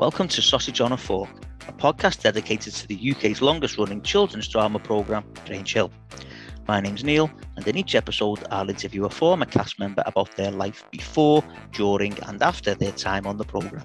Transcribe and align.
Welcome 0.00 0.28
to 0.28 0.40
Sausage 0.40 0.80
on 0.80 0.92
a 0.92 0.96
Fork, 0.96 1.28
a 1.68 1.72
podcast 1.74 2.22
dedicated 2.22 2.72
to 2.72 2.88
the 2.88 3.10
UK's 3.10 3.42
longest 3.42 3.76
running 3.76 4.00
children's 4.00 4.48
drama 4.48 4.78
programme, 4.78 5.26
Grange 5.44 5.74
Hill. 5.74 5.92
My 6.66 6.80
name's 6.80 7.04
Neil, 7.04 7.30
and 7.56 7.68
in 7.68 7.76
each 7.76 7.94
episode, 7.94 8.42
I'll 8.50 8.70
interview 8.70 9.04
a 9.04 9.10
former 9.10 9.44
cast 9.44 9.78
member 9.78 10.02
about 10.06 10.34
their 10.36 10.52
life 10.52 10.86
before, 10.90 11.44
during, 11.72 12.18
and 12.20 12.42
after 12.42 12.74
their 12.74 12.92
time 12.92 13.26
on 13.26 13.36
the 13.36 13.44
programme. 13.44 13.84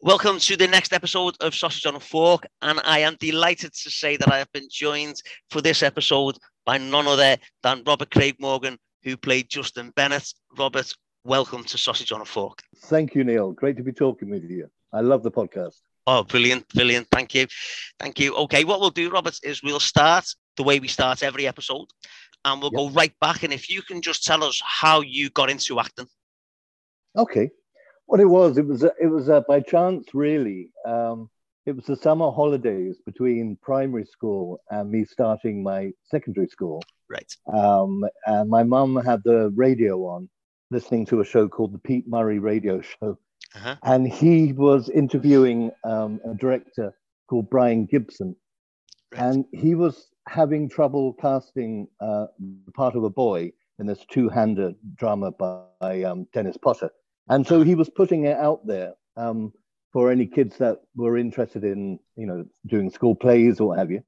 Welcome 0.00 0.38
to 0.38 0.56
the 0.56 0.66
next 0.66 0.94
episode 0.94 1.36
of 1.42 1.54
Sausage 1.54 1.84
on 1.84 1.96
a 1.96 2.00
Fork, 2.00 2.46
and 2.62 2.80
I 2.84 3.00
am 3.00 3.18
delighted 3.20 3.74
to 3.74 3.90
say 3.90 4.16
that 4.16 4.32
I 4.32 4.38
have 4.38 4.50
been 4.52 4.68
joined 4.70 5.20
for 5.50 5.60
this 5.60 5.82
episode 5.82 6.38
by 6.64 6.78
none 6.78 7.06
other 7.06 7.36
than 7.62 7.82
Robert 7.86 8.10
Craig 8.12 8.36
Morgan, 8.40 8.78
who 9.02 9.18
played 9.18 9.50
Justin 9.50 9.90
Bennett. 9.94 10.32
Robert, 10.56 10.90
welcome 11.28 11.62
to 11.62 11.76
Sausage 11.76 12.10
on 12.10 12.22
a 12.22 12.24
Fork. 12.24 12.62
Thank 12.86 13.14
you, 13.14 13.22
Neil. 13.22 13.52
Great 13.52 13.76
to 13.76 13.82
be 13.82 13.92
talking 13.92 14.30
with 14.30 14.48
you. 14.50 14.70
I 14.94 15.02
love 15.02 15.22
the 15.22 15.30
podcast. 15.30 15.76
Oh, 16.06 16.24
brilliant, 16.24 16.66
brilliant. 16.70 17.06
Thank 17.12 17.34
you. 17.34 17.46
Thank 18.00 18.18
you. 18.18 18.34
Okay, 18.34 18.64
what 18.64 18.80
we'll 18.80 18.88
do, 18.88 19.10
Robert, 19.10 19.38
is 19.42 19.62
we'll 19.62 19.78
start 19.78 20.24
the 20.56 20.62
way 20.62 20.80
we 20.80 20.88
start 20.88 21.22
every 21.22 21.46
episode 21.46 21.88
and 22.46 22.62
we'll 22.62 22.70
yep. 22.72 22.78
go 22.78 22.90
right 22.90 23.12
back. 23.20 23.42
And 23.42 23.52
if 23.52 23.68
you 23.68 23.82
can 23.82 24.00
just 24.00 24.24
tell 24.24 24.42
us 24.42 24.58
how 24.64 25.02
you 25.02 25.28
got 25.28 25.50
into 25.50 25.78
acting. 25.78 26.08
Okay. 27.14 27.50
What 28.06 28.20
it 28.20 28.24
was, 28.24 28.56
it 28.56 28.66
was, 28.66 28.82
it 28.82 29.10
was 29.10 29.28
uh, 29.28 29.42
by 29.46 29.60
chance, 29.60 30.06
really. 30.14 30.70
Um, 30.86 31.28
it 31.66 31.76
was 31.76 31.84
the 31.84 31.96
summer 31.96 32.30
holidays 32.30 32.96
between 33.04 33.58
primary 33.60 34.06
school 34.06 34.62
and 34.70 34.90
me 34.90 35.04
starting 35.04 35.62
my 35.62 35.90
secondary 36.10 36.48
school. 36.48 36.82
Right. 37.10 37.30
Um, 37.52 38.02
and 38.24 38.48
my 38.48 38.62
mum 38.62 38.96
had 38.96 39.20
the 39.24 39.52
radio 39.54 39.98
on 40.06 40.30
listening 40.70 41.06
to 41.06 41.20
a 41.20 41.24
show 41.24 41.48
called 41.48 41.72
the 41.72 41.78
Pete 41.78 42.06
Murray 42.08 42.38
Radio 42.38 42.80
Show. 42.80 43.18
Uh-huh. 43.54 43.76
And 43.82 44.06
he 44.06 44.52
was 44.52 44.88
interviewing 44.90 45.70
um, 45.84 46.20
a 46.24 46.34
director 46.34 46.92
called 47.28 47.48
Brian 47.48 47.86
Gibson. 47.86 48.36
Right. 49.12 49.22
And 49.22 49.44
he 49.52 49.74
was 49.74 50.08
having 50.28 50.68
trouble 50.68 51.14
casting 51.14 51.88
uh, 52.00 52.26
the 52.38 52.72
part 52.72 52.94
of 52.94 53.04
a 53.04 53.10
boy 53.10 53.52
in 53.78 53.86
this 53.86 54.04
two 54.10 54.28
handed 54.28 54.74
drama 54.96 55.30
by 55.30 56.02
um, 56.02 56.26
Dennis 56.32 56.56
Potter. 56.56 56.90
And 57.28 57.46
so 57.46 57.62
he 57.62 57.74
was 57.74 57.88
putting 57.88 58.24
it 58.24 58.36
out 58.36 58.66
there 58.66 58.94
um, 59.16 59.52
for 59.92 60.10
any 60.10 60.26
kids 60.26 60.58
that 60.58 60.78
were 60.96 61.16
interested 61.16 61.64
in, 61.64 61.98
you 62.16 62.26
know, 62.26 62.44
doing 62.66 62.90
school 62.90 63.14
plays 63.14 63.60
or 63.60 63.68
what 63.68 63.78
have 63.78 63.90
you, 63.90 64.02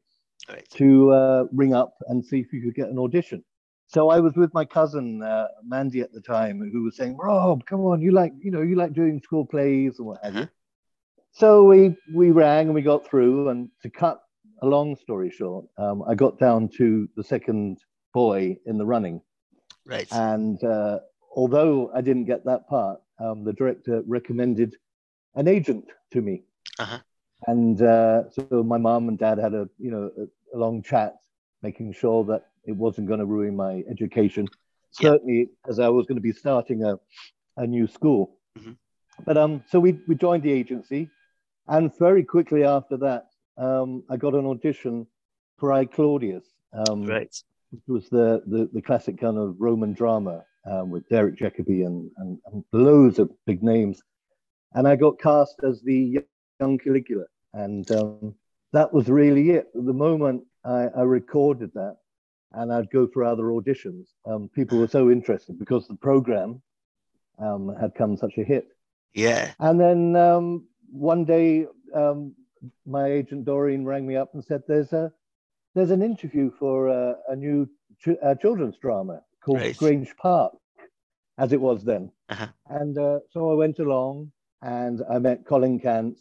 right. 0.48 0.68
to 0.70 1.12
uh, 1.12 1.44
ring 1.52 1.74
up 1.74 1.94
and 2.08 2.24
see 2.24 2.40
if 2.40 2.52
you 2.52 2.62
could 2.62 2.74
get 2.74 2.88
an 2.88 2.98
audition. 2.98 3.44
So 3.92 4.08
I 4.08 4.20
was 4.20 4.34
with 4.36 4.54
my 4.54 4.64
cousin 4.64 5.20
uh, 5.20 5.48
Mandy 5.66 6.00
at 6.00 6.12
the 6.12 6.20
time, 6.20 6.60
who 6.72 6.84
was 6.84 6.96
saying, 6.96 7.16
"Rob, 7.16 7.66
come 7.66 7.80
on, 7.80 8.00
you 8.00 8.12
like 8.12 8.32
you 8.40 8.52
know 8.52 8.62
you 8.62 8.76
like 8.76 8.92
doing 8.92 9.20
school 9.20 9.44
plays 9.44 9.98
and 9.98 10.06
what 10.06 10.22
have 10.22 10.36
you." 10.36 10.48
So 11.32 11.64
we 11.64 11.96
we 12.14 12.30
rang 12.30 12.66
and 12.66 12.74
we 12.74 12.82
got 12.82 13.04
through. 13.04 13.48
And 13.48 13.68
to 13.82 13.90
cut 13.90 14.22
a 14.62 14.66
long 14.66 14.94
story 14.94 15.28
short, 15.28 15.64
um, 15.76 16.04
I 16.06 16.14
got 16.14 16.38
down 16.38 16.68
to 16.76 17.08
the 17.16 17.24
second 17.24 17.78
boy 18.14 18.58
in 18.64 18.78
the 18.78 18.86
running. 18.86 19.22
Right. 19.84 20.06
And 20.12 20.62
uh, 20.62 21.00
although 21.34 21.90
I 21.92 22.00
didn't 22.00 22.26
get 22.26 22.44
that 22.44 22.68
part, 22.68 23.00
um, 23.18 23.42
the 23.42 23.52
director 23.52 24.04
recommended 24.06 24.76
an 25.34 25.48
agent 25.48 25.86
to 26.12 26.20
me. 26.20 26.44
Uh-huh. 26.78 26.98
And 27.48 27.82
uh, 27.82 28.30
so 28.30 28.62
my 28.62 28.78
mom 28.78 29.08
and 29.08 29.18
dad 29.18 29.38
had 29.38 29.54
a 29.54 29.68
you 29.78 29.90
know 29.90 30.12
a, 30.16 30.56
a 30.56 30.58
long 30.58 30.80
chat, 30.80 31.16
making 31.60 31.92
sure 31.92 32.22
that 32.26 32.49
it 32.64 32.76
wasn't 32.76 33.08
going 33.08 33.20
to 33.20 33.26
ruin 33.26 33.56
my 33.56 33.82
education. 33.90 34.46
Certainly, 34.90 35.50
as 35.68 35.78
I 35.78 35.88
was 35.88 36.06
going 36.06 36.16
to 36.16 36.22
be 36.22 36.32
starting 36.32 36.84
a, 36.84 36.98
a 37.56 37.66
new 37.66 37.86
school. 37.86 38.36
Mm-hmm. 38.58 38.72
But 39.24 39.36
um, 39.36 39.62
so 39.68 39.78
we, 39.78 40.00
we 40.08 40.14
joined 40.14 40.42
the 40.42 40.52
agency, 40.52 41.10
and 41.68 41.90
very 41.98 42.24
quickly 42.24 42.64
after 42.64 42.96
that, 42.98 43.26
um, 43.56 44.02
I 44.10 44.16
got 44.16 44.34
an 44.34 44.46
audition 44.46 45.06
for 45.58 45.72
I 45.72 45.84
Claudius. 45.84 46.44
Um, 46.72 47.04
right. 47.04 47.34
Which 47.70 47.82
was 47.86 48.08
the, 48.08 48.42
the, 48.46 48.68
the 48.72 48.82
classic 48.82 49.20
kind 49.20 49.38
of 49.38 49.54
Roman 49.58 49.92
drama 49.92 50.44
um, 50.68 50.90
with 50.90 51.08
Derek 51.08 51.36
Jacobi 51.36 51.86
and, 51.86 52.10
and, 52.16 52.38
and 52.46 52.64
loads 52.72 53.18
of 53.18 53.30
big 53.46 53.62
names. 53.62 54.02
And 54.74 54.88
I 54.88 54.96
got 54.96 55.20
cast 55.20 55.56
as 55.62 55.80
the 55.82 56.20
young 56.58 56.78
Caligula. 56.78 57.24
And 57.52 57.88
um, 57.92 58.34
that 58.72 58.92
was 58.92 59.08
really 59.08 59.50
it. 59.50 59.66
The 59.74 59.92
moment 59.92 60.44
I, 60.64 60.88
I 60.96 61.02
recorded 61.02 61.72
that, 61.74 61.96
and 62.52 62.72
I'd 62.72 62.90
go 62.90 63.06
for 63.06 63.24
other 63.24 63.44
auditions. 63.44 64.06
Um, 64.26 64.50
people 64.54 64.78
were 64.78 64.88
so 64.88 65.10
interested 65.10 65.58
because 65.58 65.86
the 65.86 65.94
program 65.94 66.62
um, 67.38 67.74
had 67.80 67.94
come 67.94 68.16
such 68.16 68.38
a 68.38 68.44
hit. 68.44 68.68
Yeah. 69.14 69.52
And 69.58 69.80
then 69.80 70.16
um, 70.16 70.66
one 70.90 71.24
day, 71.24 71.66
um, 71.94 72.34
my 72.86 73.06
agent 73.06 73.44
Doreen 73.44 73.84
rang 73.84 74.06
me 74.06 74.16
up 74.16 74.34
and 74.34 74.44
said, 74.44 74.62
"There's 74.68 74.92
a 74.92 75.12
there's 75.74 75.90
an 75.90 76.02
interview 76.02 76.50
for 76.58 76.88
a, 76.88 77.16
a 77.28 77.36
new 77.36 77.68
ch- 77.98 78.18
a 78.22 78.36
children's 78.36 78.76
drama 78.78 79.22
called 79.42 79.60
right. 79.60 79.76
Grange 79.76 80.14
Park, 80.16 80.52
as 81.38 81.52
it 81.52 81.60
was 81.60 81.84
then." 81.84 82.12
Uh-huh. 82.28 82.48
And 82.68 82.98
uh, 82.98 83.20
so 83.30 83.50
I 83.50 83.54
went 83.54 83.78
along 83.78 84.32
and 84.62 85.02
I 85.10 85.18
met 85.18 85.46
Colin 85.46 85.80
Cant 85.80 86.18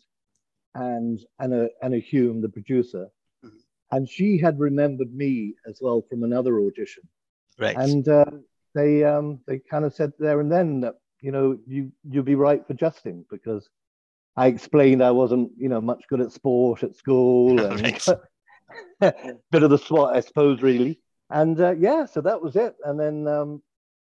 and 0.74 1.20
Anna 1.40 1.68
Anna 1.82 2.00
Home, 2.12 2.42
the 2.42 2.50
producer 2.50 3.08
and 3.92 4.08
she 4.08 4.38
had 4.38 4.60
remembered 4.60 5.14
me 5.14 5.56
as 5.68 5.80
well 5.82 6.04
from 6.10 6.24
another 6.24 6.60
audition. 6.60 7.04
Right. 7.58 7.76
And 7.76 8.08
uh, 8.08 8.26
they 8.76 9.04
um, 9.04 9.40
they 9.48 9.60
kind 9.60 9.86
of 9.86 9.94
said 9.94 10.14
there 10.20 10.40
and 10.40 10.52
then 10.52 10.82
that 10.82 10.96
you 11.22 11.32
know 11.32 11.58
you 11.68 11.92
you'd 12.10 12.26
be 12.26 12.36
right 12.36 12.66
for 12.66 12.74
Justin 12.74 13.26
because 13.30 13.70
I 14.36 14.48
explained 14.48 15.04
I 15.04 15.12
wasn't 15.12 15.52
you 15.58 15.70
know 15.70 15.82
much 15.82 16.04
good 16.10 16.22
at 16.22 16.32
sport 16.32 16.84
at 16.84 16.96
school 16.96 17.60
and 17.66 17.82
bit 19.52 19.64
of 19.64 19.70
the 19.70 19.78
SWAT 19.78 20.16
I 20.16 20.20
suppose 20.22 20.62
really. 20.62 21.00
And 21.30 21.60
uh, 21.60 21.76
yeah, 21.78 22.06
so 22.06 22.22
that 22.22 22.42
was 22.42 22.56
it. 22.56 22.76
And 22.86 23.00
then 23.00 23.28
um, 23.28 23.62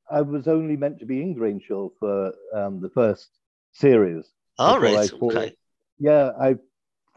I 0.10 0.22
was 0.22 0.48
only 0.48 0.76
meant 0.76 1.00
to 1.00 1.06
be 1.06 1.22
in 1.22 1.34
Grange 1.34 1.66
Hill 1.68 1.94
for 2.00 2.34
um, 2.54 2.82
the 2.82 2.90
first 2.90 3.30
series. 3.74 4.26
All 4.58 4.80
right. 4.80 5.12
Okay. 5.14 5.56
Yeah, 6.00 6.32
I 6.40 6.56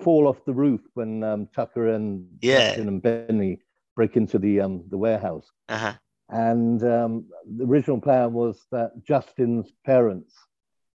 fall 0.01 0.27
off 0.27 0.45
the 0.45 0.53
roof 0.53 0.81
when 0.95 1.23
um, 1.23 1.49
Tucker 1.55 1.89
and 1.89 2.27
yeah 2.41 2.73
and 2.73 3.03
Benny 3.03 3.61
break 3.95 4.17
into 4.17 4.39
the 4.39 4.61
um, 4.61 4.85
the 4.91 4.99
warehouse. 4.99 5.51
Uh-huh. 5.69 5.95
And 6.31 6.83
um, 6.83 7.27
the 7.47 7.65
original 7.65 8.01
plan 8.01 8.33
was 8.33 8.61
that 8.73 8.93
Justin's 9.05 9.71
parents 9.85 10.35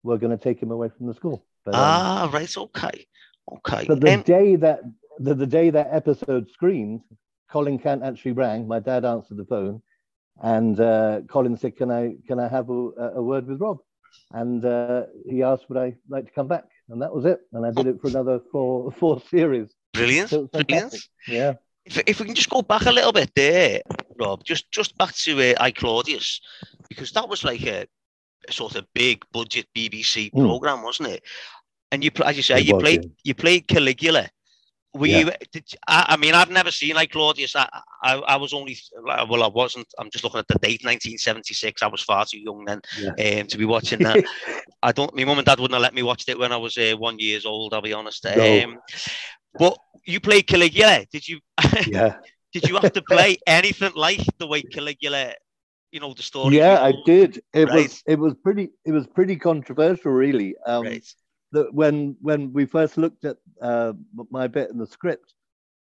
were 0.02 0.18
going 0.18 0.36
to 0.36 0.42
take 0.42 0.60
him 0.60 0.70
away 0.70 0.88
from 0.96 1.06
the 1.06 1.14
school. 1.14 1.44
But, 1.64 1.74
um, 1.74 1.80
ah, 1.80 2.30
right, 2.32 2.56
okay, 2.56 3.06
okay. 3.52 3.84
But 3.86 4.00
the 4.00 4.16
day 4.16 4.56
that 4.56 4.80
the, 5.18 5.34
the 5.34 5.46
day 5.46 5.70
that 5.70 5.88
episode 5.90 6.50
screened, 6.50 7.02
Colin 7.50 7.78
Cant 7.78 8.02
actually 8.02 8.32
rang. 8.32 8.66
My 8.66 8.80
dad 8.80 9.04
answered 9.04 9.36
the 9.36 9.44
phone, 9.44 9.82
and 10.42 10.78
uh, 10.80 11.20
Colin 11.28 11.56
said, 11.56 11.76
"Can 11.76 11.90
I 11.90 12.14
can 12.26 12.40
I 12.40 12.48
have 12.48 12.70
a, 12.70 12.72
a 12.72 13.22
word 13.22 13.46
with 13.46 13.60
Rob?" 13.60 13.78
And 14.32 14.64
uh, 14.64 15.04
he 15.28 15.42
asked, 15.42 15.68
"Would 15.68 15.78
I 15.78 15.96
like 16.08 16.26
to 16.26 16.32
come 16.32 16.48
back?" 16.48 16.64
And 16.88 17.02
that 17.02 17.14
was 17.14 17.24
it. 17.24 17.40
And 17.52 17.64
I 17.66 17.70
did 17.70 17.86
it 17.86 18.00
for 18.00 18.08
another 18.08 18.40
four 18.50 18.92
four 18.98 19.20
series. 19.30 19.68
Brilliant, 19.92 20.30
so 20.30 20.46
brilliant. 20.46 20.96
Yeah. 21.26 21.54
If, 21.84 21.98
if 22.06 22.20
we 22.20 22.26
can 22.26 22.34
just 22.34 22.50
go 22.50 22.60
back 22.60 22.84
a 22.84 22.92
little 22.92 23.12
bit 23.12 23.30
there, 23.34 23.80
Rob, 24.18 24.44
just 24.44 24.70
just 24.70 24.96
back 24.98 25.14
to 25.16 25.40
uh, 25.40 25.54
I 25.58 25.70
Claudius, 25.70 26.40
because 26.88 27.12
that 27.12 27.28
was 27.28 27.44
like 27.44 27.64
a, 27.66 27.86
a 28.48 28.52
sort 28.52 28.76
of 28.76 28.86
big 28.94 29.24
budget 29.32 29.66
BBC 29.74 30.30
mm. 30.30 30.40
program, 30.40 30.82
wasn't 30.82 31.08
it? 31.08 31.22
And 31.90 32.04
you, 32.04 32.10
as 32.24 32.36
you 32.36 32.42
say, 32.42 32.58
it 32.58 32.66
you 32.66 32.74
was, 32.74 32.82
played 32.82 33.04
yeah. 33.04 33.10
you 33.24 33.34
played 33.34 33.68
Caligula, 33.68 34.28
were 34.98 35.06
yeah. 35.06 35.30
Did, 35.52 35.64
I, 35.86 36.06
I, 36.08 36.16
mean, 36.16 36.34
I've 36.34 36.50
never 36.50 36.70
seen 36.70 36.94
like 36.94 37.12
Claudius. 37.12 37.56
I, 37.56 37.68
I, 38.02 38.14
I, 38.16 38.36
was 38.36 38.52
only 38.52 38.76
well, 39.02 39.42
I 39.42 39.48
wasn't. 39.48 39.86
I'm 39.98 40.10
just 40.10 40.24
looking 40.24 40.40
at 40.40 40.48
the 40.48 40.58
date, 40.58 40.84
1976. 40.84 41.82
I 41.82 41.86
was 41.86 42.02
far 42.02 42.24
too 42.24 42.38
young 42.38 42.64
then 42.64 42.80
yeah. 42.98 43.40
um, 43.40 43.46
to 43.46 43.58
be 43.58 43.64
watching 43.64 44.00
that. 44.00 44.24
I 44.82 44.92
don't. 44.92 45.14
My 45.14 45.24
mum 45.24 45.38
and 45.38 45.46
dad 45.46 45.60
wouldn't 45.60 45.74
have 45.74 45.82
let 45.82 45.94
me 45.94 46.02
watch 46.02 46.24
it 46.28 46.38
when 46.38 46.52
I 46.52 46.56
was 46.56 46.76
uh, 46.76 46.94
one 46.98 47.18
years 47.18 47.46
old. 47.46 47.74
I'll 47.74 47.82
be 47.82 47.92
honest. 47.92 48.24
No. 48.24 48.64
Um, 48.64 48.78
but 49.58 49.78
you 50.04 50.20
played 50.20 50.46
Caligula. 50.46 51.06
Did 51.12 51.26
you? 51.28 51.40
Yeah. 51.86 52.16
did 52.52 52.68
you 52.68 52.76
have 52.76 52.92
to 52.92 53.02
play 53.02 53.38
anything 53.46 53.92
like 53.94 54.20
the 54.38 54.46
way 54.46 54.62
Caligula? 54.62 55.34
You 55.92 56.00
know 56.00 56.12
the 56.12 56.22
story. 56.22 56.56
Yeah, 56.56 56.82
I 56.82 56.92
did. 57.06 57.40
It 57.54 57.68
right. 57.68 57.84
was. 57.84 58.02
It 58.06 58.18
was 58.18 58.34
pretty. 58.42 58.70
It 58.84 58.92
was 58.92 59.06
pretty 59.06 59.36
controversial, 59.36 60.12
really. 60.12 60.54
Um, 60.66 60.84
right 60.84 61.14
that 61.52 61.72
when 61.72 62.16
when 62.20 62.52
we 62.52 62.66
first 62.66 62.98
looked 62.98 63.24
at 63.24 63.36
uh, 63.60 63.92
my 64.30 64.46
bit 64.46 64.70
in 64.70 64.78
the 64.78 64.86
script, 64.86 65.34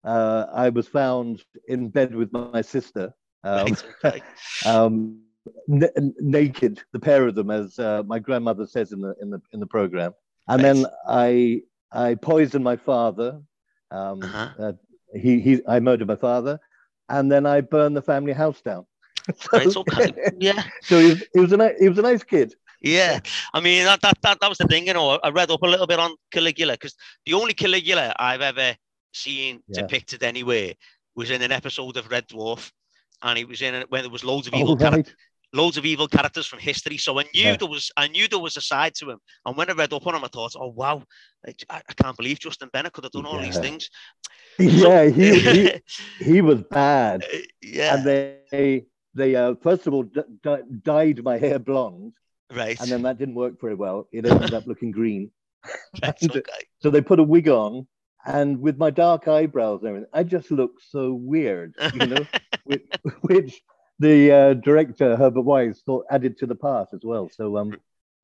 uh, 0.03 0.45
I 0.53 0.69
was 0.69 0.87
found 0.87 1.43
in 1.67 1.89
bed 1.89 2.13
with 2.15 2.31
my 2.33 2.61
sister, 2.61 3.13
um, 3.43 3.75
um, 4.65 5.21
n- 5.69 6.13
naked, 6.19 6.81
the 6.91 6.99
pair 6.99 7.27
of 7.27 7.35
them, 7.35 7.49
as 7.49 7.79
uh, 7.79 8.03
my 8.05 8.19
grandmother 8.19 8.67
says 8.67 8.91
in 8.91 9.01
the 9.01 9.15
in 9.21 9.29
the 9.29 9.41
in 9.51 9.59
the 9.59 9.67
program. 9.67 10.13
And 10.47 10.61
right. 10.61 10.73
then 10.73 10.85
I 11.07 11.61
I 11.91 12.15
poisoned 12.15 12.63
my 12.63 12.75
father. 12.75 13.41
Um, 13.91 14.23
uh-huh. 14.23 14.49
Uh, 14.59 14.73
he 15.15 15.39
he 15.39 15.61
I 15.67 15.79
murdered 15.79 16.07
my 16.07 16.15
father, 16.15 16.59
and 17.09 17.31
then 17.31 17.45
I 17.45 17.61
burned 17.61 17.95
the 17.95 18.01
family 18.01 18.33
house 18.33 18.61
down. 18.61 18.85
so. 19.71 19.85
Yeah. 20.37 20.63
So 20.81 20.99
he 20.99 21.09
was, 21.09 21.23
he 21.33 21.39
was 21.39 21.53
a 21.53 21.73
he 21.79 21.89
was 21.89 21.97
a 21.97 22.01
nice 22.01 22.23
kid. 22.23 22.55
Yeah, 22.83 23.19
I 23.53 23.61
mean 23.61 23.85
that, 23.85 24.01
that 24.01 24.17
that 24.21 24.39
that 24.41 24.49
was 24.49 24.57
the 24.57 24.67
thing, 24.67 24.87
you 24.87 24.93
know. 24.93 25.17
I 25.23 25.29
read 25.29 25.49
up 25.49 25.61
a 25.61 25.67
little 25.67 25.87
bit 25.87 25.99
on 25.99 26.15
Caligula 26.31 26.73
because 26.73 26.95
the 27.25 27.33
only 27.33 27.53
Caligula 27.53 28.13
I've 28.19 28.41
ever 28.41 28.75
seen 29.13 29.63
yeah. 29.67 29.81
depicted 29.81 30.21
anywhere 30.21 30.73
was 31.15 31.31
in 31.31 31.41
an 31.41 31.51
episode 31.51 31.95
of 31.95 32.11
Red 32.11 32.27
Dwarf, 32.27 32.71
and 33.21 33.39
it 33.39 33.47
was 33.47 33.61
in 33.61 33.73
it 33.73 33.89
when 33.89 34.01
there 34.01 34.11
was 34.11 34.25
loads 34.25 34.47
of 34.47 34.53
evil 34.53 34.71
oh, 34.71 34.75
right. 34.75 34.91
characters 34.91 35.15
loads 35.53 35.77
of 35.77 35.85
evil 35.85 36.07
characters 36.07 36.45
from 36.45 36.59
history. 36.59 36.97
So 36.97 37.19
I 37.19 37.23
knew 37.33 37.43
yeah. 37.43 37.55
there 37.55 37.69
was 37.69 37.91
I 37.95 38.07
knew 38.07 38.27
there 38.27 38.39
was 38.39 38.57
a 38.57 38.61
side 38.61 38.95
to 38.95 39.11
him. 39.11 39.19
And 39.45 39.55
when 39.55 39.69
I 39.69 39.73
read 39.73 39.93
up 39.93 40.05
on 40.05 40.15
him, 40.15 40.23
I 40.23 40.27
thought, 40.27 40.53
oh 40.59 40.73
wow, 40.75 41.03
I, 41.47 41.53
I 41.69 41.93
can't 41.95 42.17
believe 42.17 42.39
Justin 42.39 42.69
Bennett 42.73 42.93
could 42.93 43.05
have 43.05 43.13
done 43.13 43.25
all 43.25 43.39
yeah. 43.39 43.45
these 43.45 43.59
things. 43.59 43.89
Yeah, 44.59 45.05
he, 45.05 45.39
he 45.39 45.81
he 46.19 46.41
was 46.41 46.61
bad. 46.61 47.23
Uh, 47.23 47.37
yeah, 47.59 47.95
and 47.95 48.05
they 48.05 48.85
they 49.15 49.35
uh, 49.35 49.55
first 49.63 49.87
of 49.87 49.95
all 49.95 50.03
d- 50.03 50.21
d- 50.43 50.57
dyed 50.83 51.23
my 51.23 51.39
hair 51.39 51.57
blonde, 51.57 52.13
right, 52.51 52.79
and 52.79 52.89
then 52.89 53.01
that 53.03 53.17
didn't 53.17 53.35
work 53.35 53.59
very 53.59 53.75
well. 53.75 54.07
It 54.11 54.25
ended 54.25 54.53
up 54.53 54.67
looking 54.67 54.91
green. 54.91 55.31
And, 56.01 56.35
okay. 56.35 56.65
So 56.79 56.89
they 56.89 56.99
put 56.99 57.19
a 57.19 57.23
wig 57.23 57.47
on. 57.47 57.87
And 58.25 58.59
with 58.59 58.77
my 58.77 58.89
dark 58.89 59.27
eyebrows 59.27 59.79
and 59.81 59.89
everything, 59.89 60.09
I 60.13 60.23
just 60.23 60.51
look 60.51 60.79
so 60.89 61.13
weird, 61.13 61.73
you 61.93 62.05
know, 62.05 62.25
which, 62.65 62.85
which 63.21 63.61
the 63.99 64.31
uh, 64.31 64.53
director 64.55 65.15
Herbert 65.15 65.41
Wise 65.41 65.81
thought 65.85 66.05
added 66.09 66.37
to 66.39 66.45
the 66.45 66.55
part 66.55 66.89
as 66.93 67.01
well. 67.03 67.29
So 67.33 67.57
um, 67.57 67.75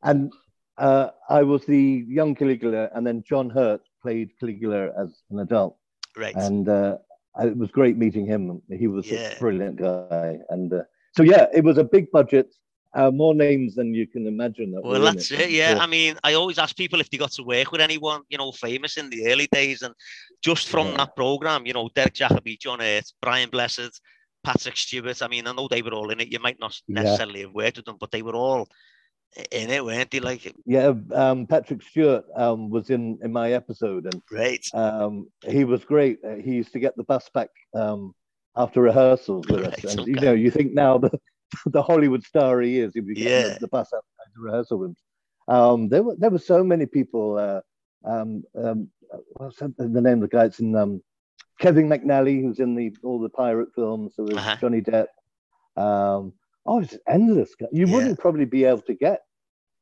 and 0.03 0.33
uh, 0.77 1.09
I 1.29 1.43
was 1.43 1.65
the 1.65 2.05
young 2.07 2.35
Caligula, 2.35 2.89
and 2.93 3.05
then 3.05 3.23
John 3.27 3.49
Hurt 3.49 3.81
played 4.01 4.31
Caligula 4.39 4.91
as 4.97 5.21
an 5.29 5.39
adult. 5.39 5.77
Right. 6.15 6.35
And 6.35 6.67
uh, 6.67 6.97
it 7.41 7.57
was 7.57 7.69
great 7.71 7.97
meeting 7.97 8.25
him. 8.25 8.61
He 8.69 8.87
was 8.87 9.09
yeah. 9.09 9.31
a 9.31 9.39
brilliant 9.39 9.77
guy, 9.77 10.37
and 10.49 10.73
uh, 10.73 10.83
so 11.15 11.23
yeah, 11.23 11.47
it 11.53 11.63
was 11.63 11.77
a 11.77 11.83
big 11.83 12.11
budget. 12.11 12.53
Uh, 12.95 13.11
more 13.11 13.35
names 13.35 13.75
than 13.75 13.93
you 13.93 14.07
can 14.07 14.25
imagine. 14.25 14.71
That 14.71 14.83
well, 14.83 15.01
that's 15.01 15.31
it. 15.31 15.41
it. 15.41 15.51
Yeah, 15.51 15.77
I 15.79 15.85
mean, 15.85 16.15
I 16.23 16.33
always 16.33 16.57
ask 16.57 16.75
people 16.75 16.99
if 16.99 17.09
they 17.11 17.17
got 17.17 17.31
to 17.33 17.43
work 17.43 17.71
with 17.71 17.81
anyone, 17.81 18.21
you 18.29 18.37
know, 18.39 18.51
famous 18.51 18.97
in 18.97 19.11
the 19.11 19.27
early 19.27 19.47
days, 19.51 19.83
and 19.83 19.93
just 20.41 20.67
from 20.69 20.87
yeah. 20.87 20.97
that 20.97 21.15
program, 21.15 21.67
you 21.67 21.73
know, 21.73 21.89
Derek 21.93 22.15
Jacobi, 22.15 22.59
John 22.59 22.79
Hurt, 22.79 23.05
Brian 23.21 23.51
Blessed, 23.51 24.01
Patrick 24.43 24.75
Stewart. 24.75 25.21
I 25.21 25.27
mean, 25.27 25.45
I 25.45 25.51
know 25.51 25.67
they 25.67 25.83
were 25.83 25.93
all 25.93 26.09
in 26.09 26.19
it. 26.19 26.31
You 26.31 26.39
might 26.39 26.59
not 26.59 26.75
necessarily 26.87 27.41
yeah. 27.41 27.45
have 27.45 27.53
worked 27.53 27.77
with 27.77 27.85
them, 27.85 27.97
but 27.99 28.09
they 28.09 28.23
were 28.23 28.35
all 28.35 28.67
in 29.51 29.69
it, 29.69 29.85
weren't 29.85 30.09
they? 30.09 30.19
Like, 30.19 30.51
yeah, 30.65 30.93
um, 31.13 31.45
Patrick 31.45 31.83
Stewart 31.83 32.25
um, 32.35 32.71
was 32.71 32.89
in 32.89 33.19
in 33.21 33.31
my 33.31 33.51
episode, 33.51 34.05
and 34.05 34.25
great. 34.25 34.65
Um, 34.73 35.27
he 35.45 35.63
was 35.63 35.85
great. 35.85 36.19
He 36.43 36.53
used 36.53 36.73
to 36.73 36.79
get 36.79 36.97
the 36.97 37.03
bus 37.03 37.29
back 37.33 37.49
um, 37.75 38.15
after 38.55 38.81
rehearsals 38.81 39.47
with 39.47 39.61
right, 39.65 39.85
us, 39.85 39.91
and 39.91 39.99
okay. 40.01 40.09
you 40.09 40.19
know, 40.19 40.33
you 40.33 40.49
think 40.49 40.73
now 40.73 40.97
the 40.97 41.11
the 41.65 41.81
Hollywood 41.81 42.23
star 42.23 42.61
he 42.61 42.79
is, 42.79 42.93
he'd 42.93 43.07
be 43.07 43.19
yeah. 43.19 43.53
the, 43.53 43.59
the 43.61 43.67
bus 43.67 43.87
outside 43.93 44.31
the 44.35 44.41
rehearsal 44.41 44.77
rooms. 44.77 44.99
Um, 45.47 45.89
there 45.89 46.03
were 46.03 46.15
there 46.17 46.29
were 46.29 46.39
so 46.39 46.63
many 46.63 46.85
people. 46.85 47.37
Uh, 47.37 47.61
um, 48.09 48.43
um, 48.55 48.89
what's 49.33 49.57
the 49.57 49.73
name 49.77 50.21
of 50.21 50.21
the 50.21 50.27
guy? 50.27 50.45
It's 50.45 50.59
in 50.59 50.75
um, 50.75 51.01
Kevin 51.59 51.89
McNally, 51.89 52.41
who's 52.41 52.59
in 52.59 52.75
the 52.75 52.95
all 53.03 53.19
the 53.19 53.29
pirate 53.29 53.69
films. 53.73 54.13
There 54.15 54.25
was 54.25 54.37
uh-huh. 54.37 54.57
Johnny 54.61 54.81
Depp. 54.81 55.07
Um, 55.75 56.33
oh, 56.65 56.81
it's 56.81 56.97
endless. 57.07 57.53
You 57.71 57.87
yeah. 57.87 57.93
wouldn't 57.93 58.19
probably 58.19 58.45
be 58.45 58.65
able 58.65 58.81
to 58.81 58.93
get 58.93 59.21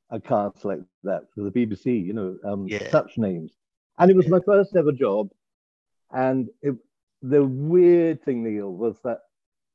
a 0.09 0.21
cast 0.21 0.63
like 0.63 0.79
that 1.03 1.23
for 1.35 1.41
the 1.41 1.51
BBC. 1.51 2.05
You 2.05 2.13
know, 2.13 2.37
um, 2.45 2.67
yeah. 2.67 2.89
such 2.89 3.17
names. 3.17 3.53
And 3.99 4.09
it 4.09 4.15
was 4.15 4.25
yeah. 4.25 4.31
my 4.31 4.39
first 4.45 4.75
ever 4.75 4.91
job. 4.91 5.29
And 6.11 6.47
it, 6.61 6.75
the 7.21 7.43
weird 7.43 8.23
thing, 8.23 8.43
Neil, 8.43 8.71
was 8.71 8.95
that 9.03 9.19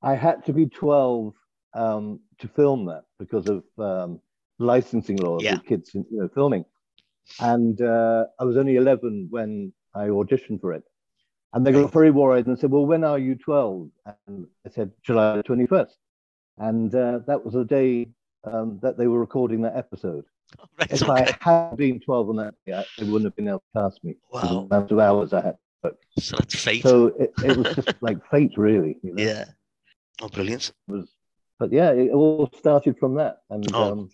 I 0.01 0.15
had 0.15 0.45
to 0.47 0.53
be 0.53 0.67
12 0.67 1.35
um, 1.75 2.21
to 2.39 2.49
film 2.49 2.87
that 2.87 3.05
because 3.19 3.49
of 3.49 3.65
um, 3.79 4.21
licensing 4.59 5.17
laws 5.17 5.43
yeah. 5.43 5.55
with 5.55 5.67
kids, 5.67 5.91
you 5.95 6.05
know, 6.11 6.29
filming. 6.35 6.65
And 7.41 7.81
uh, 7.81 8.25
I 8.39 8.45
was 8.45 8.57
only 8.57 8.77
11 8.77 9.29
when 9.31 9.73
I 9.95 10.07
auditioned 10.07 10.61
for 10.61 10.73
it. 10.73 10.85
And 11.55 11.67
they 11.67 11.73
got 11.73 11.93
very 11.93 12.11
worried 12.11 12.47
and 12.47 12.59
said, 12.59 12.71
Well, 12.71 12.87
when 12.87 13.05
are 13.05 13.19
you 13.19 13.35
12? 13.35 13.91
And 14.27 14.47
I 14.67 14.71
said, 14.71 14.91
July 15.03 15.43
21st. 15.47 15.93
And 16.59 16.95
uh, 16.95 17.21
that 17.27 17.45
was 17.45 17.55
the 17.55 17.65
day 17.65 18.09
um, 18.45 18.79
that 18.83 18.97
they 18.97 19.07
were 19.07 19.21
recording 19.21 19.63
that 19.63 19.77
episode. 19.77 20.25
Right, 20.79 20.93
if 20.93 21.03
okay. 21.03 21.37
I 21.47 21.69
had 21.71 21.77
been 21.79 21.99
12 21.99 22.29
on 22.29 22.37
that 22.37 22.55
day, 22.67 22.85
they 22.99 23.05
wouldn't 23.05 23.25
have 23.25 23.37
been 23.37 23.49
able 23.49 23.63
to 23.75 23.81
cast 23.81 24.05
me. 24.05 24.17
Wow. 24.31 24.67
The 24.69 24.77
amount 24.77 24.91
of 24.91 24.99
hours 24.99 25.33
I 25.33 25.41
had. 25.41 25.57
But, 25.83 25.97
so 26.19 26.37
that's 26.37 26.55
fate. 26.55 26.83
So 26.83 27.07
it, 27.19 27.33
it 27.43 27.57
was 27.57 27.75
just 27.75 27.95
like 28.03 28.19
fate, 28.31 28.53
really. 28.59 28.99
You 29.03 29.15
know? 29.15 29.23
Yeah. 29.23 29.45
Oh, 30.21 30.29
brilliant. 30.29 30.73
It 30.89 30.93
was, 30.93 31.11
but 31.63 31.73
yeah, 31.73 31.93
it 31.93 32.11
all 32.11 32.51
started 32.59 32.99
from 32.99 33.15
that. 33.15 33.39
And 33.51 33.65
oh, 33.73 33.93
um, 33.93 34.11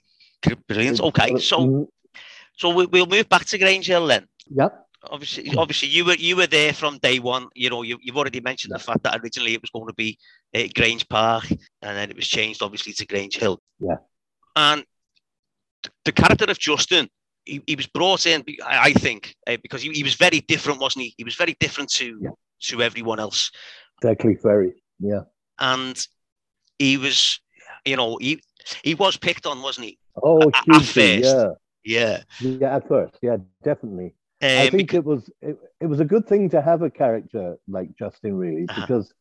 brilliant. 0.66 1.00
Okay, 1.00 1.38
so 1.38 1.88
so 2.56 2.74
we, 2.74 2.86
will 2.86 3.06
move 3.06 3.28
back 3.28 3.44
to 3.46 3.58
Grange 3.58 3.86
Hill 3.86 4.06
then. 4.06 4.26
Yep 4.50 4.88
obviously, 5.04 5.52
obviously, 5.56 5.88
you 5.88 6.04
were 6.04 6.14
you 6.14 6.36
were 6.36 6.46
there 6.46 6.72
from 6.72 6.98
day 6.98 7.18
one. 7.18 7.48
You 7.54 7.70
know, 7.70 7.82
you, 7.82 7.98
have 8.06 8.16
already 8.16 8.40
mentioned 8.40 8.72
yeah. 8.72 8.78
the 8.78 8.84
fact 8.84 9.02
that 9.04 9.20
originally 9.22 9.54
it 9.54 9.62
was 9.62 9.70
going 9.70 9.86
to 9.86 9.94
be 9.94 10.18
uh, 10.54 10.64
Grange 10.74 11.08
Park, 11.08 11.48
and 11.50 11.96
then 11.96 12.10
it 12.10 12.16
was 12.16 12.26
changed, 12.26 12.62
obviously, 12.62 12.92
to 12.94 13.06
Grange 13.06 13.36
Hill. 13.36 13.60
Yeah. 13.78 13.96
And 14.56 14.84
the 16.04 16.12
character 16.12 16.46
of 16.48 16.58
Justin, 16.58 17.08
he, 17.44 17.62
he 17.66 17.76
was 17.76 17.86
brought 17.86 18.26
in, 18.26 18.44
I 18.64 18.92
think, 18.92 19.34
uh, 19.46 19.56
because 19.62 19.82
he, 19.82 19.90
he 19.92 20.02
was 20.02 20.14
very 20.14 20.40
different, 20.40 20.80
wasn't 20.80 21.04
he? 21.04 21.14
He 21.16 21.24
was 21.24 21.36
very 21.36 21.56
different 21.60 21.90
to 21.92 22.18
yeah. 22.20 22.30
to 22.62 22.82
everyone 22.82 23.20
else. 23.20 23.50
Exactly, 24.02 24.36
very, 24.42 24.74
yeah. 25.00 25.22
And 25.58 25.98
he 26.78 26.96
was, 26.96 27.40
you 27.84 27.96
know, 27.96 28.16
he 28.20 28.42
he 28.82 28.94
was 28.94 29.16
picked 29.16 29.46
on, 29.46 29.62
wasn't 29.62 29.86
he? 29.86 29.98
Oh, 30.22 30.42
at, 30.42 30.54
at 30.68 30.82
first. 30.82 30.96
yeah. 30.96 31.48
Yeah. 31.84 32.22
Yeah, 32.40 32.76
at 32.76 32.88
first, 32.88 33.16
yeah, 33.22 33.38
definitely. 33.62 34.14
Um, 34.40 34.50
I 34.50 34.70
think 34.70 34.90
because... 34.90 34.98
it 34.98 35.04
was 35.04 35.30
it, 35.40 35.58
it 35.80 35.86
was 35.86 36.00
a 36.00 36.04
good 36.04 36.26
thing 36.28 36.50
to 36.50 36.62
have 36.62 36.82
a 36.82 36.90
character 36.90 37.56
like 37.66 37.96
Justin, 37.98 38.36
really, 38.36 38.66
uh-huh. 38.68 38.80
because 38.80 39.12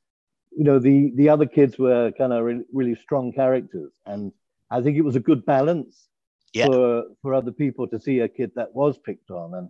you 0.51 0.63
know 0.63 0.77
the 0.77 1.11
the 1.15 1.29
other 1.29 1.45
kids 1.45 1.79
were 1.79 2.11
kind 2.11 2.33
of 2.33 2.43
re- 2.43 2.65
really 2.71 2.95
strong 2.95 3.31
characters, 3.31 3.91
and 4.05 4.31
I 4.69 4.81
think 4.81 4.97
it 4.97 5.01
was 5.01 5.15
a 5.15 5.21
good 5.21 5.45
balance 5.45 6.07
yeah. 6.53 6.67
for 6.67 7.03
for 7.21 7.33
other 7.33 7.51
people 7.51 7.87
to 7.87 7.99
see 7.99 8.19
a 8.19 8.27
kid 8.27 8.51
that 8.55 8.75
was 8.75 8.97
picked 8.97 9.31
on, 9.31 9.53
and 9.55 9.69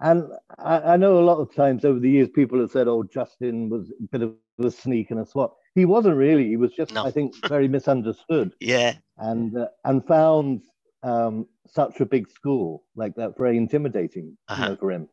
and 0.00 0.32
I, 0.58 0.94
I, 0.94 0.96
know 0.96 1.18
a 1.18 1.24
lot 1.24 1.38
of 1.38 1.54
times 1.54 1.84
over 1.84 2.00
the 2.00 2.10
years 2.10 2.28
people 2.28 2.58
have 2.60 2.72
said, 2.72 2.88
"Oh, 2.88 3.04
Justin 3.04 3.68
was 3.68 3.90
a 3.90 4.08
bit 4.10 4.22
of 4.22 4.34
a 4.58 4.70
sneak 4.70 5.12
and 5.12 5.20
a 5.20 5.26
swat." 5.26 5.54
He 5.74 5.84
wasn't 5.84 6.16
really. 6.16 6.48
He 6.48 6.56
was 6.56 6.72
just, 6.72 6.92
no. 6.92 7.04
I 7.04 7.10
think, 7.10 7.34
very 7.48 7.68
misunderstood. 7.68 8.54
yeah, 8.60 8.94
and 9.18 9.56
uh, 9.56 9.68
and 9.84 10.06
found 10.06 10.62
um, 11.02 11.46
such 11.66 12.00
a 12.00 12.06
big 12.06 12.30
school 12.30 12.84
like 12.94 13.14
that 13.16 13.36
very 13.36 13.56
intimidating 13.56 14.36
uh-huh. 14.48 14.62
you 14.62 14.68
know, 14.70 14.76
for 14.76 14.92
him. 14.92 15.08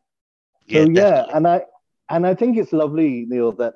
So 0.70 0.78
yeah, 0.82 0.86
yeah, 0.90 1.24
and 1.34 1.46
I 1.46 1.62
and 2.08 2.26
I 2.26 2.34
think 2.34 2.56
it's 2.58 2.72
lovely, 2.72 3.26
Neil, 3.28 3.52
that 3.52 3.74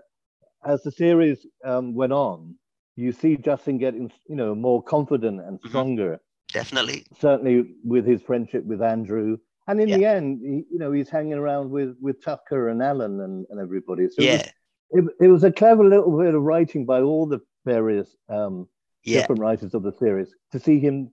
as 0.64 0.82
the 0.82 0.92
series 0.92 1.46
um, 1.64 1.94
went 1.94 2.12
on, 2.12 2.56
you 2.96 3.12
see 3.12 3.36
Justin 3.36 3.78
getting 3.78 4.10
you 4.28 4.36
know 4.36 4.54
more 4.54 4.82
confident 4.82 5.40
and 5.40 5.58
mm-hmm. 5.58 5.68
stronger. 5.68 6.10
Mm-hmm. 6.12 6.58
Definitely. 6.58 7.04
Certainly 7.18 7.64
with 7.84 8.06
his 8.06 8.22
friendship 8.22 8.64
with 8.64 8.80
Andrew. 8.80 9.38
And 9.66 9.80
in 9.80 9.88
yeah. 9.88 9.96
the 9.96 10.04
end, 10.04 10.40
he, 10.40 10.64
you 10.70 10.78
know, 10.78 10.92
he's 10.92 11.08
hanging 11.08 11.34
around 11.34 11.70
with 11.70 11.96
with 12.00 12.22
Tucker 12.22 12.68
and 12.68 12.82
Alan 12.82 13.20
and, 13.20 13.46
and 13.50 13.58
everybody. 13.60 14.08
So 14.08 14.22
yeah. 14.22 14.48
It 14.94 15.04
was, 15.04 15.14
it, 15.20 15.24
it 15.24 15.28
was 15.28 15.44
a 15.44 15.52
clever 15.52 15.84
little 15.84 16.16
bit 16.18 16.34
of 16.34 16.42
writing 16.42 16.84
by 16.86 17.00
all 17.02 17.26
the 17.26 17.40
various 17.64 18.16
um, 18.28 18.68
yeah. 19.02 19.20
different 19.20 19.40
writers 19.40 19.74
of 19.74 19.82
the 19.82 19.92
series 19.92 20.34
to 20.52 20.58
see 20.58 20.78
him 20.78 21.10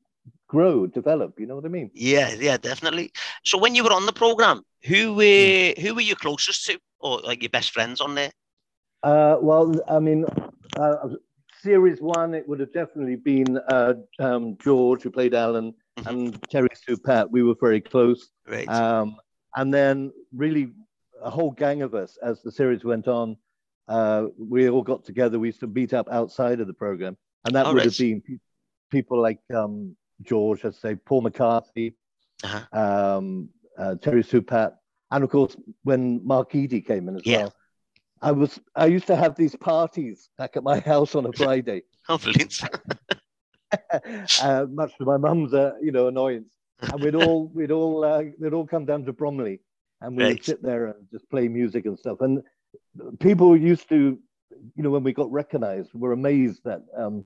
grow, 0.47 0.85
develop. 0.85 1.39
You 1.39 1.47
know 1.47 1.55
what 1.55 1.65
I 1.65 1.69
mean? 1.69 1.91
Yeah, 1.93 2.33
yeah, 2.37 2.57
definitely. 2.57 3.11
So 3.43 3.57
when 3.57 3.75
you 3.75 3.83
were 3.83 3.93
on 3.93 4.05
the 4.05 4.13
program, 4.13 4.63
who 4.83 5.13
were 5.13 5.73
who 5.79 5.95
were 5.95 6.01
you 6.01 6.15
closest 6.15 6.65
to, 6.67 6.79
or 6.99 7.19
like 7.21 7.41
your 7.41 7.49
best 7.49 7.71
friends 7.71 8.01
on 8.01 8.15
there? 8.15 8.31
Uh, 9.03 9.37
well, 9.41 9.73
I 9.89 9.99
mean, 9.99 10.25
uh, 10.77 11.09
series 11.61 12.01
one, 12.01 12.33
it 12.33 12.47
would 12.47 12.59
have 12.59 12.73
definitely 12.73 13.15
been 13.15 13.57
uh, 13.69 13.93
um, 14.19 14.57
George, 14.61 15.03
who 15.03 15.09
played 15.09 15.33
Alan, 15.33 15.73
mm-hmm. 15.97 16.07
and 16.07 16.49
Terry 16.49 16.69
Sue-Patt. 16.85 17.31
We 17.31 17.43
were 17.43 17.55
very 17.59 17.81
close. 17.81 18.29
Right. 18.47 18.67
Um, 18.67 19.17
and 19.55 19.73
then 19.73 20.11
really 20.35 20.71
a 21.21 21.29
whole 21.29 21.51
gang 21.51 21.81
of 21.81 21.93
us 21.93 22.17
as 22.21 22.41
the 22.41 22.51
series 22.51 22.83
went 22.83 23.07
on. 23.07 23.37
Uh, 23.87 24.27
we 24.37 24.69
all 24.69 24.83
got 24.83 25.03
together. 25.03 25.39
We 25.39 25.49
used 25.49 25.59
to 25.61 25.67
meet 25.67 25.93
up 25.93 26.07
outside 26.11 26.59
of 26.59 26.67
the 26.67 26.73
program, 26.73 27.17
and 27.45 27.55
that 27.55 27.65
oh, 27.65 27.73
would 27.73 27.77
right. 27.79 27.85
have 27.85 27.97
been 27.97 28.21
people 28.89 29.21
like 29.21 29.39
um, 29.53 29.95
George, 30.21 30.63
I'd 30.65 30.75
say 30.75 30.95
Paul 30.95 31.21
McCarthy, 31.21 31.95
uh-huh. 32.43 33.17
um, 33.17 33.49
uh, 33.77 33.95
Terry 33.95 34.23
Sue-Patt, 34.23 34.75
and 35.09 35.23
of 35.23 35.29
course 35.29 35.55
when 35.83 36.25
Mark 36.25 36.51
Eadie 36.51 36.85
came 36.85 37.07
in 37.09 37.17
as 37.17 37.25
yeah. 37.25 37.37
well. 37.37 37.53
I 38.21 38.31
was 38.31 38.59
I 38.75 38.85
used 38.85 39.07
to 39.07 39.15
have 39.15 39.35
these 39.35 39.55
parties 39.55 40.29
back 40.37 40.55
at 40.55 40.63
my 40.63 40.79
house 40.91 41.15
on 41.15 41.25
a 41.25 41.33
Friday. 41.33 41.83
oh, 42.09 42.17
brilliant! 42.17 42.61
uh, 44.41 44.65
much 44.69 44.95
to 44.97 45.05
my 45.05 45.17
mum's 45.17 45.53
uh, 45.53 45.73
you 45.81 45.91
know 45.91 46.07
annoyance, 46.07 46.53
and 46.81 47.01
we'd 47.01 47.15
all 47.15 47.47
we'd 47.47 47.71
all 47.71 48.03
uh, 48.03 48.23
they'd 48.39 48.53
all 48.53 48.67
come 48.67 48.85
down 48.85 49.05
to 49.05 49.13
Bromley, 49.13 49.59
and 50.01 50.15
we'd 50.15 50.23
right. 50.23 50.45
sit 50.45 50.61
there 50.61 50.87
and 50.87 51.07
just 51.11 51.29
play 51.31 51.47
music 51.47 51.85
and 51.85 51.97
stuff. 51.97 52.21
And 52.21 52.43
people 53.19 53.55
used 53.55 53.89
to, 53.89 54.17
you 54.75 54.83
know, 54.83 54.89
when 54.89 55.03
we 55.03 55.13
got 55.13 55.31
recognised, 55.31 55.89
were 55.93 56.11
amazed 56.11 56.61
that 56.65 56.81
um, 56.97 57.25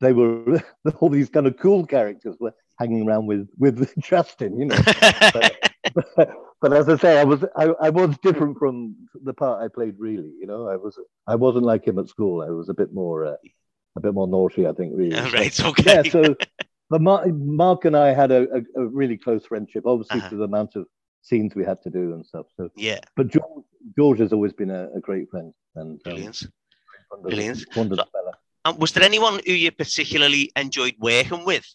they 0.00 0.12
were 0.12 0.62
all 1.00 1.08
these 1.08 1.30
kind 1.30 1.46
of 1.46 1.56
cool 1.58 1.86
characters 1.86 2.36
were 2.40 2.54
hanging 2.78 3.06
around 3.06 3.26
with 3.26 3.48
with 3.58 3.92
Justin, 3.98 4.58
you 4.58 4.66
know. 4.66 4.76
but, 5.32 5.72
but, 6.16 6.30
but, 6.60 6.72
as 6.72 6.88
I 6.88 6.96
say, 6.96 7.20
I 7.20 7.24
was 7.24 7.44
I, 7.56 7.66
I 7.80 7.90
was 7.90 8.16
different 8.18 8.58
from 8.58 8.94
the 9.22 9.34
part 9.34 9.62
I 9.62 9.68
played. 9.68 9.94
Really, 9.98 10.32
you 10.40 10.46
know, 10.46 10.68
I 10.68 10.76
was 10.76 10.98
I 11.26 11.34
wasn't 11.34 11.64
like 11.64 11.86
him 11.86 11.98
at 11.98 12.08
school. 12.08 12.42
I 12.42 12.50
was 12.50 12.68
a 12.68 12.74
bit 12.74 12.92
more 12.92 13.26
uh, 13.26 13.36
a 13.96 14.00
bit 14.00 14.14
more 14.14 14.28
naughty, 14.28 14.66
I 14.66 14.72
think. 14.72 14.92
Really, 14.96 15.20
right? 15.32 15.64
Okay. 15.64 16.02
Yeah. 16.04 16.10
So, 16.10 16.36
but 16.90 17.02
Mark, 17.02 17.28
Mark 17.28 17.84
and 17.84 17.96
I 17.96 18.14
had 18.14 18.30
a, 18.30 18.46
a, 18.54 18.82
a 18.82 18.86
really 18.86 19.18
close 19.18 19.44
friendship, 19.44 19.84
obviously, 19.86 20.20
uh-huh. 20.20 20.36
the 20.36 20.42
amount 20.44 20.76
of 20.76 20.86
scenes 21.22 21.54
we 21.54 21.64
had 21.64 21.82
to 21.82 21.90
do 21.90 22.14
and 22.14 22.24
stuff. 22.24 22.46
So 22.56 22.70
yeah. 22.76 23.00
But 23.16 23.28
George, 23.28 23.64
George 23.96 24.18
has 24.20 24.32
always 24.32 24.52
been 24.52 24.70
a, 24.70 24.88
a 24.94 25.00
great 25.00 25.30
friend 25.30 25.52
and 25.76 25.92
um, 25.92 25.98
brilliant, 26.04 26.46
brilliant. 27.22 27.64
Wonderful 27.76 28.04
so, 28.04 28.10
fella. 28.18 28.32
And 28.64 28.78
was 28.78 28.92
there 28.92 29.04
anyone 29.04 29.40
who 29.46 29.52
you 29.52 29.70
particularly 29.70 30.50
enjoyed 30.56 30.94
working 30.98 31.44
with? 31.44 31.66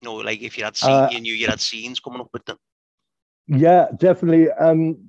You 0.00 0.10
know, 0.10 0.16
like 0.16 0.42
if 0.42 0.58
you 0.58 0.64
had 0.64 0.76
seen, 0.76 0.90
uh, 0.90 1.08
you 1.10 1.20
knew 1.20 1.34
you 1.34 1.46
had 1.46 1.60
scenes 1.60 2.00
coming 2.00 2.20
up 2.20 2.28
with 2.32 2.44
them. 2.44 2.58
Yeah, 3.46 3.88
definitely. 3.96 4.50
Um, 4.50 5.08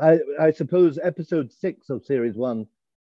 I 0.00 0.18
I 0.40 0.50
suppose 0.50 0.98
episode 1.02 1.52
six 1.52 1.90
of 1.90 2.04
series 2.04 2.36
one, 2.36 2.66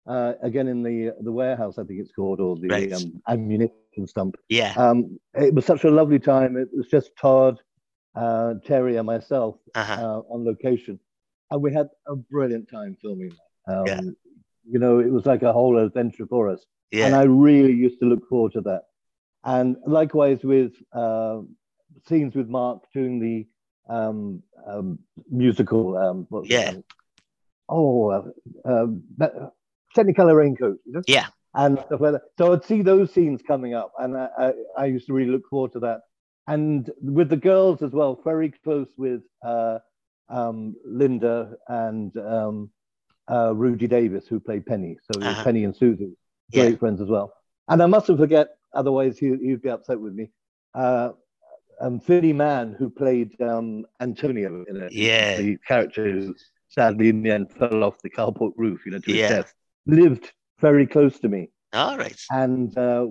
uh, 0.07 0.35
again 0.43 0.69
in 0.69 0.83
the 0.83 1.15
the 1.21 1.33
warehouse, 1.33 1.79
I 1.79 1.85
think 1.85 2.01
it's 2.01 2.13
called, 2.13 2.41
or 2.41 2.57
the 2.57 2.69
right. 2.69 2.93
um, 2.93 3.23
ammunition 3.29 4.07
stump. 4.07 4.37
Yeah. 4.49 4.73
Um, 4.77 5.19
it 5.35 5.55
was 5.55 5.67
such 5.67 5.85
a 5.85 5.91
lovely 5.91 6.19
time. 6.19 6.57
It 6.57 6.69
was 6.75 6.89
just 6.89 7.11
Todd, 7.17 7.61
uh, 8.15 8.55
Terry, 8.65 8.97
and 8.97 9.07
myself 9.07 9.57
uh-huh. 9.75 9.93
uh, 10.01 10.33
on 10.33 10.45
location, 10.45 10.99
and 11.51 11.63
we 11.63 11.73
had 11.73 11.89
a 12.07 12.17
brilliant 12.17 12.69
time 12.71 12.97
filming. 13.01 13.33
Um, 13.69 13.87
yeah. 13.87 14.01
You 14.65 14.79
know, 14.79 15.01
it 15.01 15.11
was 15.11 15.27
like 15.27 15.43
a 15.43 15.53
whole 15.53 15.79
adventure 15.79 16.27
for 16.27 16.49
us. 16.49 16.65
Yeah. 16.91 17.07
And 17.07 17.15
I 17.15 17.23
really 17.23 17.73
used 17.73 18.01
to 18.01 18.07
look 18.07 18.29
forward 18.29 18.53
to 18.53 18.61
that. 18.63 18.83
And 19.45 19.77
likewise 19.87 20.41
with 20.43 20.73
uh, 20.93 21.41
scenes 22.09 22.35
with 22.35 22.49
Mark 22.49 22.83
doing 22.93 23.21
the 23.21 23.47
um, 23.93 24.43
um, 24.67 24.99
musical. 25.31 25.97
Um, 25.97 26.27
yeah. 26.45 26.75
oh, 27.69 28.11
uh, 28.11 28.69
uh, 28.69 28.87
Technicolor 29.97 30.37
Raincoat. 30.37 30.79
You 30.85 30.93
know? 30.93 31.03
Yeah. 31.07 31.27
And 31.55 31.79
stuff 31.87 32.01
like 32.01 32.13
that. 32.13 32.23
So 32.39 32.53
I'd 32.53 32.65
see 32.65 32.83
those 32.83 33.13
scenes 33.13 33.41
coming 33.45 33.75
up, 33.75 33.93
and 33.99 34.17
I, 34.17 34.29
I, 34.39 34.53
I, 34.79 34.85
used 34.87 35.09
to 35.09 35.13
really 35.13 35.33
look 35.33 35.49
forward 35.51 35.73
to 35.73 35.81
that. 35.81 36.03
And 36.51 36.91
with 37.01 37.29
the 37.29 37.37
girls 37.37 37.81
as 37.81 37.93
well, 37.93 38.21
very 38.25 38.53
close 38.65 38.89
with 38.97 39.23
uh, 39.45 39.79
um, 40.29 40.75
Linda 40.85 41.55
and 41.69 42.17
um, 42.17 42.71
uh, 43.31 43.55
Ruth 43.55 43.79
Davies, 43.79 44.27
who 44.27 44.41
played 44.41 44.67
Penny. 44.67 44.97
So 45.13 45.21
uh-huh. 45.21 45.45
Penny 45.45 45.63
and 45.63 45.77
Susie, 45.77 46.17
great 46.53 46.73
yeah. 46.73 46.77
friends 46.77 47.01
as 47.01 47.07
well. 47.07 47.33
And 47.69 47.81
I 47.81 47.87
mustn't 47.87 48.19
forget, 48.19 48.49
otherwise 48.75 49.17
he, 49.17 49.31
would 49.31 49.63
be 49.63 49.71
upset 49.71 50.01
with 50.01 50.13
me. 50.13 50.33
Uh, 50.75 51.11
um, 51.81 52.01
Finny 52.01 52.33
Mann, 52.33 52.75
who 52.77 52.91
played 52.91 53.41
um, 53.41 53.87
Antonio 54.01 54.65
in 54.69 54.77
it, 54.77 54.93
yeah, 54.93 55.37
the 55.37 55.57
character 55.59 56.11
who 56.11 56.35
sadly 56.69 57.11
in 57.11 57.23
the 57.23 57.31
end 57.31 57.53
fell 57.53 57.85
off 57.85 58.03
the 58.03 58.11
carport 58.11 58.55
roof, 58.57 58.85
you 58.85 58.91
know, 58.91 58.99
to 58.99 59.13
yeah. 59.13 59.23
his 59.23 59.31
death, 59.31 59.55
lived 59.87 60.33
very 60.61 60.85
close 60.85 61.21
to 61.21 61.29
me. 61.29 61.49
All 61.73 61.97
right. 61.97 62.21
And 62.31 62.77
uh, 62.77 63.07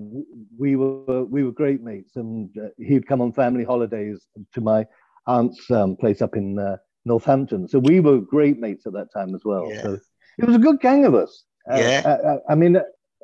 we 0.57 0.75
were 0.75 1.23
we 1.23 1.43
were 1.43 1.51
great 1.51 1.81
mates, 1.81 2.15
and 2.15 2.49
uh, 2.57 2.67
he'd 2.77 3.07
come 3.07 3.21
on 3.21 3.31
family 3.31 3.63
holidays 3.63 4.25
to 4.53 4.61
my 4.61 4.85
aunt's 5.27 5.69
um, 5.71 5.95
place 5.95 6.21
up 6.21 6.35
in 6.35 6.59
uh, 6.59 6.77
Northampton. 7.05 7.67
So 7.67 7.79
we 7.79 7.99
were 7.99 8.19
great 8.19 8.59
mates 8.59 8.85
at 8.85 8.93
that 8.93 9.13
time 9.13 9.33
as 9.33 9.41
well. 9.45 9.69
Yeah. 9.69 9.81
So 9.83 9.99
it 10.37 10.45
was 10.45 10.55
a 10.55 10.59
good 10.59 10.81
gang 10.81 11.05
of 11.05 11.15
us. 11.15 11.43
Uh, 11.71 11.77
yeah. 11.77 12.01
I, 12.05 12.11
I, 12.11 12.37
I, 12.49 12.55
mean, 12.55 12.73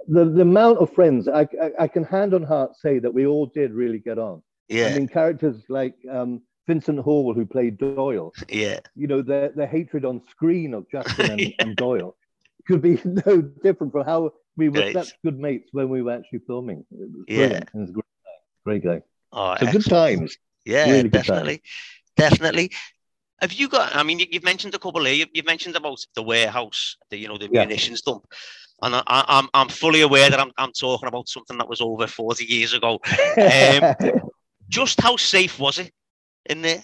the, 0.08 0.25
the 0.25 0.42
amount 0.42 0.77
of 0.80 0.94
friends, 0.94 1.27
I, 1.27 1.48
I, 1.62 1.72
I, 1.80 1.88
can 1.88 2.04
hand 2.04 2.34
on 2.34 2.44
heart 2.44 2.75
say 2.75 3.00
that 3.00 3.13
we 3.13 3.25
all 3.25 3.48
did 3.48 3.72
really 3.72 4.00
get 4.00 4.20
on. 4.20 4.44
Yeah. 4.68 4.88
I 4.88 4.98
mean, 4.98 5.08
characters 5.08 5.63
like 5.68 5.96
um, 6.12 6.42
Vincent 6.68 7.00
Hall, 7.00 7.34
who 7.34 7.46
played 7.46 7.77
Doyle. 7.77 8.34
Yeah. 8.50 8.82
You 8.96 9.08
know, 9.08 9.22
the, 9.22 9.51
the 9.56 9.65
hatred 9.65 10.06
on 10.06 10.22
screen 10.30 10.74
of 10.74 10.86
Justin 10.92 11.32
and, 11.32 11.42
yeah. 11.42 11.50
and 11.60 11.75
Doyle 11.75 12.15
could 12.68 12.82
be 12.82 13.00
no 13.06 13.42
different 13.42 13.94
from 13.94 14.06
how 14.06 14.34
we 14.58 14.70
were 14.70 14.82
great. 14.82 14.94
such 14.94 15.14
good 15.24 15.40
mates 15.40 15.70
when 15.72 15.90
we 15.90 16.02
were 16.02 16.14
actually 16.14 16.40
filming. 16.40 16.86
It 16.92 17.10
was 17.12 17.26
yeah. 17.28 17.38
Brilliant. 17.38 17.70
It 17.74 17.78
was 17.78 17.92
great. 17.92 18.06
Great 18.66 18.84
guy. 18.84 19.02
Oh, 19.32 19.56
so 19.60 19.72
good 19.72 19.86
times. 19.86 20.38
Yeah, 20.66 20.90
really 20.90 21.10
definitely. 21.10 21.62
Definitely. 22.16 22.72
Have 23.42 23.54
you 23.54 23.68
got? 23.68 23.96
I 23.96 24.04
mean, 24.04 24.20
you, 24.20 24.28
have 24.34 24.44
mentioned 24.44 24.74
a 24.74 24.80
couple 24.80 25.04
here. 25.06 25.28
You've, 25.34 25.46
mentioned 25.46 25.76
about 25.76 26.00
the 26.16 26.24
warehouse, 26.24 26.98
the 27.10 27.18
you 27.18 27.28
know 27.28 27.38
the 27.38 27.50
yeah. 27.52 27.66
munitions 27.66 28.02
dump, 28.02 28.26
and 28.82 28.96
I, 28.96 29.00
am 29.00 29.06
I'm, 29.08 29.50
I'm 29.54 29.70
fully 29.70 30.02
aware 30.02 30.30
that 30.30 30.40
I'm 30.40 30.52
I'm 30.58 30.72
talking 30.72 31.08
about 31.08 31.28
something 31.28 31.58
that 31.58 31.70
was 31.70 31.82
over 31.82 32.08
forty 32.08 32.46
years 32.46 32.74
ago. 32.74 33.00
Um, 33.38 34.22
just 34.70 35.02
how 35.02 35.18
safe 35.18 35.60
was 35.60 35.80
it 35.80 35.92
in 36.46 36.62
there? 36.62 36.84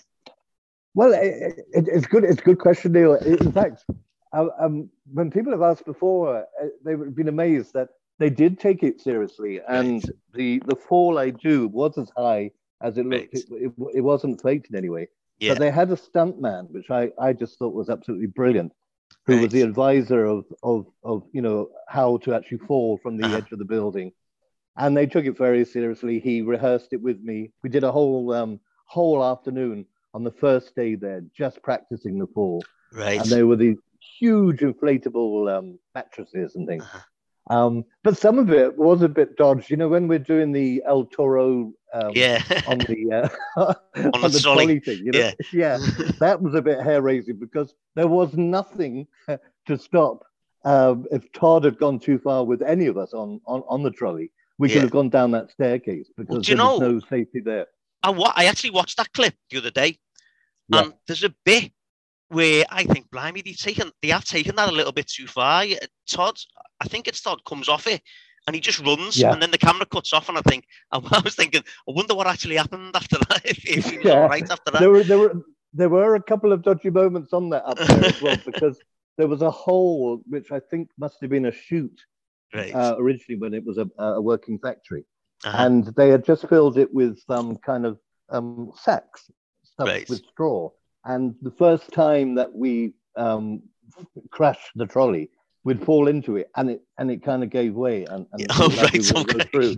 Well, 0.93 1.13
it, 1.13 1.57
it, 1.73 1.87
it's 1.87 2.05
good. 2.05 2.25
It's 2.25 2.41
a 2.41 2.43
good 2.43 2.59
question, 2.59 2.91
Neil. 2.91 3.15
In 3.15 3.51
fact, 3.53 3.85
um, 4.33 4.89
when 5.11 5.31
people 5.31 5.51
have 5.51 5.61
asked 5.61 5.85
before, 5.85 6.39
uh, 6.39 6.67
they've 6.83 7.15
been 7.15 7.27
amazed 7.27 7.73
that 7.73 7.89
they 8.19 8.29
did 8.29 8.59
take 8.59 8.83
it 8.83 9.01
seriously, 9.01 9.61
and 9.67 10.03
right. 10.03 10.15
the 10.33 10.61
the 10.65 10.75
fall 10.75 11.17
I 11.17 11.31
do 11.31 11.67
was 11.67 11.97
as 11.97 12.09
high 12.15 12.51
as 12.81 12.97
it 12.97 13.05
looked. 13.05 13.33
Right. 13.33 13.61
It, 13.61 13.73
it, 13.77 13.97
it 13.97 14.01
wasn't 14.01 14.41
faked 14.41 14.69
in 14.69 14.75
any 14.75 14.89
way. 14.89 15.07
Yeah. 15.39 15.53
But 15.53 15.59
they 15.59 15.71
had 15.71 15.89
a 15.91 15.95
stuntman, 15.95 16.69
which 16.69 16.91
I, 16.91 17.11
I 17.19 17.33
just 17.33 17.57
thought 17.57 17.73
was 17.73 17.89
absolutely 17.89 18.27
brilliant, 18.27 18.73
who 19.25 19.33
right. 19.33 19.41
was 19.41 19.51
the 19.51 19.63
advisor 19.63 20.23
of, 20.25 20.45
of, 20.61 20.85
of, 21.03 21.23
you 21.33 21.41
know, 21.41 21.69
how 21.87 22.17
to 22.17 22.35
actually 22.35 22.59
fall 22.59 22.99
from 23.01 23.17
the 23.17 23.25
uh-huh. 23.25 23.37
edge 23.37 23.51
of 23.51 23.57
the 23.57 23.65
building. 23.65 24.11
And 24.77 24.95
they 24.95 25.07
took 25.07 25.25
it 25.25 25.37
very 25.37 25.65
seriously. 25.65 26.19
He 26.19 26.43
rehearsed 26.43 26.93
it 26.93 27.01
with 27.01 27.19
me. 27.21 27.51
We 27.63 27.71
did 27.71 27.83
a 27.83 27.91
whole 27.91 28.31
um, 28.33 28.59
whole 28.85 29.23
afternoon 29.23 29.85
on 30.13 30.23
the 30.23 30.31
first 30.31 30.75
day 30.75 30.95
there, 30.95 31.23
just 31.35 31.61
practicing 31.63 32.19
the 32.19 32.27
fall. 32.27 32.63
Right. 32.93 33.19
And 33.19 33.29
they 33.29 33.43
were 33.43 33.55
these 33.55 33.77
huge 34.19 34.59
inflatable 34.59 35.55
um, 35.55 35.79
mattresses 35.95 36.55
and 36.55 36.67
things. 36.67 36.83
Uh-huh. 36.83 36.99
Um, 37.49 37.85
but 38.03 38.17
some 38.17 38.37
of 38.39 38.51
it 38.51 38.77
was 38.77 39.01
a 39.01 39.09
bit 39.09 39.35
dodged. 39.35 39.69
You 39.69 39.77
know, 39.77 39.89
when 39.89 40.07
we're 40.07 40.19
doing 40.19 40.51
the 40.51 40.83
El 40.85 41.05
Toro 41.05 41.73
um, 41.93 42.11
yeah. 42.13 42.41
on 42.67 42.77
the 42.79 43.11
uh, 43.11 43.29
on, 43.95 44.05
on, 44.23 44.31
the, 44.31 44.39
trolley 44.39 44.79
thing, 44.79 44.99
you 45.03 45.11
know? 45.11 45.19
yeah, 45.19 45.31
yeah, 45.51 45.77
that 46.19 46.41
was 46.41 46.53
a 46.53 46.61
bit 46.61 46.79
hair 46.81 47.01
raising 47.01 47.37
because 47.37 47.73
there 47.95 48.07
was 48.07 48.33
nothing 48.35 49.07
to 49.27 49.77
stop 49.77 50.23
um, 50.63 51.05
if 51.11 51.31
Todd 51.31 51.63
had 51.63 51.77
gone 51.77 51.99
too 51.99 52.19
far 52.19 52.45
with 52.45 52.61
any 52.61 52.85
of 52.85 52.97
us 52.97 53.13
on 53.13 53.41
on, 53.45 53.63
on 53.67 53.83
the 53.83 53.91
trolley. 53.91 54.31
We 54.57 54.69
yeah. 54.69 54.75
could 54.75 54.81
have 54.83 54.91
gone 54.91 55.09
down 55.09 55.31
that 55.31 55.49
staircase 55.49 56.07
because 56.15 56.35
well, 56.35 56.41
there 56.41 56.55
know, 56.55 56.77
was 56.77 56.81
no 56.81 56.99
safety 57.09 57.39
there. 57.39 57.65
I, 58.03 58.11
wa- 58.11 58.33
I 58.35 58.45
actually 58.45 58.71
watched 58.71 58.97
that 58.97 59.11
clip 59.11 59.33
the 59.49 59.57
other 59.57 59.71
day, 59.71 59.97
yeah. 60.69 60.83
and 60.83 60.93
there's 61.07 61.23
a 61.23 61.33
bit 61.43 61.71
where 62.31 62.63
I 62.69 62.83
think, 62.85 63.11
blimey, 63.11 63.41
they've 63.41 63.57
taken 63.57 63.91
they 64.01 64.09
have 64.09 64.25
taken 64.25 64.55
that 64.55 64.69
a 64.69 64.71
little 64.71 64.93
bit 64.93 65.07
too 65.07 65.27
far. 65.27 65.65
Todd, 66.09 66.37
I 66.79 66.87
think 66.87 67.07
it's 67.07 67.21
Todd 67.21 67.43
comes 67.45 67.67
off 67.67 67.87
it 67.87 68.01
and 68.47 68.55
he 68.55 68.61
just 68.61 68.79
runs, 68.79 69.17
yeah. 69.17 69.33
and 69.33 69.41
then 69.41 69.51
the 69.51 69.57
camera 69.57 69.85
cuts 69.85 70.13
off, 70.13 70.29
and 70.29 70.37
I 70.37 70.41
think 70.41 70.65
I 70.91 71.21
was 71.23 71.35
thinking, 71.35 71.61
I 71.87 71.91
wonder 71.91 72.15
what 72.15 72.27
actually 72.27 72.55
happened 72.55 72.95
after 72.95 73.17
that. 73.17 73.41
If, 73.45 73.65
if 73.65 73.85
he 73.85 73.97
was 73.97 74.05
yeah. 74.05 74.13
all 74.13 74.29
right 74.29 74.49
after 74.49 74.71
that, 74.71 74.79
there 74.79 74.89
were 74.89 75.03
there 75.03 75.19
were 75.19 75.33
there 75.73 75.89
were 75.89 76.15
a 76.15 76.23
couple 76.23 76.51
of 76.51 76.63
dodgy 76.63 76.89
moments 76.89 77.33
on 77.33 77.49
that 77.49 77.65
up 77.65 77.77
there 77.77 78.05
as 78.05 78.21
well 78.21 78.37
because 78.45 78.79
there 79.17 79.27
was 79.27 79.41
a 79.41 79.51
hole 79.51 80.21
which 80.27 80.51
I 80.51 80.59
think 80.59 80.89
must 80.97 81.17
have 81.21 81.29
been 81.29 81.45
a 81.45 81.51
chute 81.51 82.01
right. 82.53 82.73
uh, 82.73 82.95
originally 82.97 83.39
when 83.39 83.53
it 83.53 83.65
was 83.65 83.77
a, 83.77 83.89
a 83.97 84.21
working 84.21 84.57
factory, 84.57 85.05
uh-huh. 85.43 85.65
and 85.65 85.85
they 85.95 86.09
had 86.09 86.25
just 86.25 86.47
filled 86.47 86.77
it 86.77 86.93
with 86.93 87.19
some 87.27 87.57
kind 87.57 87.85
of 87.85 87.99
um, 88.29 88.71
sacks 88.81 89.29
stuffed 89.63 89.89
right. 89.89 90.09
with 90.09 90.23
straw. 90.31 90.69
And 91.05 91.35
the 91.41 91.51
first 91.51 91.91
time 91.91 92.35
that 92.35 92.53
we 92.53 92.93
um, 93.15 93.63
crashed 94.29 94.71
the 94.75 94.85
trolley, 94.85 95.29
we'd 95.63 95.83
fall 95.83 96.07
into 96.07 96.37
it 96.37 96.49
and 96.55 96.69
it 96.69 96.81
and 96.97 97.11
it 97.11 97.23
kind 97.23 97.43
of 97.43 97.49
gave 97.49 97.73
way 97.75 98.05
and, 98.05 98.25
and 98.31 98.47
oh, 98.51 98.69
right, 98.81 99.15
okay. 99.15 99.43
through. 99.51 99.77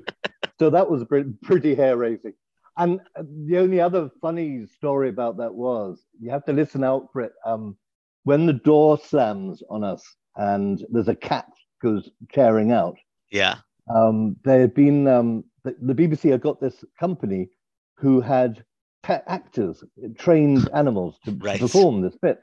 so 0.60 0.70
that 0.70 0.90
was 0.90 1.04
pretty, 1.06 1.30
pretty 1.44 1.76
hair 1.76 1.98
raising 1.98 2.34
and 2.78 3.00
the 3.46 3.58
only 3.58 3.80
other 3.80 4.10
funny 4.22 4.66
story 4.66 5.10
about 5.10 5.38
that 5.38 5.54
was 5.54 6.04
you 6.20 6.30
have 6.30 6.46
to 6.46 6.54
listen 6.54 6.84
out 6.84 7.08
for 7.12 7.22
it 7.22 7.34
um, 7.46 7.78
when 8.24 8.46
the 8.46 8.54
door 8.54 8.98
slams 8.98 9.62
on 9.70 9.84
us 9.84 10.04
and 10.38 10.86
there's 10.90 11.10
a 11.10 11.16
cat 11.16 11.48
goes 11.82 12.10
tearing 12.32 12.72
out 12.72 12.98
yeah 13.32 13.58
um, 13.94 14.36
there 14.44 14.62
had 14.62 14.74
been 14.74 15.08
um, 15.08 15.44
the, 15.64 15.76
the 15.82 15.94
bbc 15.94 16.32
had 16.32 16.42
got 16.42 16.62
this 16.62 16.84
company 17.00 17.50
who 17.98 18.22
had 18.22 18.64
actors 19.10 19.84
trained 20.18 20.70
animals 20.74 21.20
to 21.26 21.32
right. 21.32 21.60
perform 21.60 22.02
this 22.02 22.16
bit 22.22 22.40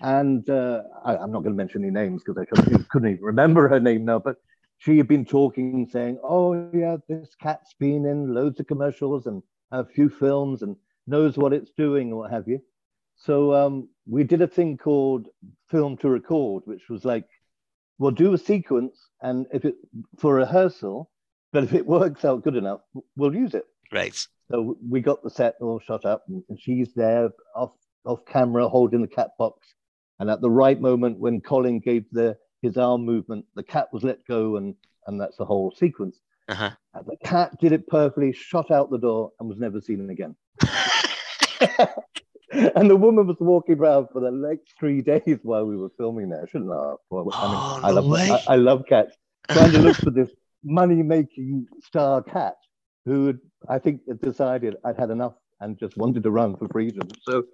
and 0.00 0.48
uh, 0.48 0.82
I, 1.04 1.16
am 1.16 1.30
not 1.30 1.42
going 1.42 1.54
to 1.54 1.62
mention 1.62 1.82
any 1.82 1.92
names 1.92 2.22
because 2.24 2.40
I 2.40 2.46
couldn't, 2.46 2.88
couldn't, 2.88 3.10
even 3.10 3.24
remember 3.24 3.68
her 3.68 3.80
name 3.80 4.04
now, 4.04 4.18
but 4.18 4.36
she 4.78 4.96
had 4.96 5.08
been 5.08 5.26
talking, 5.26 5.86
saying, 5.90 6.18
Oh, 6.24 6.70
yeah, 6.72 6.96
this 7.08 7.34
cat's 7.40 7.74
been 7.78 8.06
in 8.06 8.32
loads 8.32 8.58
of 8.60 8.66
commercials 8.66 9.26
and 9.26 9.42
a 9.70 9.84
few 9.84 10.08
films 10.08 10.62
and 10.62 10.76
knows 11.06 11.36
what 11.36 11.52
it's 11.52 11.70
doing, 11.76 12.12
or 12.12 12.20
what 12.20 12.30
have 12.30 12.48
you. 12.48 12.60
So 13.16 13.54
um, 13.54 13.88
we 14.08 14.24
did 14.24 14.40
a 14.40 14.46
thing 14.46 14.78
called 14.78 15.28
film 15.68 15.98
to 15.98 16.08
record, 16.08 16.62
which 16.64 16.88
was 16.88 17.04
like, 17.04 17.28
we'll 17.98 18.10
do 18.10 18.32
a 18.32 18.38
sequence, 18.38 19.10
and 19.20 19.46
if 19.52 19.66
it 19.66 19.74
for 20.18 20.34
rehearsal, 20.34 21.10
but 21.52 21.64
if 21.64 21.74
it 21.74 21.84
works 21.86 22.24
out 22.24 22.42
good 22.42 22.56
enough, 22.56 22.80
we'll 23.16 23.34
use 23.34 23.52
it. 23.52 23.66
Right. 23.92 24.14
So 24.50 24.76
we 24.88 25.00
got 25.00 25.22
the 25.22 25.30
set 25.30 25.54
all 25.60 25.80
shot 25.80 26.04
up, 26.04 26.24
and 26.28 26.42
she's 26.58 26.92
there 26.94 27.30
off 27.54 27.72
off 28.04 28.24
camera 28.26 28.68
holding 28.68 29.02
the 29.02 29.08
cat 29.08 29.30
box. 29.38 29.74
And 30.18 30.30
at 30.30 30.40
the 30.40 30.50
right 30.50 30.80
moment, 30.80 31.18
when 31.18 31.40
Colin 31.40 31.80
gave 31.80 32.04
the 32.12 32.36
his 32.62 32.76
arm 32.76 33.04
movement, 33.04 33.46
the 33.54 33.62
cat 33.62 33.88
was 33.92 34.02
let 34.02 34.26
go, 34.26 34.56
and 34.56 34.74
and 35.06 35.20
that's 35.20 35.36
the 35.36 35.44
whole 35.44 35.72
sequence. 35.72 36.20
Uh-huh. 36.48 36.70
the 37.06 37.16
cat 37.22 37.56
did 37.60 37.70
it 37.70 37.86
perfectly, 37.86 38.32
shot 38.32 38.72
out 38.72 38.90
the 38.90 38.98
door, 38.98 39.30
and 39.38 39.48
was 39.48 39.58
never 39.58 39.80
seen 39.80 40.10
again. 40.10 40.34
and 42.50 42.90
the 42.90 42.96
woman 42.96 43.28
was 43.28 43.36
walking 43.38 43.78
around 43.78 44.08
for 44.12 44.20
the 44.20 44.32
next 44.32 44.74
three 44.78 45.00
days 45.12 45.38
while 45.42 45.64
we 45.64 45.76
were 45.76 45.90
filming 45.96 46.28
there. 46.28 46.42
I 46.42 46.46
shouldn't 46.46 46.70
laugh. 46.70 46.98
Well, 47.08 47.30
I, 47.32 47.46
mean, 47.46 47.56
oh, 47.56 47.80
I, 47.84 47.90
love, 47.90 48.12
I, 48.12 48.54
I, 48.54 48.56
love 48.56 48.84
cats. 48.88 49.16
Trying 49.48 49.70
to 49.72 49.78
look 49.78 49.96
for 49.96 50.10
this 50.10 50.30
money-making 50.64 51.68
star 51.84 52.22
cat 52.22 52.56
who 53.04 53.38
I 53.68 53.78
think 53.78 54.02
decided 54.20 54.76
I'd 54.84 54.98
had 54.98 55.10
enough 55.10 55.34
and 55.60 55.78
just 55.78 55.96
wanted 55.96 56.22
to 56.22 56.30
run 56.30 56.56
for 56.56 56.68
freedom. 56.68 57.08
So, 57.22 57.44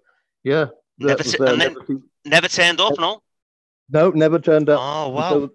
yeah. 0.45 0.67
Never, 0.99 1.19
was, 1.19 1.41
uh, 1.41 1.57
never, 1.57 1.81
never, 2.25 2.49
turned 2.49 2.81
up, 2.81 2.95
no? 2.99 3.21
No, 3.91 4.11
never 4.11 4.38
turned 4.38 4.71
up. 4.71 4.81
Oh, 4.81 5.11
wow. 5.11 5.31
So, 5.31 5.50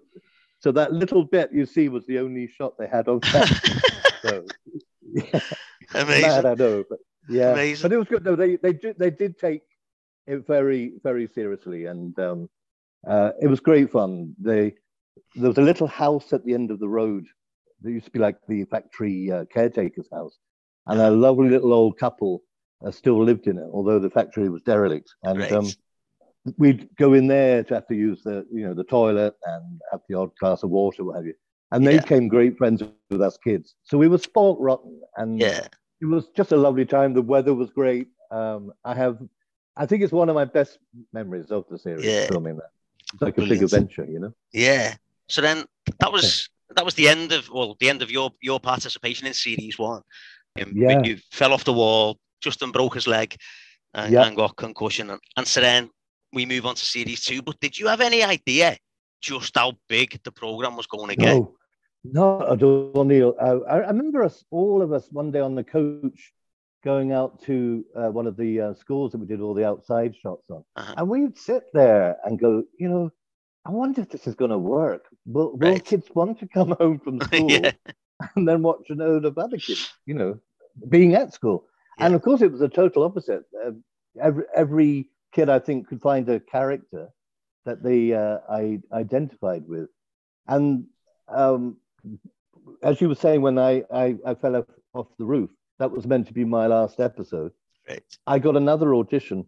so, 0.60 0.72
that 0.72 0.92
little 0.92 1.24
bit 1.24 1.50
you 1.52 1.66
see 1.66 1.88
was 1.88 2.06
the 2.06 2.20
only 2.20 2.46
shot 2.46 2.78
they 2.78 2.86
had 2.86 3.08
on 3.08 3.18
that. 3.32 4.12
so, 4.22 4.46
yeah. 5.12 5.40
Amazing. 5.94 6.22
Mad, 6.22 6.46
I 6.46 6.54
know, 6.54 6.84
but 6.88 6.98
yeah, 7.28 7.52
Amazing. 7.52 7.82
but 7.82 7.92
it 7.92 7.98
was 7.98 8.08
good. 8.08 8.24
No, 8.24 8.36
they 8.36 8.56
they 8.56 8.72
did 8.72 8.98
they 8.98 9.10
did 9.10 9.38
take 9.38 9.62
it 10.26 10.46
very 10.46 10.94
very 11.02 11.26
seriously, 11.26 11.86
and 11.86 12.18
um, 12.18 12.48
uh, 13.06 13.32
it 13.40 13.48
was 13.48 13.60
great 13.60 13.90
fun. 13.90 14.34
They 14.40 14.74
there 15.34 15.48
was 15.48 15.58
a 15.58 15.62
little 15.62 15.86
house 15.86 16.32
at 16.32 16.44
the 16.44 16.54
end 16.54 16.70
of 16.70 16.78
the 16.80 16.88
road. 16.88 17.26
There 17.82 17.92
used 17.92 18.06
to 18.06 18.10
be 18.10 18.18
like 18.18 18.36
the 18.48 18.64
factory 18.66 19.30
uh, 19.30 19.44
caretaker's 19.46 20.08
house, 20.12 20.38
and 20.86 21.00
a 21.00 21.10
lovely 21.10 21.50
little 21.50 21.72
old 21.72 21.98
couple 21.98 22.42
uh, 22.84 22.90
still 22.90 23.22
lived 23.22 23.46
in 23.46 23.58
it, 23.58 23.68
although 23.72 23.98
the 23.98 24.10
factory 24.10 24.48
was 24.48 24.62
derelict. 24.62 25.14
And 25.22 25.42
um, 25.52 25.68
we'd 26.58 26.88
go 26.96 27.14
in 27.14 27.26
there 27.26 27.62
to 27.64 27.74
have 27.74 27.86
to 27.88 27.94
use 27.94 28.22
the 28.22 28.46
you 28.52 28.66
know 28.66 28.74
the 28.74 28.84
toilet 28.84 29.34
and 29.44 29.80
have 29.90 30.00
the 30.08 30.18
odd 30.18 30.30
glass 30.38 30.62
of 30.62 30.70
water, 30.70 31.04
what 31.04 31.16
have 31.16 31.26
you. 31.26 31.34
And 31.70 31.86
they 31.86 31.94
yeah. 31.94 32.02
became 32.02 32.28
great 32.28 32.58
friends 32.58 32.82
with 33.10 33.22
us 33.22 33.38
kids. 33.42 33.74
So 33.84 33.96
we 33.96 34.08
were 34.08 34.18
spoilt 34.18 34.58
rotten, 34.60 35.00
and 35.16 35.40
yeah 35.40 35.66
it 36.02 36.06
was 36.06 36.28
just 36.36 36.52
a 36.52 36.56
lovely 36.56 36.84
time. 36.84 37.14
The 37.14 37.22
weather 37.22 37.54
was 37.54 37.70
great. 37.70 38.08
Um, 38.32 38.72
I 38.84 38.94
have, 38.94 39.18
I 39.76 39.86
think 39.86 40.02
it's 40.02 40.12
one 40.12 40.28
of 40.28 40.34
my 40.34 40.44
best 40.44 40.78
memories 41.12 41.50
of 41.50 41.64
the 41.70 41.78
series. 41.78 42.04
Yeah. 42.04 42.26
Filming 42.26 42.56
that, 42.56 42.70
it's 43.12 43.22
like 43.22 43.36
Brilliant. 43.36 43.62
a 43.62 43.64
big 43.66 43.72
adventure, 43.72 44.04
you 44.10 44.18
know. 44.18 44.34
Yeah. 44.52 44.96
So 45.28 45.40
then 45.40 45.64
that 46.00 46.12
was 46.12 46.48
that 46.76 46.84
was 46.84 46.94
the 46.94 47.08
end 47.08 47.32
of 47.32 47.48
well 47.50 47.76
the 47.80 47.88
end 47.88 48.02
of 48.02 48.10
your 48.10 48.30
your 48.40 48.60
participation 48.60 49.26
in 49.26 49.34
series 49.34 49.78
one. 49.78 50.02
Um, 50.60 50.72
yeah. 50.74 51.00
You 51.02 51.18
fell 51.30 51.52
off 51.52 51.64
the 51.64 51.72
wall. 51.72 52.18
Justin 52.42 52.72
broke 52.72 52.94
his 52.94 53.06
leg 53.06 53.36
and, 53.94 54.12
yeah. 54.12 54.26
and 54.26 54.36
got 54.36 54.56
concussion, 54.56 55.10
and, 55.10 55.20
and 55.36 55.46
so 55.46 55.60
then 55.60 55.88
we 56.32 56.44
move 56.44 56.66
on 56.66 56.74
to 56.74 56.84
series 56.84 57.24
two. 57.24 57.42
But 57.42 57.60
did 57.60 57.78
you 57.78 57.86
have 57.86 58.00
any 58.00 58.22
idea 58.22 58.76
just 59.20 59.56
how 59.56 59.74
big 59.88 60.20
the 60.24 60.32
program 60.32 60.76
was 60.76 60.86
going 60.86 61.10
to 61.10 61.16
get? 61.16 61.42
No, 62.04 62.42
at 62.50 62.62
all, 62.62 63.04
Neil. 63.04 63.34
Uh, 63.40 63.60
I, 63.68 63.76
I, 63.76 63.88
remember 63.88 64.24
us, 64.24 64.42
all 64.50 64.82
of 64.82 64.92
us, 64.92 65.06
one 65.12 65.30
day 65.30 65.38
on 65.38 65.54
the 65.54 65.62
coach, 65.62 66.32
going 66.82 67.12
out 67.12 67.40
to 67.44 67.84
uh, 67.96 68.08
one 68.08 68.26
of 68.26 68.36
the 68.36 68.60
uh, 68.60 68.74
schools 68.74 69.12
that 69.12 69.18
we 69.18 69.26
did 69.26 69.40
all 69.40 69.54
the 69.54 69.64
outside 69.64 70.16
shots 70.16 70.50
on, 70.50 70.64
uh-huh. 70.74 70.94
and 70.96 71.08
we'd 71.08 71.38
sit 71.38 71.64
there 71.72 72.16
and 72.24 72.40
go, 72.40 72.64
you 72.76 72.88
know, 72.88 73.10
I 73.64 73.70
wonder 73.70 74.00
if 74.00 74.10
this 74.10 74.26
is 74.26 74.34
going 74.34 74.50
to 74.50 74.58
work. 74.58 75.06
Will, 75.26 75.56
will 75.56 75.78
kids 75.78 76.08
want 76.14 76.38
to 76.40 76.48
come 76.48 76.70
home 76.80 76.98
from 76.98 77.20
school 77.22 77.50
yeah. 77.50 77.72
and 78.36 78.46
then 78.48 78.62
watch 78.62 78.90
an 78.90 78.98
load 78.98 79.24
of 79.24 79.38
other 79.38 79.58
kids, 79.58 79.92
you 80.06 80.14
know, 80.14 80.38
being 80.88 81.14
at 81.14 81.32
school? 81.32 81.66
Yeah. 81.98 82.06
And 82.06 82.14
of 82.14 82.22
course, 82.22 82.42
it 82.42 82.50
was 82.50 82.62
a 82.62 82.68
total 82.68 83.04
opposite. 83.04 83.44
Uh, 83.64 83.72
every 84.20 84.44
every 84.54 85.08
kid, 85.32 85.48
I 85.48 85.58
think, 85.58 85.88
could 85.88 86.00
find 86.00 86.28
a 86.28 86.40
character 86.40 87.08
that 87.64 87.82
they 87.82 88.12
uh, 88.12 88.38
I 88.48 88.80
identified 88.92 89.68
with, 89.68 89.88
and 90.48 90.86
um, 91.28 91.76
as 92.82 93.00
you 93.00 93.08
were 93.08 93.14
saying, 93.14 93.42
when 93.42 93.58
I, 93.58 93.84
I, 93.92 94.16
I 94.26 94.34
fell 94.34 94.66
off, 94.94 95.06
the 95.18 95.24
roof, 95.24 95.50
that 95.78 95.90
was 95.90 96.06
meant 96.06 96.26
to 96.26 96.34
be 96.34 96.44
my 96.44 96.66
last 96.66 97.00
episode. 97.00 97.52
Right. 97.88 98.02
I 98.26 98.38
got 98.38 98.56
another 98.56 98.94
audition 98.94 99.46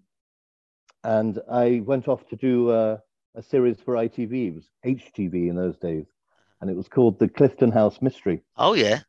and 1.03 1.39
I 1.51 1.83
went 1.85 2.09
off 2.09 2.27
to 2.29 2.37
do 2.37 2.71
a 3.35 3.43
series 3.43 3.79
for 3.81 3.95
ITV. 3.95 4.49
It 4.49 4.55
was 4.55 4.69
HTV 4.85 5.49
in 5.49 5.57
those 5.57 5.77
days. 5.77 6.07
And 6.61 6.71
it 6.71 6.77
was 6.77 6.89
called 6.89 7.19
The 7.19 7.29
Clifton 7.29 7.73
House 7.73 8.01
Mystery. 8.01 8.43
Oh, 8.57 8.75
yeah. 8.75 9.01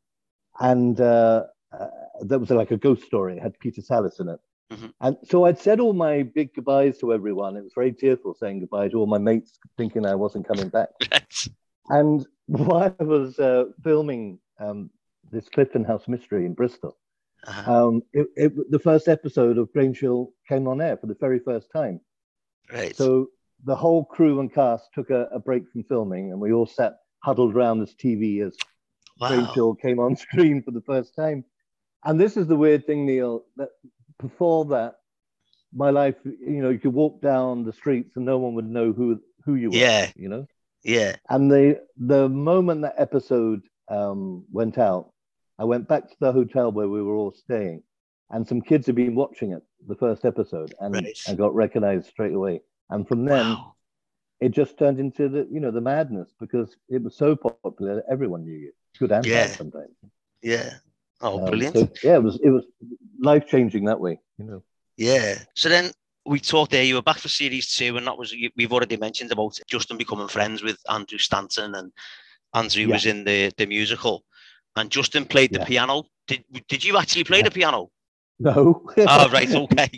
And 0.59 0.99
uh, 0.99 1.43
uh, 1.71 1.88
that 2.21 2.39
was 2.39 2.49
like 2.49 2.71
a 2.71 2.77
ghost 2.77 3.03
story. 3.03 3.38
It 3.38 3.41
had 3.41 3.59
Peter 3.59 3.81
Sallis 3.81 4.19
in 4.19 4.29
it. 4.29 4.39
Mm-hmm. 4.71 4.88
And 4.99 5.17
so 5.23 5.45
I'd 5.45 5.59
said 5.59 5.79
all 5.79 5.93
my 5.93 6.23
big 6.23 6.53
goodbyes 6.53 6.97
to 6.99 7.13
everyone. 7.13 7.55
It 7.55 7.63
was 7.63 7.73
very 7.75 7.93
tearful 7.93 8.33
saying 8.33 8.61
goodbye 8.61 8.89
to 8.89 8.97
all 8.97 9.05
my 9.05 9.19
mates, 9.19 9.59
thinking 9.77 10.05
I 10.05 10.15
wasn't 10.15 10.47
coming 10.47 10.69
back. 10.69 10.89
And 11.88 12.25
while 12.47 12.95
I 12.99 13.03
was 13.03 13.38
uh, 13.39 13.65
filming 13.83 14.39
um, 14.59 14.89
this 15.31 15.47
Clifton 15.49 15.83
House 15.83 16.07
mystery 16.07 16.45
in 16.45 16.53
Bristol, 16.53 16.97
uh-huh. 17.45 17.88
um, 17.88 18.01
it, 18.13 18.27
it, 18.35 18.71
the 18.71 18.79
first 18.79 19.07
episode 19.07 19.57
of 19.57 19.71
Grange 19.71 19.99
Hill 19.99 20.31
came 20.49 20.67
on 20.67 20.81
air 20.81 20.97
for 20.97 21.07
the 21.07 21.15
very 21.19 21.39
first 21.39 21.71
time. 21.71 22.01
Right. 22.71 22.95
So 22.95 23.27
the 23.63 23.76
whole 23.76 24.06
crew 24.06 24.39
and 24.39 24.54
cast 24.54 24.89
took 24.94 25.10
a, 25.10 25.28
a 25.32 25.39
break 25.39 25.63
from 25.72 25.84
filming, 25.84 26.32
and 26.32 26.39
we 26.39 26.54
all 26.54 26.65
sat 26.68 26.98
huddled 27.24 27.56
around 27.56 27.80
this 27.80 27.96
TV 27.96 28.46
as 28.46 28.56
wow. 29.20 29.76
Came 29.82 30.00
on 30.00 30.15
screen 30.28 30.62
for 30.62 30.72
the 30.72 30.82
first 30.82 31.15
time. 31.15 31.44
And 32.04 32.20
this 32.20 32.38
is 32.38 32.48
the 32.48 32.56
weird 32.56 32.86
thing, 32.86 33.06
Neil, 33.06 33.44
that 33.58 33.70
before 34.20 34.65
that, 34.65 34.96
my 35.74 35.89
life, 35.89 36.15
you 36.24 36.62
know, 36.62 36.70
you 36.70 36.80
could 36.80 36.94
walk 36.94 37.22
down 37.22 37.65
the 37.65 37.74
streets 37.74 38.15
and 38.15 38.26
no 38.26 38.38
one 38.38 38.54
would 38.56 38.70
know 38.70 38.94
who 38.94 39.20
who 39.44 39.56
you 39.56 39.70
were. 39.70 39.78
Yeah. 39.78 40.12
You 40.15 40.30
know. 40.30 40.48
Yeah. 40.84 41.15
And 41.30 41.52
the 41.52 41.82
the 41.98 42.30
moment 42.30 42.84
that 42.84 42.96
episode 42.98 43.63
um, 43.89 44.46
went 44.52 44.78
out, 44.78 45.12
I 45.58 45.65
went 45.65 45.88
back 45.88 46.08
to 46.10 46.15
the 46.20 46.32
hotel 46.32 46.72
where 46.72 46.88
we 46.88 47.02
were 47.02 47.15
all 47.15 47.34
staying, 47.34 47.84
and 48.30 48.48
some 48.48 48.62
kids 48.62 48.86
had 48.86 48.96
been 48.96 49.15
watching 49.15 49.52
it, 49.52 49.63
the 49.88 49.96
first 49.96 50.26
episode, 50.26 50.74
and 50.80 50.94
right. 50.94 51.18
I 51.28 51.34
got 51.34 51.56
recognized 51.56 52.08
straight 52.08 52.34
away. 52.34 52.62
And 52.89 53.08
from 53.08 53.26
then, 53.26 53.45
wow. 53.45 53.76
it 54.39 54.50
just 54.50 54.78
turned 54.78 55.00
into 55.00 55.30
the 55.30 55.48
you 55.52 55.60
know 55.60 55.71
the 55.71 55.82
madness 55.82 56.34
because 56.39 56.76
it 56.89 57.02
was 57.04 57.15
so 57.15 57.36
popular, 57.36 58.04
everyone 58.10 58.43
knew 58.43 58.54
you, 58.54 58.71
good 59.00 59.12
and 59.12 59.26
yeah. 59.26 59.48
bad 59.48 59.56
sometimes. 59.56 59.95
Yeah. 60.41 60.69
Oh, 61.21 61.39
um, 61.39 61.45
brilliant. 61.45 61.76
So, 61.76 61.89
yeah, 62.04 62.15
it 62.15 62.24
was 62.24 62.39
it 62.41 62.50
was 62.50 62.65
life 63.19 63.48
changing 63.48 63.86
that 63.86 64.00
way, 64.00 64.19
you 64.38 64.45
know. 64.45 64.63
Yeah. 64.98 65.39
So 65.56 65.69
then 65.69 65.91
we 66.26 66.39
talked 66.39 66.71
there. 66.71 66.84
You 66.84 66.95
were 66.95 67.02
back 67.02 67.17
for 67.17 67.30
series 67.30 67.74
two, 67.74 67.98
and 67.98 68.08
that 68.08 68.17
was 68.17 68.36
we've 68.56 68.74
already 68.74 68.98
mentioned 68.98 69.32
about 69.32 69.58
Justin 69.67 69.98
becoming 69.98 70.28
friends 70.28 70.63
with 70.63 70.78
Andrew 70.89 71.17
Stanton, 71.17 71.76
and 71.76 71.91
Andrew 72.54 72.84
yeah. 72.84 72.93
was 72.93 73.06
in 73.06 73.24
the 73.24 73.52
the 73.58 73.65
musical, 73.65 74.24
and 74.76 74.89
Justin 74.89 75.26
played 75.26 75.52
the 75.52 75.60
yeah. 75.60 75.65
piano. 75.65 76.04
Did 76.28 76.43
did 76.67 76.84
you 76.84 76.98
actually 76.98 77.24
play 77.24 77.39
yeah. 77.39 77.45
the 77.45 77.52
piano? 77.52 77.91
No. 78.38 78.84
oh 78.98 79.30
right, 79.32 79.54
okay. 79.54 79.89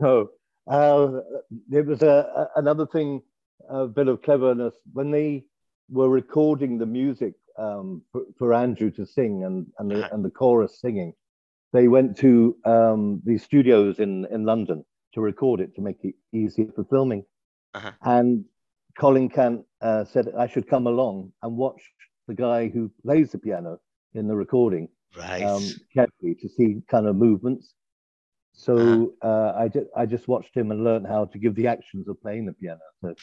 no, 0.00 0.30
uh, 0.66 1.20
there 1.68 1.82
was 1.82 2.02
a, 2.02 2.48
a, 2.56 2.60
another 2.60 2.86
thing, 2.86 3.22
a 3.68 3.86
bit 3.86 4.08
of 4.08 4.22
cleverness 4.22 4.74
when 4.92 5.10
they 5.10 5.44
were 5.88 6.08
recording 6.08 6.78
the 6.78 6.86
music 6.86 7.34
um, 7.58 8.02
for, 8.12 8.22
for, 8.38 8.54
Andrew 8.54 8.90
to 8.92 9.04
sing 9.04 9.44
and 9.44 9.66
and 9.78 9.90
the, 9.90 10.12
and 10.12 10.24
the 10.24 10.30
chorus 10.30 10.80
singing. 10.80 11.12
They 11.72 11.88
went 11.88 12.16
to 12.18 12.56
um, 12.64 13.22
the 13.24 13.38
studios 13.38 13.98
in 13.98 14.26
in 14.30 14.44
London 14.44 14.84
to 15.14 15.20
record 15.20 15.60
it 15.60 15.74
to 15.74 15.82
make 15.82 15.98
it 16.02 16.14
easier 16.32 16.66
for 16.74 16.84
filming. 16.84 17.24
Uh-huh. 17.74 17.92
And 18.02 18.44
Colin 18.98 19.28
Cant 19.28 19.64
uh, 19.80 20.04
said 20.04 20.28
I 20.38 20.46
should 20.46 20.68
come 20.68 20.86
along 20.86 21.32
and 21.42 21.56
watch 21.56 21.82
the 22.28 22.34
guy 22.34 22.68
who 22.68 22.90
plays 23.02 23.32
the 23.32 23.38
piano 23.38 23.78
in 24.14 24.28
the 24.28 24.34
recording 24.34 24.88
right. 25.16 25.42
um, 25.42 25.62
carefully 25.92 26.34
to 26.40 26.48
see 26.48 26.82
kind 26.90 27.06
of 27.06 27.16
movements. 27.16 27.74
So 28.52 29.14
uh-huh. 29.22 29.28
uh, 29.28 29.54
I, 29.58 29.68
just, 29.68 29.86
I 29.96 30.06
just 30.06 30.28
watched 30.28 30.56
him 30.56 30.70
and 30.70 30.84
learned 30.84 31.06
how 31.06 31.24
to 31.26 31.38
give 31.38 31.54
the 31.54 31.66
actions 31.66 32.08
of 32.08 32.20
playing 32.20 32.46
the 32.46 32.52
piano. 32.52 32.80
So, 33.00 33.14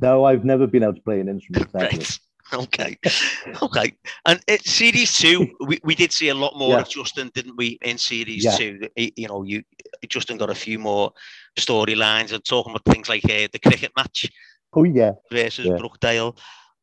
no, 0.00 0.24
I've 0.24 0.44
never 0.44 0.66
been 0.66 0.82
able 0.82 0.94
to 0.94 1.02
play 1.02 1.20
an 1.20 1.28
instrument. 1.28 1.68
Right. 1.72 2.18
Okay, 2.54 2.98
okay. 3.62 3.92
And 4.26 4.40
it, 4.46 4.66
series 4.66 5.16
two, 5.16 5.48
we, 5.60 5.80
we 5.84 5.94
did 5.94 6.12
see 6.12 6.28
a 6.28 6.34
lot 6.34 6.56
more 6.56 6.74
yeah. 6.74 6.80
of 6.80 6.88
Justin, 6.88 7.30
didn't 7.34 7.56
we? 7.56 7.78
In 7.82 7.96
series 7.96 8.44
yeah. 8.44 8.56
two, 8.56 8.80
you 8.96 9.28
know, 9.28 9.42
you 9.42 9.62
Justin 10.08 10.36
got 10.36 10.50
a 10.50 10.54
few 10.54 10.78
more 10.78 11.12
storylines 11.58 12.32
and 12.32 12.44
talking 12.44 12.72
about 12.72 12.84
things 12.84 13.08
like 13.08 13.24
uh, 13.24 13.48
the 13.52 13.58
cricket 13.58 13.92
match. 13.96 14.30
Oh 14.74 14.84
yeah, 14.84 15.12
versus 15.30 15.66
yeah. 15.66 15.72
Brookdale, 15.74 16.36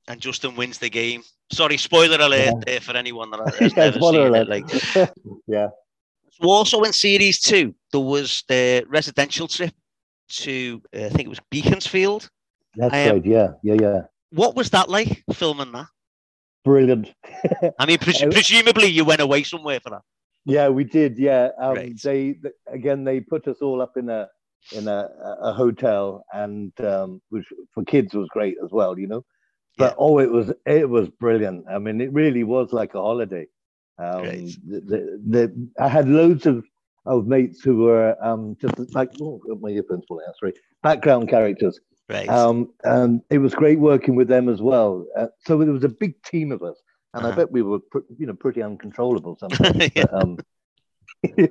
and 0.08 0.19
Justin 0.19 0.56
wins 0.56 0.80
the 0.80 0.89
game. 0.89 1.23
Sorry, 1.52 1.78
spoiler 1.78 2.17
alert 2.19 2.63
yeah. 2.65 2.80
for 2.80 2.95
anyone 2.95 3.30
that 3.32 3.56
has 3.60 3.73
yeah, 3.78 3.89
never 3.89 3.99
seen 3.99 4.15
alert. 4.15 4.47
it. 4.47 4.49
Like, 4.49 5.13
yeah. 5.47 5.67
So 6.32 6.49
also 6.49 6.82
in 6.84 6.93
series 6.93 7.39
two, 7.39 7.75
there 7.91 8.02
was 8.02 8.43
the 8.47 8.86
residential 8.88 9.47
trip 9.47 9.73
to 10.30 10.82
uh, 10.95 11.06
I 11.06 11.10
think 11.10 11.21
it 11.21 11.30
was 11.30 11.41
Beaconsfield. 11.49 12.30
That's 12.75 12.93
um, 12.93 13.15
right. 13.15 13.25
Yeah, 13.25 13.54
yeah, 13.63 13.78
yeah. 13.80 14.02
What 14.32 14.56
was 14.56 14.69
that 14.71 14.89
like 14.89 15.23
filming 15.34 15.71
that? 15.71 15.88
Brilliant. 16.63 17.13
I 17.80 17.86
mean, 17.86 17.97
pres- 17.97 18.21
presumably 18.32 18.88
you 18.88 19.06
went 19.06 19.21
away 19.21 19.43
somewhere 19.43 19.80
for 19.80 19.89
that. 19.91 20.02
Yeah, 20.45 20.69
we 20.69 20.84
did. 20.84 21.17
Yeah, 21.17 21.49
um, 21.60 21.75
right. 21.75 22.02
they 22.02 22.36
again 22.67 23.04
they 23.04 23.19
put 23.19 23.47
us 23.47 23.58
all 23.62 23.82
up 23.82 23.97
in 23.97 24.10
a 24.10 24.28
in 24.71 24.88
a, 24.88 25.10
a 25.41 25.54
hotel, 25.54 26.25
and 26.34 26.71
um, 26.82 27.21
which 27.30 27.45
for 27.73 27.84
kids 27.84 28.13
was 28.13 28.28
great 28.30 28.58
as 28.63 28.71
well. 28.71 28.97
You 28.97 29.08
know, 29.08 29.25
but 29.78 29.91
yeah. 29.91 29.95
oh, 29.97 30.19
it 30.19 30.32
was 30.32 30.52
it 30.65 30.89
was 30.89 31.10
brilliant. 31.10 31.65
I 31.69 31.80
mean, 31.80 32.02
it 32.02 32.13
really 32.13 32.43
was 32.43 32.73
like 32.73 32.93
a 32.93 33.02
holiday. 33.02 33.47
Um, 33.97 34.23
the, 34.23 34.80
the, 34.80 35.19
the, 35.28 35.69
I 35.78 35.89
had 35.89 36.08
loads 36.08 36.45
of 36.45 36.63
of 37.06 37.28
mates 37.28 37.62
who 37.62 37.78
were 37.78 38.16
um, 38.22 38.56
just 38.60 38.78
like 38.94 39.12
oh, 39.22 39.42
my 39.62 39.70
earphones 39.70 40.06
falling 40.08 40.26
out. 40.28 40.36
Sorry, 40.38 40.54
background 40.84 41.30
characters. 41.30 41.80
Right. 42.10 42.28
Um, 42.28 42.74
and 42.84 43.22
it 43.30 43.38
was 43.38 43.54
great 43.54 43.80
working 43.80 44.16
with 44.16 44.28
them 44.28 44.50
as 44.50 44.62
well. 44.62 45.06
Uh, 45.16 45.28
so 45.46 45.60
there 45.60 45.72
was 45.72 45.84
a 45.84 45.90
big 45.90 46.22
team 46.24 46.52
of 46.52 46.64
us, 46.64 46.82
and 47.14 47.24
uh-huh. 47.24 47.34
I 47.34 47.36
bet 47.36 47.52
we 47.52 47.62
were, 47.62 47.80
pr- 47.80 48.00
you 48.18 48.26
know, 48.26 48.34
pretty 48.34 48.64
uncontrollable 48.64 49.38
sometimes. 49.40 49.92
yeah. 49.96 50.06
but, 50.12 50.14
um, 50.14 50.38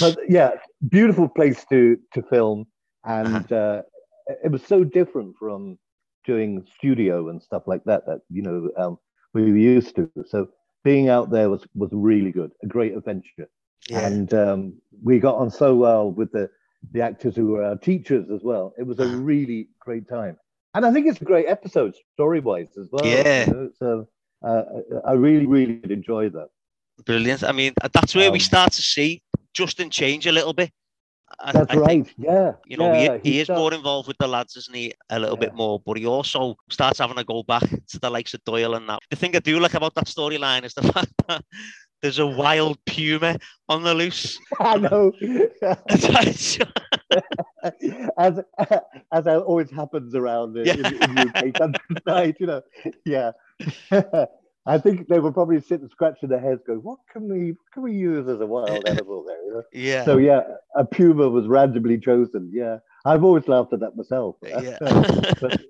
but 0.00 0.16
yeah, 0.28 0.52
beautiful 0.88 1.28
place 1.28 1.64
to 1.70 1.96
to 2.14 2.22
film, 2.22 2.66
and 3.04 3.52
uh-huh. 3.52 3.54
uh, 3.54 3.82
it 4.44 4.50
was 4.50 4.64
so 4.64 4.82
different 4.82 5.36
from 5.38 5.78
doing 6.24 6.66
studio 6.76 7.28
and 7.28 7.42
stuff 7.42 7.64
like 7.66 7.84
that 7.84 8.06
that 8.06 8.20
you 8.30 8.42
know 8.42 8.70
um, 8.76 8.98
we 9.32 9.42
were 9.42 9.56
used 9.56 9.94
to. 9.96 10.10
So 10.26 10.48
being 10.82 11.08
out 11.08 11.30
there 11.30 11.50
was 11.50 11.64
was 11.74 11.90
really 11.92 12.32
good, 12.32 12.52
a 12.62 12.66
great 12.66 12.96
adventure, 12.96 13.48
yeah. 13.88 14.06
and 14.06 14.32
um, 14.34 14.74
we 15.02 15.18
got 15.18 15.36
on 15.36 15.50
so 15.50 15.74
well 15.74 16.10
with 16.10 16.32
the 16.32 16.50
the 16.90 17.00
actors 17.00 17.36
who 17.36 17.46
were 17.46 17.62
our 17.62 17.76
teachers 17.76 18.28
as 18.30 18.42
well. 18.42 18.74
It 18.76 18.86
was 18.86 18.98
a 18.98 19.04
uh-huh. 19.04 19.16
really 19.16 19.68
great 19.80 20.08
time, 20.08 20.36
and 20.74 20.84
I 20.84 20.92
think 20.92 21.06
it's 21.06 21.20
a 21.20 21.24
great 21.24 21.46
episode 21.48 21.94
story 22.14 22.40
wise 22.40 22.76
as 22.78 22.88
well. 22.90 23.06
Yeah. 23.06 23.46
You 23.46 23.52
know? 23.52 23.70
So 23.78 24.08
uh, 24.44 24.62
I 25.06 25.12
really 25.12 25.46
really 25.46 25.80
enjoy 25.90 26.30
that. 26.30 26.48
Brilliant. 27.04 27.42
I 27.42 27.52
mean, 27.52 27.72
that's 27.92 28.14
where 28.14 28.28
um, 28.28 28.32
we 28.32 28.38
start 28.38 28.72
to 28.72 28.82
see 28.82 29.22
Justin 29.54 29.90
change 29.90 30.26
a 30.26 30.32
little 30.32 30.52
bit. 30.52 30.70
I, 31.40 31.52
that's 31.52 31.72
I 31.72 31.76
right. 31.76 31.88
Think, 31.88 32.14
yeah. 32.18 32.52
You 32.66 32.76
know, 32.76 32.92
yeah, 32.92 33.18
he, 33.22 33.32
he 33.32 33.40
is 33.40 33.48
more 33.48 33.72
involved 33.72 34.08
with 34.08 34.18
the 34.18 34.28
lads, 34.28 34.56
isn't 34.56 34.74
he? 34.74 34.92
A 35.10 35.18
little 35.18 35.36
yeah. 35.36 35.46
bit 35.46 35.54
more, 35.54 35.80
but 35.84 35.96
he 35.96 36.06
also 36.06 36.56
starts 36.70 36.98
having 36.98 37.16
to 37.16 37.24
go 37.24 37.42
back 37.42 37.62
to 37.88 37.98
the 37.98 38.10
likes 38.10 38.34
of 38.34 38.44
Doyle 38.44 38.74
and 38.74 38.88
that. 38.88 39.00
The 39.10 39.16
thing 39.16 39.34
I 39.34 39.40
do 39.40 39.58
like 39.58 39.74
about 39.74 39.94
that 39.94 40.06
storyline 40.06 40.64
is 40.64 40.74
the 40.74 40.82
fact 40.92 41.12
that 41.28 41.44
there's 42.02 42.18
a 42.18 42.26
wild 42.26 42.84
puma 42.84 43.38
on 43.68 43.84
the 43.84 43.94
loose. 43.94 44.38
I 44.60 44.76
know. 44.76 45.12
as 48.18 48.40
as 49.12 49.26
always 49.26 49.70
happens 49.70 50.14
around 50.14 50.58
in, 50.58 50.66
yeah. 50.66 50.74
in, 50.74 51.02
in 51.02 51.18
UK 51.28 51.54
countryside, 51.54 52.36
you 52.40 52.46
know. 52.46 52.60
Yeah. 53.04 53.32
I 54.64 54.78
think 54.78 55.08
they 55.08 55.18
were 55.18 55.32
probably 55.32 55.60
sitting 55.60 55.88
scratching 55.88 56.28
their 56.28 56.40
heads, 56.40 56.62
going, 56.64 56.78
"What 56.80 57.00
can 57.12 57.28
we 57.28 57.50
what 57.50 57.72
can 57.72 57.82
we 57.82 57.94
use 57.94 58.28
as 58.28 58.40
a 58.40 58.46
wild 58.46 58.88
animal 58.88 59.24
there?" 59.26 59.44
You 59.44 59.52
know? 59.54 59.62
Yeah. 59.72 60.04
So 60.04 60.18
yeah, 60.18 60.42
a 60.76 60.84
puma 60.84 61.28
was 61.28 61.48
randomly 61.48 61.98
chosen. 61.98 62.50
Yeah, 62.52 62.78
I've 63.04 63.24
always 63.24 63.48
laughed 63.48 63.72
at 63.72 63.80
that 63.80 63.96
myself. 63.96 64.36
Yeah. 64.42 64.78
but, 65.40 65.60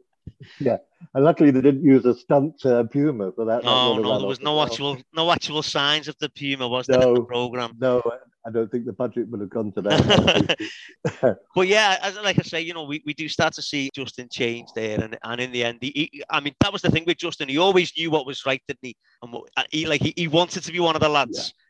yeah, 0.61 0.79
and 1.15 1.25
luckily 1.25 1.51
they 1.51 1.61
didn't 1.61 1.85
use 1.85 2.05
a 2.05 2.15
stunt 2.15 2.65
uh, 2.65 2.85
puma 2.85 3.33
for 3.33 3.45
that. 3.45 3.65
No, 3.65 3.99
no, 3.99 4.19
there 4.19 4.29
was 4.29 4.41
no 4.41 4.57
well. 4.57 4.67
actual 4.67 4.99
no 5.15 5.31
actual 5.31 5.63
signs 5.63 6.09
of 6.09 6.17
the 6.19 6.29
puma, 6.29 6.69
was 6.69 6.87
there 6.87 6.99
no, 6.99 7.09
in 7.09 7.15
the 7.15 7.25
program? 7.25 7.73
No, 7.79 8.03
I 8.45 8.51
don't 8.51 8.71
think 8.71 8.87
the 8.87 8.93
budget 8.93 9.29
would 9.29 9.41
have 9.41 9.51
gone 9.51 9.73
to 9.73 9.83
that. 9.83 11.39
but 11.55 11.69
yeah, 11.69 11.99
as 12.03 12.17
like 12.17 12.39
I 12.39 12.43
say, 12.43 12.61
you 12.61 12.75
know, 12.75 12.85
we, 12.85 13.03
we 13.07 13.15
do 13.15 13.29
start 13.29 13.55
to 13.55 13.63
see 13.63 13.91
Justin 13.95 14.29
change 14.31 14.69
there, 14.75 15.01
and, 15.01 15.17
and 15.23 15.41
in 15.41 15.53
the 15.53 15.63
end, 15.63 15.79
he, 15.81 16.11
he, 16.13 16.25
I 16.29 16.41
mean, 16.41 16.55
that 16.61 16.73
was 16.73 16.83
the 16.83 16.91
thing 16.91 17.05
with 17.07 17.19
Justin. 17.19 17.49
He 17.49 17.59
always 17.59 17.93
knew 17.97 18.11
what 18.11 18.27
was 18.27 18.45
right, 18.45 18.63
didn't 18.67 18.81
he? 18.83 18.97
And 19.23 19.33
what, 19.33 19.49
he 19.71 19.87
like 19.87 20.03
he, 20.03 20.13
he 20.17 20.29
wanted 20.29 20.65
to 20.65 20.73
be 20.73 20.81
one 20.81 20.97
of 20.97 21.03
the 21.03 21.09
lads, 21.09 21.55
yeah. 21.55 21.63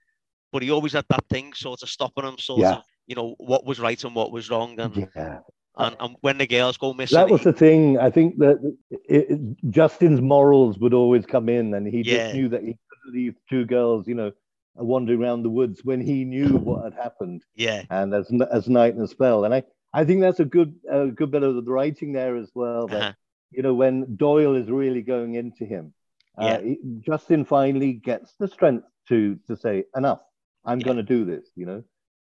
but 0.52 0.62
he 0.62 0.70
always 0.70 0.94
had 0.94 1.04
that 1.10 1.24
thing 1.28 1.52
sort 1.52 1.82
of 1.82 1.90
stopping 1.90 2.24
him, 2.24 2.38
sort 2.38 2.60
yeah. 2.60 2.76
of, 2.76 2.82
you 3.06 3.16
know, 3.16 3.34
what 3.38 3.66
was 3.66 3.78
right 3.78 4.02
and 4.02 4.14
what 4.14 4.32
was 4.32 4.50
wrong, 4.50 4.78
and. 4.80 5.08
Yeah. 5.14 5.40
And, 5.76 5.96
and, 6.00 6.16
when 6.20 6.38
the 6.38 6.46
girls 6.46 6.76
go 6.76 6.92
missing, 6.92 7.16
that 7.16 7.30
was 7.30 7.44
the 7.44 7.52
thing. 7.52 7.98
I 7.98 8.10
think 8.10 8.38
that 8.38 8.58
it, 8.90 9.00
it, 9.08 9.70
Justin's 9.70 10.20
morals 10.20 10.78
would 10.78 10.92
always 10.92 11.24
come 11.24 11.48
in, 11.48 11.72
and 11.72 11.86
he 11.86 12.02
yeah. 12.02 12.24
just 12.24 12.34
knew 12.34 12.48
that 12.50 12.62
he 12.62 12.72
could 12.72 13.14
leave 13.14 13.34
two 13.48 13.64
girls, 13.64 14.06
you 14.06 14.14
know, 14.14 14.32
wandering 14.74 15.22
around 15.22 15.42
the 15.42 15.50
woods 15.50 15.80
when 15.82 16.00
he 16.00 16.24
knew 16.24 16.56
what 16.58 16.84
had 16.84 16.94
happened. 16.94 17.42
Yeah. 17.54 17.84
And 17.90 18.12
as 18.14 18.30
as 18.50 18.68
night 18.68 18.94
and 18.94 19.08
spell, 19.08 19.44
and 19.44 19.54
I 19.54 19.62
I 19.92 20.04
think 20.04 20.20
that's 20.20 20.40
a 20.40 20.44
good 20.44 20.74
a 20.90 21.06
good 21.06 21.30
bit 21.30 21.42
of 21.42 21.54
the 21.54 21.62
writing 21.62 22.12
there 22.12 22.36
as 22.36 22.50
well. 22.54 22.86
That 22.88 23.02
uh-huh. 23.02 23.12
you 23.50 23.62
know 23.62 23.74
when 23.74 24.16
Doyle 24.16 24.56
is 24.56 24.70
really 24.70 25.02
going 25.02 25.34
into 25.34 25.64
him, 25.64 25.94
uh, 26.38 26.44
yeah. 26.44 26.54
uh, 26.54 26.60
he, 26.60 26.78
Justin 27.00 27.44
finally 27.44 27.94
gets 27.94 28.34
the 28.38 28.48
strength 28.48 28.86
to 29.08 29.38
to 29.46 29.56
say 29.56 29.84
enough. 29.96 30.20
I'm 30.64 30.80
yeah. 30.80 30.84
going 30.84 30.96
to 30.98 31.02
do 31.02 31.24
this. 31.24 31.48
You 31.56 31.66
know. 31.66 31.84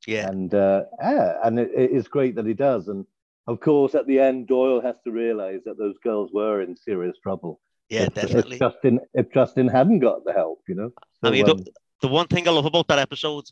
Yeah. 0.08 0.28
And 0.28 0.54
uh, 0.54 0.84
yeah, 1.00 1.38
and 1.44 1.60
it, 1.60 1.72
it's 1.74 2.08
great 2.08 2.36
that 2.36 2.46
he 2.46 2.54
does. 2.54 2.88
And 2.90 3.06
of 3.48 3.60
course, 3.60 3.96
at 3.96 4.08
the 4.08 4.20
end, 4.20 4.48
Doyle 4.48 4.82
has 4.82 4.96
to 5.04 5.12
realize 5.12 5.62
that 5.66 5.78
those 5.78 5.96
girls 6.04 6.32
were 6.34 6.62
in 6.62 6.76
serious 6.76 7.16
trouble. 7.22 7.60
Yeah, 7.90 8.04
if, 8.04 8.14
definitely. 8.16 8.56
If 8.56 8.60
Justin, 8.60 9.00
if 9.14 9.32
Justin 9.32 9.68
hadn't 9.68 10.00
got 10.00 10.26
the 10.26 10.34
help, 10.34 10.62
you 10.68 10.76
know. 10.76 10.92
So, 11.24 11.30
I 11.30 11.32
mean, 11.32 11.50
um, 11.50 11.64
the 12.02 12.08
one 12.08 12.28
thing 12.28 12.48
I 12.48 12.52
love 12.52 12.66
about 12.66 12.88
that 12.88 13.00
episode, 13.00 13.46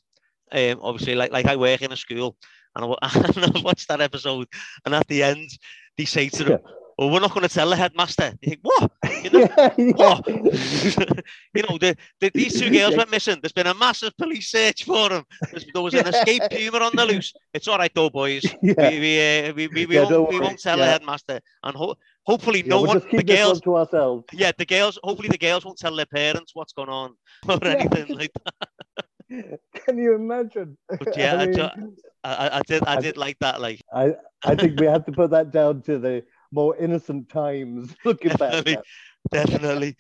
um, 0.52 0.80
obviously, 0.82 1.16
like 1.16 1.32
like 1.32 1.46
I 1.46 1.56
work 1.56 1.82
in 1.82 1.92
a 1.92 1.98
school, 1.98 2.36
and 2.76 2.96
I, 3.02 3.10
and 3.36 3.46
I 3.46 3.62
watched 3.62 3.88
that 3.90 4.02
episode, 4.02 4.48
and 4.86 4.96
at 4.96 5.08
the 5.08 5.22
end, 5.22 5.50
they 5.98 6.06
say 6.06 6.30
to 6.30 6.44
them, 6.44 6.60
"Well, 6.98 7.10
we're 7.10 7.20
not 7.20 7.34
going 7.34 7.48
to 7.48 7.54
tell 7.54 7.70
the 7.70 7.76
headmaster." 7.76 8.34
You 8.42 8.50
think, 8.52 8.62
"What? 8.62 8.92
You 9.24 9.30
know, 9.30 9.40
yeah, 9.58 9.74
yeah. 9.78 9.92
what? 9.94 10.28
you 11.54 11.64
know, 11.64 11.78
the, 11.78 11.96
the, 12.20 12.30
these 12.34 12.60
two 12.60 12.70
girls 12.70 12.98
went 12.98 13.10
missing. 13.10 13.40
There's 13.42 13.54
been 13.54 13.68
a 13.68 13.74
massive 13.74 14.16
police 14.18 14.52
search 14.52 14.84
for 14.84 15.08
them. 15.08 15.24
There's, 15.50 15.66
there 15.74 15.82
was 15.82 15.94
an 15.94 16.08
escaped 16.08 16.52
puma 16.52 16.80
on 16.80 16.92
the 16.94 17.06
loose. 17.06 17.34
It's 17.54 17.70
all 17.70 17.78
right, 17.78 17.92
though, 17.94 18.10
boys. 18.10 18.44
We 18.62 18.74
we, 18.74 19.48
uh, 19.48 19.54
we, 19.54 19.68
we, 19.68 19.86
we, 19.86 19.98
won't, 19.98 20.30
we 20.30 20.40
won't 20.40 20.60
tell 20.60 20.78
the 20.78 20.86
headmaster, 20.86 21.40
and 21.64 21.76
ho- 21.76 21.96
hopefully 22.24 22.64
no 22.64 22.82
we'll 22.82 22.88
one 22.88 23.02
the 23.12 23.24
girls 23.24 23.62
to 23.62 23.78
ourselves. 23.78 24.26
Yeah, 24.34 24.52
the 24.58 24.66
girls. 24.66 25.00
Hopefully 25.04 25.30
the 25.30 25.38
girls 25.38 25.64
won't 25.64 25.78
tell 25.78 25.96
their 25.96 26.06
parents 26.06 26.52
what's 26.54 26.74
going 26.74 26.90
on 26.90 27.16
or 27.48 27.64
anything 27.66 28.18
like 28.18 28.32
that. 28.34 29.60
Can 29.86 29.98
you 29.98 30.16
imagine? 30.16 30.78
But 30.90 31.18
yeah, 31.18 31.36
I, 31.36 31.46
mean, 31.46 31.96
I, 32.24 32.58
I, 32.60 32.62
did. 32.68 32.84
I, 32.86 32.96
I 32.96 33.02
did 33.02 33.18
like 33.18 33.40
that. 33.40 33.62
Like 33.62 33.82
I, 33.94 34.16
I 34.44 34.56
think 34.56 34.80
we 34.80 34.86
have 34.88 35.06
to 35.06 35.12
put 35.12 35.32
that 35.32 35.52
down 35.52 35.82
to 35.84 35.98
the 35.98 36.24
more 36.54 36.76
innocent 36.78 37.30
times. 37.30 37.96
Looking 38.06 38.30
definitely, 38.30 38.76
back, 38.76 38.84
definitely, 39.32 39.98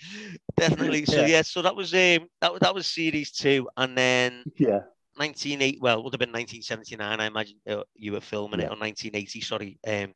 definitely. 0.55 1.05
So 1.05 1.21
yeah. 1.21 1.27
yeah, 1.27 1.41
so 1.41 1.61
that 1.61 1.75
was 1.75 1.93
um 1.93 2.27
that 2.41 2.59
that 2.61 2.75
was 2.75 2.87
series 2.87 3.31
two, 3.31 3.67
and 3.75 3.97
then 3.97 4.43
yeah. 4.57 4.81
1980 5.15 5.79
well 5.79 5.99
it 5.99 6.03
would 6.03 6.13
have 6.13 6.19
been 6.19 6.31
1979 6.31 7.19
i 7.19 7.25
imagine 7.27 7.55
uh, 7.69 7.83
you 7.95 8.13
were 8.13 8.19
filming 8.19 8.59
yeah. 8.59 8.65
it 8.65 8.71
on 8.71 8.79
1980 8.79 9.41
sorry 9.41 9.77
um 9.85 10.11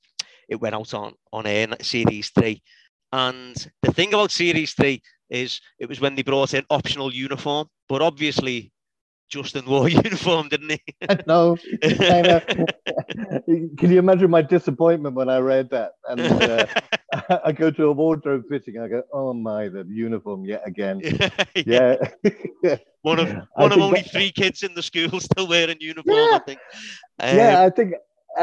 it 0.50 0.60
went 0.60 0.74
out 0.74 0.92
on 0.96 1.14
on 1.32 1.46
air 1.46 1.68
series 1.82 2.32
three 2.32 2.64
and 3.12 3.68
the 3.84 3.94
thing 3.94 4.12
about 4.16 4.32
series 4.32 4.74
three 4.74 5.00
is 5.30 5.62
it 5.78 5.88
was 5.88 6.02
when 6.02 6.16
they 6.16 6.24
brought 6.24 6.56
in 6.56 6.66
optional 6.72 7.14
uniform 7.14 7.68
but 7.88 8.02
obviously 8.02 8.72
Justin 9.30 9.66
wore 9.66 9.90
uniform, 10.04 10.50
didn't 10.50 10.72
he? 10.72 10.82
no. 11.26 11.58
Can 13.78 13.92
you 13.92 14.00
imagine 14.00 14.30
my 14.30 14.42
disappointment 14.42 15.16
when 15.16 15.30
I 15.30 15.40
read 15.40 15.70
that? 15.72 15.94
And 16.08 16.22
uh, 16.22 16.66
I 17.44 17.52
go 17.52 17.72
to 17.72 17.86
a 17.86 17.92
wardrobe 17.92 18.44
fitting 18.50 18.76
and 18.78 18.86
I 18.86 18.88
go, 18.88 19.04
oh 19.14 19.34
my, 19.34 19.68
the 19.68 19.86
uniform 19.90 20.46
yet 20.46 20.64
again. 20.66 21.02
yeah. 21.56 21.96
yeah. 22.64 22.78
One 23.02 23.20
of 23.20 23.30
one 23.54 23.72
of 23.72 23.80
only 23.80 24.02
that... 24.02 24.12
three 24.12 24.32
kids 24.32 24.64
in 24.64 24.74
the 24.74 24.84
school 24.84 25.20
still 25.20 25.48
wearing 25.48 25.78
uniform, 25.80 26.18
yeah. 26.18 26.36
I 26.36 26.40
think. 26.40 26.60
Um, 27.20 27.38
yeah, 27.38 27.62
I 27.62 27.70
think 27.70 27.94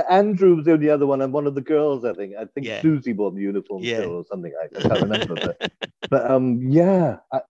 Andrew 0.09 0.57
was 0.57 0.65
the 0.65 0.73
only 0.73 0.91
other 0.91 1.07
one, 1.07 1.21
and 1.21 1.33
one 1.33 1.47
of 1.47 1.55
the 1.55 1.61
girls, 1.61 2.05
I 2.05 2.15
think. 2.15 2.35
I 2.39 2.47
think 2.47 2.67
yeah. 2.67 2.81
Susie 2.81 3.13
wore 3.13 3.31
the 3.31 3.41
uniform 3.41 3.83
yeah. 3.83 3.99
still 3.99 4.17
or 4.17 4.25
something. 4.25 4.53
I, 4.61 4.77
I 4.77 4.81
can't 4.81 5.03
remember. 5.03 5.35
but, 5.35 5.73
but 6.09 6.31
um, 6.31 6.63
yeah, 6.63 7.19
I, 7.33 7.41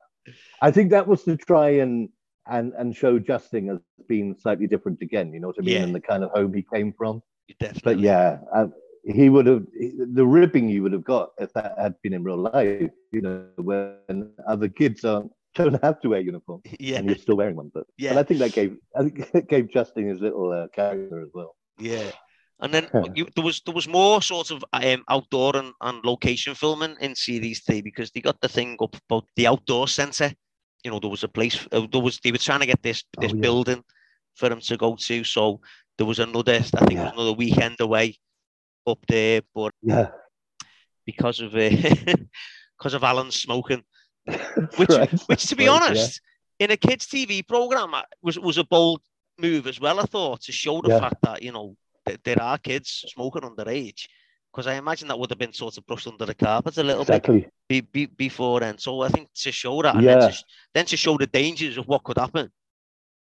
I 0.61 0.71
think 0.71 0.91
that 0.91 1.07
was 1.07 1.23
to 1.25 1.37
try 1.37 1.71
and 1.71 2.09
and 2.47 2.73
and 2.75 2.95
show 2.95 3.19
Justin 3.19 3.71
as 3.71 3.79
being 4.09 4.37
slightly 4.41 4.67
different 4.67 5.01
again. 5.03 5.33
You 5.33 5.41
know 5.41 5.49
what 5.49 5.57
I 5.59 5.63
mean? 5.63 5.75
Yeah. 5.75 5.83
And 5.83 5.95
the 5.95 6.01
kind 6.01 6.25
of 6.25 6.31
home 6.31 6.53
he 6.53 6.63
came 6.63 6.93
from. 6.93 7.23
Definitely. 7.59 7.95
But 7.95 7.99
yeah, 8.01 8.39
uh, 8.55 8.67
he 9.05 9.29
would 9.29 9.47
have 9.47 9.67
the 10.13 10.27
ribbing 10.27 10.69
he 10.69 10.81
would 10.81 10.93
have 10.93 11.05
got 11.05 11.31
if 11.39 11.53
that 11.53 11.75
had 11.79 11.95
been 12.03 12.15
in 12.15 12.25
real 12.25 12.39
life. 12.39 12.91
You 13.13 13.21
know, 13.21 13.47
when 13.57 14.31
other 14.47 14.69
kids 14.69 15.05
aren't 15.05 15.31
don't 15.55 15.83
have 15.83 16.01
to 16.01 16.09
wear 16.09 16.21
uniform. 16.21 16.63
Yeah, 16.81 16.99
and 16.99 17.09
you're 17.09 17.19
still 17.19 17.37
wearing 17.37 17.57
one. 17.57 17.71
But 17.73 17.87
yeah, 17.97 18.15
but 18.15 18.21
I 18.21 18.23
think 18.25 18.41
that 18.41 18.53
gave 18.53 18.77
I 18.97 19.03
think 19.03 19.31
it 19.35 19.49
gave 19.49 19.71
Justin 19.71 20.09
his 20.09 20.21
little 20.21 20.53
uh, 20.53 20.69
character 20.69 21.21
as 21.21 21.29
well. 21.33 21.57
Yeah. 21.79 22.11
And 22.61 22.73
then 22.73 22.89
you, 23.15 23.27
there 23.35 23.45
was 23.45 23.61
there 23.65 23.75
was 23.75 23.89
more 23.89 24.23
sort 24.23 24.51
of 24.51 24.65
um, 24.73 25.05
outdoor 25.09 25.57
and, 25.57 25.73
and 25.81 26.05
location 26.05 26.55
filming 26.55 26.97
in 27.01 27.15
series 27.15 27.63
three 27.63 27.83
because 27.83 28.11
they 28.11 28.21
got 28.21 28.41
the 28.41 28.49
thing 28.49 28.77
up 28.81 28.97
about 29.09 29.25
the 29.37 29.47
outdoor 29.47 29.89
centre 29.89 30.33
you 30.85 30.91
know, 30.91 31.01
there 31.01 31.11
was 31.11 31.25
a 31.25 31.29
place, 31.29 31.67
uh, 31.73 31.87
there 31.91 32.01
was, 32.01 32.21
they 32.21 32.31
were 32.31 32.39
trying 32.39 32.61
to 32.61 32.67
get 32.67 32.83
this, 32.83 33.05
this 33.19 33.33
oh, 33.33 33.35
yeah. 33.35 33.41
building 33.41 33.85
for 34.35 34.49
them 34.49 34.61
to 34.61 34.77
go 34.77 34.97
to. 34.97 35.25
So 35.25 35.61
there 35.97 36.07
was 36.07 36.19
another, 36.19 36.55
I 36.55 36.61
think 36.61 36.93
yeah. 36.93 37.01
it 37.01 37.05
was 37.05 37.13
another 37.15 37.33
weekend 37.33 37.81
away 37.81 38.19
up 38.87 38.99
there, 39.09 39.41
but 39.55 39.73
yeah, 39.83 40.09
because 41.07 41.41
of, 41.41 41.55
uh, 41.55 41.71
because 42.79 42.95
of 42.95 43.03
Alan 43.03 43.31
smoking, 43.31 43.83
which, 44.77 44.91
right. 44.91 45.21
which 45.27 45.47
to 45.47 45.57
be 45.57 45.69
right, 45.69 45.83
honest, 45.83 46.21
yeah. 46.59 46.67
in 46.67 46.71
a 46.73 46.77
kids' 46.77 47.07
TV 47.07 47.47
program 47.47 47.95
was 48.23 48.39
was 48.39 48.59
a 48.59 48.65
bold 48.65 49.01
move 49.39 49.67
as 49.67 49.81
well. 49.81 50.01
I 50.01 50.05
thought 50.05 50.43
to 50.43 50.53
show 50.53 50.81
the 50.81 50.99
fact 50.99 51.17
that 51.23 51.43
you 51.43 51.53
know 51.53 51.77
th- 52.07 52.21
there 52.25 52.41
are 52.41 52.59
kids 52.59 53.05
smoking 53.09 53.43
underage. 53.43 54.07
Because 54.55 54.69
I 54.69 54.75
imagine 54.75 55.09
that 55.09 55.19
would 55.19 55.31
have 55.31 55.39
been 55.39 55.53
sort 55.53 55.77
of 55.79 55.87
brushed 55.87 56.07
under 56.07 56.27
the 56.27 56.35
carpet 56.35 56.79
a 56.79 56.83
little 56.85 57.03
exactly. 57.03 57.49
bit 57.69 57.91
be, 57.91 58.07
be, 58.07 58.07
before 58.07 58.61
then. 58.61 58.79
So 58.79 59.01
I 59.01 59.09
think 59.09 59.29
to 59.35 59.51
show 59.51 59.83
that, 59.83 59.97
and 59.97 60.05
yeah. 60.05 60.19
then, 60.19 60.31
to, 60.31 60.45
then 60.75 60.87
to 60.87 60.97
show 60.97 61.17
the 61.17 61.27
dangers 61.27 61.77
of 61.77 61.89
what 61.89 62.05
could 62.05 62.19
happen, 62.19 62.53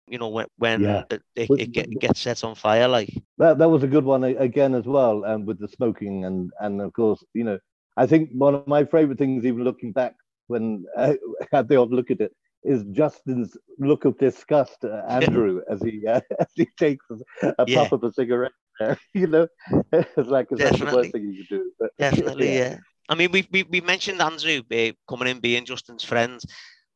you 0.07 0.19
know, 0.19 0.29
when, 0.29 0.47
when 0.59 0.83
yeah. 0.83 1.05
it, 1.11 1.23
it, 1.35 1.51
it, 1.51 1.73
get, 1.73 1.91
gets 1.99 2.21
set 2.21 2.45
on 2.45 2.55
fire, 2.55 2.89
like 2.89 3.11
that. 3.39 3.57
That 3.57 3.71
was 3.71 3.83
a 3.83 3.87
good 3.87 4.05
one 4.05 4.23
again 4.25 4.75
as 4.75 4.85
well, 4.85 5.25
and 5.25 5.35
um, 5.35 5.47
with 5.47 5.59
the 5.59 5.69
smoking 5.69 6.27
and 6.27 6.53
and 6.61 6.83
of 6.83 6.93
course, 6.93 7.25
you 7.33 7.45
know, 7.45 7.59
I 7.97 8.07
think 8.07 8.31
one 8.33 8.55
of 8.55 8.67
my 8.67 8.85
favorite 8.85 9.19
things, 9.19 9.47
even 9.47 9.65
looking 9.65 9.93
back 9.93 10.15
when 10.49 10.85
I 10.99 11.17
had 11.53 11.69
the 11.69 11.77
odd 11.77 11.91
look 11.91 12.11
at 12.11 12.21
it, 12.21 12.33
is 12.65 12.85
Justin's 12.93 13.57
look 13.79 14.05
of 14.05 14.19
disgust 14.19 14.85
at 14.85 15.05
Andrew 15.25 15.63
as 15.71 15.81
he 15.83 16.07
uh, 16.07 16.21
as 16.39 16.49
he 16.55 16.69
takes 16.79 17.07
a, 17.11 17.55
a 17.59 17.65
yeah. 17.67 17.79
puff 17.79 17.93
of 17.93 18.05
a 18.05 18.13
cigarette. 18.13 18.53
you 19.15 19.27
know, 19.27 19.49
it's 19.93 20.29
like 20.29 20.49
it's 20.51 20.79
the 20.79 20.85
worst 20.85 21.13
thing 21.13 21.33
you 21.33 21.45
could 21.45 21.57
do. 21.57 21.73
But, 21.79 21.91
Definitely, 21.99 22.55
yeah. 22.55 22.71
yeah. 22.71 22.77
I 23.09 23.15
mean, 23.15 23.31
we 23.33 23.47
we, 23.51 23.63
we 23.65 23.81
mentioned 23.81 24.21
Andrew 24.21 24.63
uh, 24.73 24.93
coming 25.09 25.29
in 25.29 25.41
being 25.41 25.65
Justin's 25.65 26.05
friend. 26.05 26.41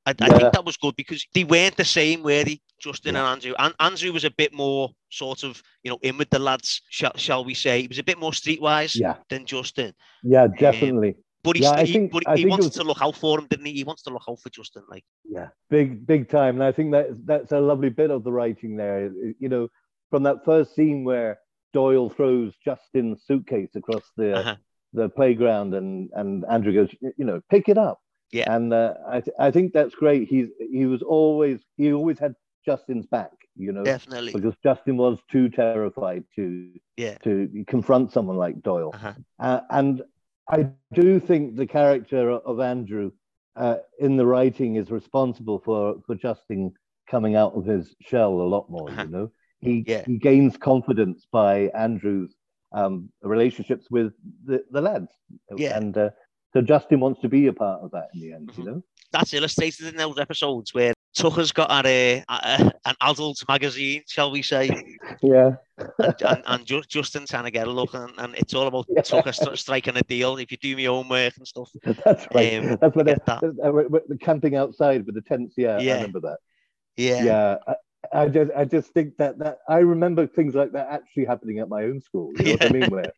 I, 0.06 0.14
yeah. 0.18 0.26
I, 0.26 0.38
think 0.38 0.52
that 0.54 0.64
was 0.64 0.78
good 0.78 0.96
because 0.96 1.26
they 1.34 1.44
weren't 1.44 1.76
the 1.76 1.84
same, 1.84 2.22
were 2.22 2.42
they, 2.42 2.60
Justin 2.80 3.14
yeah. 3.14 3.20
and 3.20 3.28
Andrew? 3.28 3.54
And 3.58 3.74
Andrew 3.78 4.12
was 4.12 4.24
a 4.24 4.30
bit 4.30 4.54
more 4.54 4.88
sort 5.10 5.42
of, 5.42 5.62
you 5.82 5.90
know, 5.90 5.98
in 6.00 6.16
with 6.16 6.30
the 6.30 6.38
lads, 6.38 6.80
shall, 6.88 7.12
shall 7.16 7.44
we 7.44 7.52
say. 7.52 7.82
He 7.82 7.88
was 7.88 7.98
a 7.98 8.02
bit 8.02 8.18
more 8.18 8.30
streetwise 8.30 8.98
yeah. 8.98 9.16
than 9.28 9.44
Justin. 9.44 9.92
Yeah, 10.22 10.46
definitely. 10.46 11.10
Um, 11.10 11.14
but 11.44 11.56
he, 11.56 11.62
yeah, 11.62 11.82
he, 11.82 11.92
think, 11.92 12.12
but 12.12 12.38
he 12.38 12.46
wanted 12.46 12.66
was, 12.66 12.74
to 12.74 12.84
look 12.84 13.02
out 13.02 13.16
for 13.16 13.38
him, 13.38 13.46
didn't 13.48 13.66
he? 13.66 13.72
He 13.72 13.84
wants 13.84 14.02
to 14.02 14.10
look 14.10 14.24
out 14.28 14.40
for 14.40 14.50
Justin, 14.50 14.82
like 14.90 15.04
yeah, 15.24 15.48
big 15.70 16.06
big 16.06 16.28
time. 16.28 16.56
And 16.56 16.64
I 16.64 16.72
think 16.72 16.90
that 16.92 17.24
that's 17.24 17.52
a 17.52 17.60
lovely 17.60 17.90
bit 17.90 18.10
of 18.10 18.24
the 18.24 18.32
writing 18.32 18.76
there. 18.76 19.10
You 19.38 19.48
know, 19.48 19.68
from 20.10 20.24
that 20.24 20.44
first 20.44 20.74
scene 20.74 21.04
where 21.04 21.38
Doyle 21.72 22.08
throws 22.10 22.54
Justin's 22.64 23.22
suitcase 23.26 23.70
across 23.74 24.10
the 24.16 24.36
uh-huh. 24.36 24.56
the 24.92 25.08
playground, 25.08 25.74
and 25.74 26.10
and 26.14 26.44
Andrew 26.50 26.72
goes, 26.72 26.90
you 27.00 27.24
know, 27.24 27.40
pick 27.50 27.68
it 27.68 27.78
up. 27.78 28.00
Yeah, 28.32 28.52
and 28.54 28.72
uh, 28.72 28.94
I 29.06 29.20
th- 29.20 29.36
I 29.38 29.50
think 29.50 29.72
that's 29.72 29.94
great. 29.94 30.28
He's 30.28 30.48
he 30.70 30.86
was 30.86 31.02
always 31.02 31.60
he 31.76 31.92
always 31.92 32.18
had 32.18 32.34
Justin's 32.64 33.06
back, 33.06 33.32
you 33.56 33.72
know, 33.72 33.84
definitely 33.84 34.32
because 34.32 34.54
Justin 34.62 34.96
was 34.96 35.18
too 35.30 35.48
terrified 35.48 36.24
to 36.36 36.70
yeah 36.96 37.16
to 37.18 37.64
confront 37.66 38.12
someone 38.12 38.36
like 38.36 38.62
Doyle, 38.62 38.90
uh-huh. 38.94 39.12
uh, 39.38 39.60
and 39.70 40.02
I 40.48 40.68
do 40.92 41.20
think 41.20 41.56
the 41.56 41.66
character 41.66 42.30
of 42.30 42.60
Andrew 42.60 43.12
uh, 43.56 43.76
in 43.98 44.16
the 44.16 44.26
writing 44.26 44.76
is 44.76 44.90
responsible 44.90 45.60
for 45.64 45.96
for 46.06 46.14
Justin 46.14 46.72
coming 47.10 47.34
out 47.34 47.54
of 47.54 47.64
his 47.64 47.94
shell 48.00 48.32
a 48.32 48.48
lot 48.48 48.70
more. 48.70 48.90
Uh-huh. 48.90 49.02
You 49.02 49.08
know, 49.08 49.30
he 49.60 49.84
yeah. 49.86 50.04
he 50.06 50.18
gains 50.18 50.56
confidence 50.56 51.26
by 51.30 51.70
Andrew's 51.74 52.34
um, 52.72 53.10
relationships 53.22 53.86
with 53.90 54.12
the, 54.44 54.64
the 54.70 54.80
lads. 54.80 55.08
Yeah, 55.56 55.76
and 55.76 55.96
uh, 55.96 56.10
so 56.52 56.60
Justin 56.62 57.00
wants 57.00 57.20
to 57.22 57.28
be 57.28 57.46
a 57.46 57.52
part 57.52 57.82
of 57.82 57.90
that 57.92 58.08
in 58.14 58.20
the 58.20 58.32
end. 58.32 58.48
Mm-hmm. 58.48 58.60
You 58.60 58.66
know, 58.70 58.82
that's 59.12 59.34
illustrated 59.34 59.88
in 59.88 59.96
those 59.96 60.18
episodes 60.18 60.72
where 60.74 60.94
Tucker's 61.14 61.52
got 61.52 61.84
a, 61.86 62.22
a, 62.28 62.72
an 62.84 62.94
adult 63.00 63.42
magazine, 63.48 64.02
shall 64.06 64.30
we 64.30 64.42
say? 64.42 64.70
Yeah. 65.20 65.56
and, 65.98 66.14
and, 66.22 66.42
and 66.46 66.86
Justin 66.88 67.26
trying 67.26 67.44
to 67.44 67.50
get 67.50 67.66
a 67.66 67.70
look, 67.70 67.94
and, 67.94 68.12
and 68.18 68.34
it's 68.36 68.54
all 68.54 68.68
about 68.68 68.86
yeah. 68.88 69.02
Tucker 69.02 69.32
st- 69.32 69.58
striking 69.58 69.96
a 69.96 70.02
deal. 70.02 70.36
If 70.36 70.52
you 70.52 70.58
do 70.58 70.76
my 70.76 70.84
homework 70.84 71.36
and 71.36 71.46
stuff. 71.46 71.70
That's 72.04 72.26
right. 72.32 72.58
Um, 72.58 72.78
That's 72.80 72.94
when 72.94 73.06
they're, 73.06 73.18
that. 73.26 73.40
they're, 73.40 74.18
camping 74.18 74.54
outside 74.54 75.06
with 75.06 75.16
the 75.16 75.22
tents. 75.22 75.54
Yeah, 75.56 75.78
yeah. 75.80 75.94
I 75.94 75.96
remember 75.96 76.20
that. 76.20 76.38
Yeah. 76.96 77.24
Yeah. 77.24 77.74
I, 78.12 78.28
just, 78.28 78.50
I 78.56 78.64
just 78.64 78.92
think 78.92 79.16
that 79.18 79.38
that 79.38 79.58
I 79.68 79.78
remember 79.78 80.26
things 80.26 80.54
like 80.54 80.72
that 80.72 80.88
actually 80.90 81.26
happening 81.26 81.58
at 81.58 81.68
my 81.68 81.84
own 81.84 82.00
school. 82.00 82.32
You 82.36 82.44
know 82.44 82.50
yeah. 82.50 82.56
what 82.56 82.66
I 82.66 82.72
mean? 82.72 82.90
Where 82.90 83.12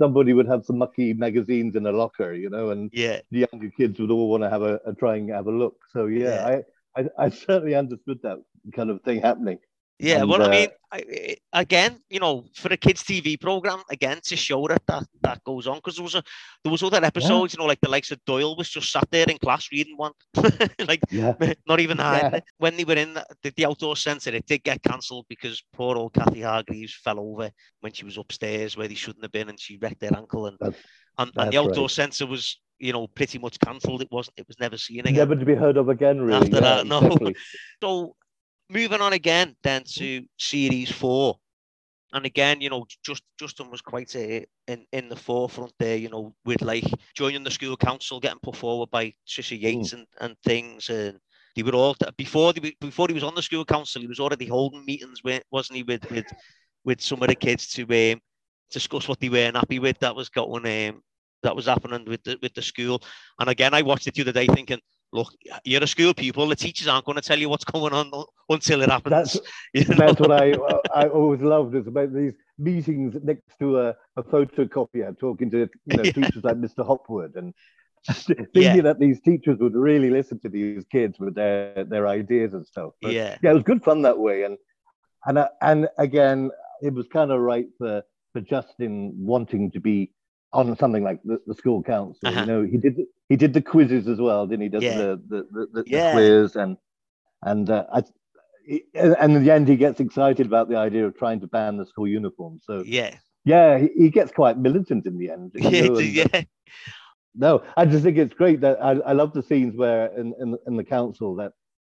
somebody 0.00 0.32
would 0.32 0.48
have 0.48 0.64
some 0.64 0.78
mucky 0.78 1.12
magazines 1.14 1.76
in 1.76 1.86
a 1.86 1.92
locker, 1.92 2.32
you 2.34 2.50
know, 2.50 2.70
and 2.70 2.90
yeah, 2.92 3.20
the 3.30 3.46
younger 3.50 3.70
kids 3.70 3.98
would 4.00 4.10
all 4.10 4.28
want 4.28 4.42
to 4.42 4.50
have 4.50 4.62
a, 4.62 4.80
a 4.86 4.94
try 4.94 5.16
and 5.16 5.30
have 5.30 5.46
a 5.46 5.52
look. 5.52 5.76
So 5.92 6.06
yeah, 6.06 6.48
yeah. 6.48 6.60
I, 6.96 7.00
I, 7.00 7.26
I 7.26 7.28
certainly 7.30 7.74
understood 7.74 8.20
that 8.22 8.38
kind 8.74 8.90
of 8.90 9.02
thing 9.02 9.20
happening. 9.20 9.58
Yeah, 9.98 10.20
and, 10.20 10.28
well, 10.28 10.42
I 10.42 10.48
mean, 10.48 10.68
uh, 10.92 10.98
I, 10.98 11.36
again, 11.52 12.00
you 12.10 12.18
know, 12.18 12.44
for 12.54 12.72
a 12.72 12.76
kids' 12.76 13.04
TV 13.04 13.40
program, 13.40 13.80
again 13.90 14.18
to 14.24 14.36
show 14.36 14.66
that 14.66 14.82
that, 14.88 15.04
that 15.22 15.44
goes 15.44 15.68
on 15.68 15.76
because 15.76 15.96
there 15.96 16.02
was 16.02 16.16
a 16.16 16.22
there 16.64 16.72
was 16.72 16.82
other 16.82 17.04
episodes, 17.04 17.54
yeah. 17.54 17.60
you 17.60 17.64
know, 17.64 17.68
like 17.68 17.80
the 17.80 17.88
likes 17.88 18.10
of 18.10 18.18
Doyle 18.24 18.56
was 18.56 18.68
just 18.68 18.90
sat 18.90 19.08
there 19.12 19.26
in 19.28 19.38
class 19.38 19.68
reading 19.70 19.96
one, 19.96 20.12
like 20.88 21.00
yeah. 21.10 21.34
not 21.68 21.78
even 21.78 21.98
hiding 21.98 22.32
yeah. 22.32 22.40
When 22.58 22.76
they 22.76 22.84
were 22.84 22.94
in 22.94 23.14
the, 23.14 23.52
the 23.56 23.66
outdoor 23.66 23.96
centre, 23.96 24.34
it 24.34 24.46
did 24.46 24.64
get 24.64 24.82
cancelled 24.82 25.26
because 25.28 25.62
poor 25.72 25.96
old 25.96 26.12
Kathy 26.12 26.42
Hargreaves 26.42 26.94
fell 26.94 27.20
over 27.20 27.50
when 27.80 27.92
she 27.92 28.04
was 28.04 28.18
upstairs 28.18 28.76
where 28.76 28.88
they 28.88 28.94
shouldn't 28.94 29.24
have 29.24 29.32
been, 29.32 29.48
and 29.48 29.60
she 29.60 29.78
wrecked 29.80 30.02
her 30.02 30.16
ankle, 30.16 30.46
and 30.46 30.56
that's, 30.60 30.78
and, 31.18 31.30
and 31.36 31.52
the 31.52 31.58
outdoor 31.58 31.84
right. 31.84 31.90
centre 31.90 32.26
was 32.26 32.60
you 32.80 32.92
know 32.92 33.06
pretty 33.06 33.38
much 33.38 33.60
cancelled. 33.60 34.02
It 34.02 34.08
wasn't. 34.10 34.38
It 34.38 34.48
was 34.48 34.58
never 34.58 34.76
seen 34.76 35.00
again. 35.00 35.14
Never 35.14 35.36
to 35.36 35.44
be 35.44 35.54
heard 35.54 35.76
of 35.76 35.88
again, 35.88 36.20
really. 36.20 36.46
After 36.46 36.60
that, 36.60 36.86
no. 36.88 36.98
Exactly. 36.98 37.36
so 37.80 38.16
moving 38.70 39.00
on 39.00 39.12
again 39.12 39.56
then 39.62 39.84
to 39.84 40.24
series 40.38 40.90
four. 40.90 41.36
And 42.12 42.26
again, 42.26 42.60
you 42.60 42.70
know, 42.70 42.86
just 43.04 43.24
Justin 43.40 43.70
was 43.70 43.80
quite 43.80 44.14
a, 44.14 44.46
in 44.68 44.86
in 44.92 45.08
the 45.08 45.16
forefront 45.16 45.72
there. 45.80 45.96
You 45.96 46.08
know, 46.10 46.34
with 46.44 46.62
like 46.62 46.84
joining 47.16 47.42
the 47.42 47.50
school 47.50 47.76
council, 47.76 48.20
getting 48.20 48.38
put 48.40 48.56
forward 48.56 48.90
by 48.90 49.12
Trisha 49.26 49.60
Yates 49.60 49.90
mm. 49.90 49.94
and, 49.94 50.06
and 50.20 50.36
things, 50.44 50.88
and 50.90 51.18
they 51.56 51.64
were 51.64 51.74
all 51.74 51.96
before 52.16 52.52
they, 52.52 52.72
before 52.80 53.08
he 53.08 53.14
was 53.14 53.24
on 53.24 53.34
the 53.34 53.42
school 53.42 53.64
council, 53.64 54.00
he 54.00 54.06
was 54.06 54.20
already 54.20 54.46
holding 54.46 54.84
meetings 54.84 55.24
with, 55.24 55.42
wasn't 55.50 55.76
he, 55.76 55.82
with 55.82 56.08
with 56.08 56.26
with 56.84 57.00
some 57.00 57.20
of 57.20 57.28
the 57.28 57.34
kids 57.34 57.66
to 57.72 58.12
um, 58.12 58.20
discuss 58.70 59.08
what 59.08 59.18
they 59.18 59.28
weren't 59.28 59.56
happy 59.56 59.80
with 59.80 59.98
that 59.98 60.14
was 60.14 60.28
got 60.28 60.50
one 60.50 60.66
um, 60.66 61.02
that 61.42 61.56
was 61.56 61.66
happening 61.66 62.04
with 62.04 62.22
the 62.22 62.38
with 62.40 62.54
the 62.54 62.62
school. 62.62 63.02
And 63.40 63.50
again, 63.50 63.74
I 63.74 63.82
watched 63.82 64.06
it 64.06 64.14
the 64.14 64.22
other 64.22 64.32
day 64.32 64.46
thinking, 64.46 64.80
look, 65.14 65.32
you're 65.64 65.82
a 65.82 65.86
school 65.86 66.12
pupil. 66.12 66.48
The 66.48 66.56
teachers 66.56 66.88
aren't 66.88 67.06
going 67.06 67.16
to 67.16 67.22
tell 67.22 67.38
you 67.38 67.48
what's 67.48 67.64
going 67.64 67.94
on 67.94 68.10
until 68.50 68.82
it 68.82 68.90
happens. 68.90 69.10
That's, 69.10 69.40
you 69.72 69.84
know? 69.84 69.96
that's 69.96 70.20
what 70.20 70.32
I 70.32 70.52
I 70.94 71.08
always 71.08 71.40
loved 71.40 71.74
is 71.74 71.86
about 71.86 72.12
these 72.12 72.34
meetings 72.58 73.16
next 73.22 73.58
to 73.60 73.80
a, 73.80 73.96
a 74.16 74.22
photocopier, 74.22 75.18
talking 75.18 75.50
to 75.52 75.58
you 75.58 75.96
know 75.96 76.02
yeah. 76.04 76.12
teachers 76.12 76.44
like 76.44 76.56
Mr. 76.56 76.84
Hopwood 76.84 77.36
and 77.36 77.54
thinking 78.12 78.48
yeah. 78.54 78.80
that 78.82 78.98
these 78.98 79.20
teachers 79.20 79.58
would 79.60 79.74
really 79.74 80.10
listen 80.10 80.38
to 80.40 80.48
these 80.48 80.84
kids 80.90 81.18
with 81.18 81.34
their 81.34 81.84
their 81.84 82.06
ideas 82.08 82.52
and 82.52 82.66
stuff. 82.66 82.90
But, 83.00 83.12
yeah, 83.12 83.38
yeah, 83.42 83.52
it 83.52 83.54
was 83.54 83.62
good 83.62 83.82
fun 83.82 84.02
that 84.02 84.18
way. 84.18 84.42
And 84.42 84.58
and 85.26 85.46
and 85.62 85.88
again, 85.96 86.50
it 86.82 86.92
was 86.92 87.06
kind 87.08 87.30
of 87.30 87.40
right 87.40 87.68
for 87.78 88.02
for 88.32 88.40
Justin 88.40 89.14
wanting 89.16 89.70
to 89.70 89.80
be 89.80 90.10
on 90.54 90.76
something 90.76 91.02
like 91.02 91.20
the, 91.24 91.40
the 91.46 91.54
school 91.54 91.82
council. 91.82 92.28
Uh-huh. 92.28 92.40
You 92.40 92.46
know, 92.46 92.62
he 92.62 92.78
did 92.78 92.96
he 93.28 93.36
did 93.36 93.52
the 93.52 93.62
quizzes 93.62 94.06
as 94.08 94.20
well, 94.20 94.46
didn't 94.46 94.62
he? 94.62 94.68
Does 94.68 94.82
yeah. 94.82 94.98
the, 94.98 95.22
the, 95.28 95.46
the, 95.50 95.66
the, 95.72 95.84
yeah. 95.86 96.12
quiz 96.12 96.56
and 96.56 96.76
and 97.42 97.68
uh, 97.68 97.84
I, 97.92 98.02
and 98.94 99.36
in 99.36 99.44
the 99.44 99.50
end 99.50 99.68
he 99.68 99.76
gets 99.76 100.00
excited 100.00 100.46
about 100.46 100.68
the 100.68 100.76
idea 100.76 101.06
of 101.06 101.16
trying 101.16 101.40
to 101.40 101.46
ban 101.46 101.76
the 101.76 101.86
school 101.86 102.08
uniform. 102.08 102.60
So 102.62 102.82
yeah, 102.86 103.16
yeah, 103.44 103.78
he, 103.78 103.88
he 103.96 104.10
gets 104.10 104.32
quite 104.32 104.56
militant 104.58 105.06
in 105.06 105.18
the 105.18 105.30
end. 105.30 105.52
Yeah, 105.58 105.88
know, 105.88 105.96
and, 105.96 106.06
yeah. 106.06 106.42
No, 107.34 107.64
I 107.76 107.84
just 107.84 108.04
think 108.04 108.16
it's 108.16 108.32
great 108.32 108.60
that 108.60 108.80
I, 108.80 108.92
I 108.92 109.12
love 109.12 109.32
the 109.32 109.42
scenes 109.42 109.76
where 109.76 110.06
in, 110.18 110.34
in 110.40 110.56
in 110.66 110.76
the 110.76 110.84
council 110.84 111.34
that 111.36 111.52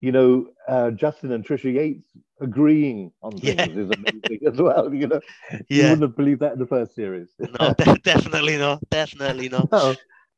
you 0.05 0.11
know, 0.11 0.47
uh, 0.67 0.91
Justin 0.91 1.31
and 1.31 1.43
Trisha 1.43 1.73
Yates 1.73 2.07
agreeing 2.39 3.11
on 3.23 3.31
things 3.31 3.55
yeah. 3.55 3.65
is 3.65 3.89
amazing 3.89 4.39
as 4.47 4.61
well. 4.61 4.93
You 4.93 5.07
know, 5.07 5.19
yeah. 5.51 5.57
you 5.67 5.83
wouldn't 5.83 6.01
have 6.03 6.15
believed 6.15 6.41
that 6.41 6.53
in 6.53 6.59
the 6.59 6.67
first 6.67 6.93
series. 6.93 7.29
no, 7.39 7.73
de- 7.77 7.97
definitely 8.03 8.57
not. 8.57 8.87
Definitely 8.91 9.49
not. 9.49 9.71
No. 9.71 9.95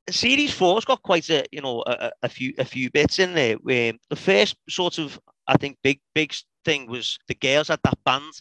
Series 0.10 0.54
four's 0.54 0.86
got 0.86 1.04
quite 1.04 1.30
a 1.30 1.44
you 1.52 1.62
know 1.62 1.84
a, 1.86 2.12
a 2.24 2.30
few 2.30 2.54
a 2.58 2.64
few 2.64 2.90
bits 2.92 3.20
in 3.20 3.34
there. 3.34 3.56
Where 3.56 3.92
the 4.10 4.16
first 4.16 4.56
sort 4.70 5.00
of 5.00 5.20
I 5.48 5.58
think 5.58 5.78
big 5.84 6.00
big 6.16 6.34
thing 6.64 6.90
was 6.90 7.18
the 7.28 7.36
girls 7.36 7.68
had 7.68 7.82
that 7.84 8.00
band, 8.06 8.32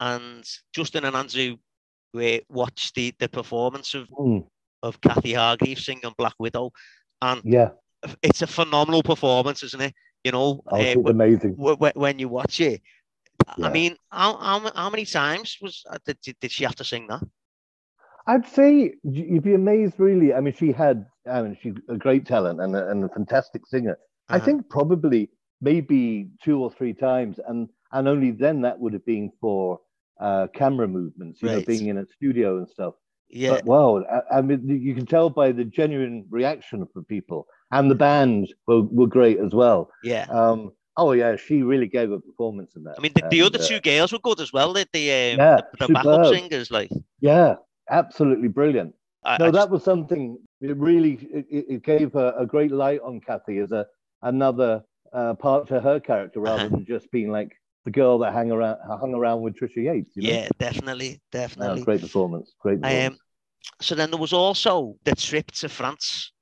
and 0.00 0.42
Justin 0.74 1.04
and 1.04 1.14
Andrew 1.14 1.56
we 2.14 2.40
watched 2.48 2.94
the 2.94 3.12
the 3.18 3.28
performance 3.28 3.92
of 3.92 4.08
mm. 4.08 4.46
of 4.82 4.98
Kathy 5.02 5.34
Hargreaves 5.34 5.84
singing 5.84 6.14
Black 6.16 6.36
Widow, 6.38 6.72
and 7.20 7.42
yeah, 7.44 7.72
it's 8.22 8.40
a 8.40 8.46
phenomenal 8.46 9.02
performance, 9.02 9.62
isn't 9.62 9.82
it? 9.82 9.94
You 10.24 10.32
know, 10.32 10.62
oh, 10.66 10.80
uh, 10.80 11.00
amazing 11.06 11.54
when 11.56 12.18
you 12.18 12.28
watch 12.28 12.60
it. 12.60 12.82
Yeah. 13.56 13.66
I 13.66 13.72
mean, 13.72 13.96
how, 14.10 14.36
how, 14.36 14.70
how 14.74 14.90
many 14.90 15.06
times 15.06 15.56
was 15.62 15.82
uh, 15.90 15.98
did, 16.04 16.36
did 16.40 16.52
she 16.52 16.64
have 16.64 16.74
to 16.76 16.84
sing 16.84 17.06
that? 17.08 17.22
I'd 18.26 18.46
say 18.46 18.94
you'd 19.02 19.42
be 19.42 19.54
amazed, 19.54 19.94
really. 19.98 20.34
I 20.34 20.40
mean, 20.40 20.54
she 20.54 20.72
had, 20.72 21.06
I 21.28 21.42
mean, 21.42 21.56
she's 21.60 21.74
a 21.88 21.96
great 21.96 22.26
talent 22.26 22.60
and 22.60 22.76
a, 22.76 22.90
and 22.90 23.04
a 23.04 23.08
fantastic 23.08 23.66
singer. 23.66 23.92
Uh-huh. 23.92 24.36
I 24.36 24.38
think 24.38 24.68
probably 24.68 25.30
maybe 25.60 26.30
two 26.42 26.62
or 26.62 26.70
three 26.70 26.92
times, 26.92 27.40
and 27.48 27.68
and 27.92 28.06
only 28.06 28.30
then 28.30 28.60
that 28.62 28.78
would 28.78 28.92
have 28.92 29.04
been 29.04 29.32
for 29.40 29.80
uh, 30.20 30.46
camera 30.54 30.86
movements, 30.86 31.42
you 31.42 31.48
right. 31.48 31.58
know, 31.58 31.64
being 31.64 31.88
in 31.88 31.98
a 31.98 32.06
studio 32.06 32.58
and 32.58 32.68
stuff. 32.68 32.94
Yeah. 33.30 33.50
But, 33.50 33.64
wow, 33.64 34.04
I, 34.10 34.38
I, 34.38 34.40
mean, 34.40 34.68
you 34.68 34.94
can 34.94 35.06
tell 35.06 35.30
by 35.30 35.52
the 35.52 35.64
genuine 35.64 36.26
reaction 36.30 36.86
from 36.92 37.04
people 37.04 37.46
and 37.70 37.90
the 37.90 37.94
band 37.94 38.52
were, 38.66 38.82
were 38.82 39.06
great 39.06 39.38
as 39.38 39.54
well. 39.54 39.90
Yeah. 40.02 40.26
Um, 40.30 40.72
Oh 40.96 41.12
yeah, 41.12 41.36
she 41.36 41.62
really 41.62 41.86
gave 41.86 42.10
a 42.10 42.20
performance 42.20 42.76
in 42.76 42.84
that. 42.84 42.96
I 42.98 43.00
mean, 43.00 43.12
the, 43.14 43.22
the 43.30 43.40
and, 43.40 43.54
other 43.54 43.64
uh, 43.64 43.66
two 43.66 43.80
girls 43.80 44.12
were 44.12 44.18
good 44.18 44.40
as 44.40 44.52
well. 44.52 44.72
The 44.72 44.86
the, 44.92 45.10
um, 45.10 45.38
yeah, 45.38 45.60
the, 45.78 45.86
the 45.86 45.92
backup 45.94 46.26
singers, 46.26 46.70
like 46.70 46.90
yeah, 47.20 47.54
absolutely 47.88 48.48
brilliant. 48.48 48.94
I, 49.24 49.38
no, 49.38 49.46
I 49.46 49.50
that 49.50 49.58
just... 49.60 49.70
was 49.70 49.84
something. 49.84 50.36
It 50.60 50.76
really 50.76 51.12
it, 51.32 51.46
it 51.50 51.82
gave 51.84 52.16
a, 52.16 52.34
a, 52.36 52.44
great 52.44 52.70
light 52.70 53.00
on 53.02 53.20
Kathy 53.20 53.58
as 53.58 53.72
a 53.72 53.86
another 54.20 54.82
uh, 55.12 55.34
part 55.34 55.68
to 55.68 55.80
her 55.80 56.00
character 56.00 56.40
rather 56.40 56.64
uh-huh. 56.64 56.76
than 56.76 56.84
just 56.84 57.10
being 57.10 57.30
like 57.30 57.52
the 57.84 57.90
girl 57.90 58.18
that 58.18 58.32
hung 58.32 58.50
around 58.50 58.78
hung 58.86 59.14
around 59.14 59.42
with 59.42 59.56
Trisha 59.58 59.84
Yates. 59.84 60.16
You 60.16 60.22
know? 60.22 60.38
Yeah, 60.38 60.48
definitely, 60.58 61.20
definitely. 61.32 61.82
Great 61.82 62.00
performance. 62.00 62.52
Great. 62.60 62.80
Performance. 62.82 63.14
Um, 63.14 63.18
so 63.80 63.94
then 63.94 64.10
there 64.10 64.20
was 64.20 64.32
also 64.32 64.96
the 65.04 65.14
trip 65.14 65.50
to 65.52 65.68
France. 65.68 66.32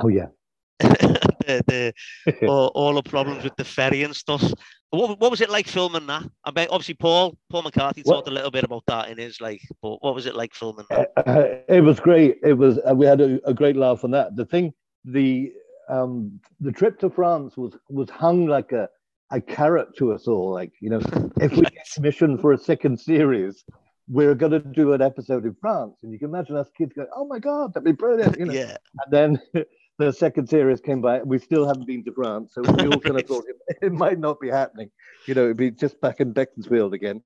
Oh 0.00 0.08
yeah. 0.08 0.26
the, 0.78 1.94
the 2.26 2.46
all, 2.48 2.68
all, 2.74 2.94
the 2.94 3.02
problems 3.02 3.42
with 3.42 3.56
the 3.56 3.64
ferry 3.64 4.02
and 4.02 4.14
stuff. 4.14 4.52
What, 4.90 5.18
what 5.18 5.30
was 5.30 5.40
it 5.40 5.48
like 5.48 5.66
filming 5.66 6.06
that? 6.06 6.24
I 6.44 6.50
mean, 6.54 6.68
obviously 6.70 6.94
Paul 6.94 7.36
Paul 7.50 7.62
McCarthy 7.62 8.02
talked 8.02 8.28
a 8.28 8.30
little 8.30 8.50
bit 8.50 8.64
about 8.64 8.84
that 8.86 9.08
in 9.08 9.18
his 9.18 9.40
like. 9.40 9.62
But 9.82 10.02
what 10.02 10.14
was 10.14 10.26
it 10.26 10.36
like 10.36 10.54
filming 10.54 10.86
that? 10.90 11.12
Uh, 11.16 11.72
it 11.72 11.80
was 11.80 11.98
great. 11.98 12.38
It 12.42 12.54
was. 12.54 12.78
Uh, 12.88 12.94
we 12.94 13.06
had 13.06 13.20
a, 13.20 13.40
a, 13.48 13.54
great 13.54 13.76
laugh 13.76 14.04
on 14.04 14.10
that. 14.12 14.36
The 14.36 14.44
thing, 14.44 14.74
the 15.04 15.52
um, 15.88 16.40
the 16.60 16.72
trip 16.72 16.98
to 17.00 17.10
France 17.10 17.56
was 17.56 17.76
was 17.88 18.10
hung 18.10 18.46
like 18.46 18.72
a 18.72 18.88
a 19.30 19.40
carrot 19.40 19.96
to 19.98 20.12
us 20.12 20.26
all. 20.26 20.52
Like 20.52 20.72
you 20.80 20.90
know, 20.90 21.00
if 21.40 21.52
we 21.52 21.62
get 21.62 21.86
commissioned 21.94 22.40
for 22.40 22.52
a 22.52 22.58
second 22.58 22.98
series, 22.98 23.64
we're 24.08 24.34
going 24.34 24.52
to 24.52 24.60
do 24.60 24.92
an 24.92 25.02
episode 25.02 25.44
in 25.44 25.56
France, 25.60 25.98
and 26.02 26.12
you 26.12 26.18
can 26.18 26.28
imagine 26.28 26.56
us 26.56 26.68
kids 26.76 26.92
going, 26.94 27.08
"Oh 27.14 27.26
my 27.26 27.38
god, 27.38 27.74
that'd 27.74 27.84
be 27.84 27.92
brilliant!" 27.92 28.38
You 28.38 28.46
know? 28.46 28.52
yeah. 28.54 28.76
And 29.04 29.12
then 29.12 29.40
the 29.98 30.12
second 30.12 30.48
series 30.48 30.80
came 30.80 31.00
by. 31.00 31.22
We 31.22 31.38
still 31.38 31.66
haven't 31.66 31.86
been 31.86 32.04
to 32.04 32.12
France, 32.12 32.52
so 32.54 32.62
we 32.62 32.86
all 32.86 33.00
kind 33.00 33.18
of 33.18 33.26
thought 33.28 33.44
it, 33.48 33.78
it, 33.82 33.92
might 33.92 34.18
not 34.18 34.40
be 34.40 34.48
happening. 34.48 34.90
You 35.26 35.34
know, 35.34 35.44
it'd 35.44 35.56
be 35.56 35.70
just 35.70 36.00
back 36.00 36.20
in 36.20 36.32
Beaconsfield 36.32 36.94
again. 36.94 37.22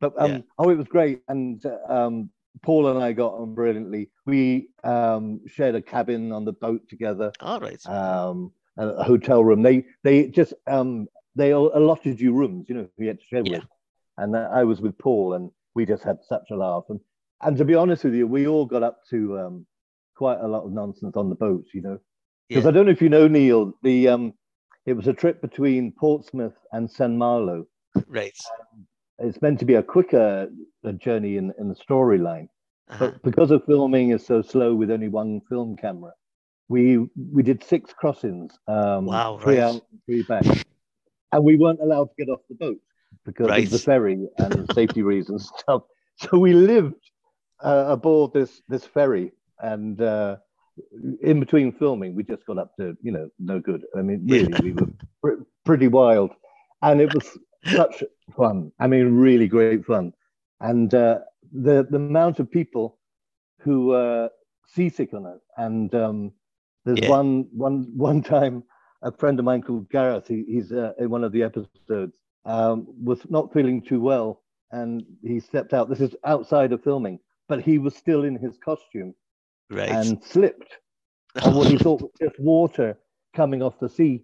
But 0.00 0.14
um, 0.18 0.32
yeah. 0.32 0.40
oh, 0.58 0.70
it 0.70 0.78
was 0.78 0.88
great, 0.88 1.22
and 1.28 1.62
um, 1.88 2.30
Paul 2.62 2.88
and 2.88 3.02
I 3.02 3.12
got 3.12 3.34
on 3.34 3.54
brilliantly. 3.54 4.10
We 4.26 4.68
um, 4.84 5.40
shared 5.46 5.74
a 5.74 5.82
cabin 5.82 6.32
on 6.32 6.44
the 6.44 6.52
boat 6.52 6.88
together. 6.88 7.32
All 7.40 7.60
right. 7.60 7.84
Um, 7.86 8.52
a 8.78 9.04
hotel 9.04 9.44
room. 9.44 9.62
They 9.62 9.84
they 10.02 10.28
just 10.28 10.54
um, 10.66 11.08
they 11.34 11.50
allotted 11.50 12.20
you 12.20 12.32
rooms. 12.32 12.66
You 12.68 12.74
know, 12.74 12.88
you 12.98 13.08
had 13.08 13.18
to 13.18 13.26
share 13.26 13.42
yeah. 13.44 13.58
with. 13.58 13.68
And 14.18 14.36
I 14.36 14.64
was 14.64 14.80
with 14.80 14.98
Paul, 14.98 15.34
and 15.34 15.50
we 15.74 15.86
just 15.86 16.04
had 16.04 16.18
such 16.28 16.50
a 16.50 16.56
laugh. 16.56 16.84
And 16.88 17.00
and 17.42 17.56
to 17.56 17.64
be 17.64 17.74
honest 17.74 18.04
with 18.04 18.14
you, 18.14 18.26
we 18.26 18.46
all 18.46 18.66
got 18.66 18.82
up 18.82 19.00
to 19.10 19.38
um, 19.38 19.66
quite 20.16 20.38
a 20.40 20.46
lot 20.46 20.64
of 20.64 20.72
nonsense 20.72 21.16
on 21.16 21.28
the 21.28 21.34
boat. 21.34 21.64
You 21.72 21.82
know, 21.82 21.98
because 22.48 22.64
yeah. 22.64 22.68
I 22.68 22.72
don't 22.72 22.86
know 22.86 22.92
if 22.92 23.02
you 23.02 23.08
know 23.08 23.26
Neil, 23.28 23.72
the 23.82 24.08
um, 24.08 24.34
it 24.86 24.94
was 24.94 25.06
a 25.06 25.12
trip 25.12 25.40
between 25.40 25.92
Portsmouth 25.92 26.56
and 26.72 26.90
Saint 26.90 27.12
Malo. 27.12 27.66
Right. 28.06 28.32
it's 29.18 29.42
meant 29.42 29.58
to 29.60 29.66
be 29.66 29.74
a 29.74 29.82
quicker 29.82 30.48
uh, 30.86 30.92
journey 30.92 31.36
in, 31.36 31.52
in 31.58 31.68
the 31.68 31.74
storyline, 31.74 32.48
uh-huh. 32.88 32.98
but 33.12 33.22
because 33.22 33.50
of 33.50 33.64
filming 33.66 34.10
is 34.10 34.24
so 34.24 34.40
slow 34.42 34.74
with 34.74 34.90
only 34.90 35.08
one 35.08 35.40
film 35.48 35.76
camera, 35.76 36.12
we 36.68 37.06
we 37.32 37.42
did 37.42 37.62
six 37.64 37.92
crossings. 37.92 38.58
Um, 38.66 39.06
wow. 39.06 39.38
Three 39.42 39.58
right. 39.58 39.74
out, 39.74 39.82
three 40.06 40.22
back, 40.22 40.44
and 41.32 41.44
we 41.44 41.56
weren't 41.56 41.80
allowed 41.80 42.10
to 42.10 42.14
get 42.18 42.28
off 42.28 42.40
the 42.48 42.54
boat 42.54 42.78
because 43.24 43.48
right. 43.48 43.64
of 43.64 43.70
the 43.70 43.78
ferry 43.78 44.28
and 44.38 44.72
safety 44.74 45.02
reasons 45.02 45.50
stuff. 45.58 45.82
So 46.16 46.38
we 46.38 46.52
lived 46.52 47.10
uh, 47.62 47.86
aboard 47.88 48.32
this 48.32 48.62
this 48.68 48.84
ferry 48.84 49.32
and. 49.58 50.00
Uh, 50.00 50.36
in 51.22 51.38
between 51.40 51.72
filming, 51.72 52.14
we 52.14 52.22
just 52.22 52.46
got 52.46 52.58
up 52.58 52.74
to, 52.76 52.96
you 53.02 53.12
know, 53.12 53.28
no 53.38 53.60
good. 53.60 53.84
I 53.96 54.02
mean, 54.02 54.26
really, 54.26 54.50
yeah. 54.50 54.60
we 54.62 54.72
were 54.72 54.88
pr- 55.20 55.42
pretty 55.64 55.88
wild. 55.88 56.30
And 56.80 57.00
it 57.00 57.12
was 57.14 57.38
such 57.66 58.02
fun. 58.36 58.72
I 58.80 58.86
mean, 58.86 59.14
really 59.14 59.48
great 59.48 59.84
fun. 59.84 60.12
And 60.60 60.92
uh, 60.94 61.18
the, 61.52 61.86
the 61.88 61.96
amount 61.96 62.40
of 62.40 62.50
people 62.50 62.98
who 63.58 63.88
were 63.88 64.30
seasick 64.66 65.12
on 65.14 65.26
it. 65.26 65.40
And 65.56 65.94
um, 65.94 66.32
there's 66.84 67.00
yeah. 67.00 67.10
one, 67.10 67.46
one, 67.52 67.86
one 67.96 68.22
time, 68.22 68.64
a 69.02 69.12
friend 69.12 69.38
of 69.38 69.44
mine 69.44 69.62
called 69.62 69.90
Gareth, 69.90 70.28
he, 70.28 70.44
he's 70.46 70.72
uh, 70.72 70.92
in 70.98 71.10
one 71.10 71.24
of 71.24 71.32
the 71.32 71.42
episodes, 71.42 72.16
um, 72.44 72.86
was 73.02 73.20
not 73.28 73.52
feeling 73.52 73.82
too 73.82 74.00
well. 74.00 74.42
And 74.70 75.04
he 75.22 75.40
stepped 75.40 75.74
out. 75.74 75.90
This 75.90 76.00
is 76.00 76.16
outside 76.24 76.72
of 76.72 76.82
filming, 76.82 77.18
but 77.48 77.60
he 77.60 77.78
was 77.78 77.94
still 77.94 78.24
in 78.24 78.36
his 78.36 78.56
costume 78.64 79.14
right. 79.70 79.90
and 79.90 80.22
slipped 80.24 80.78
on 81.42 81.54
what 81.54 81.68
he 81.68 81.76
thought 81.76 82.00
was 82.00 82.10
just 82.20 82.38
water 82.40 82.98
coming 83.34 83.62
off 83.62 83.78
the 83.80 83.88
sea. 83.88 84.22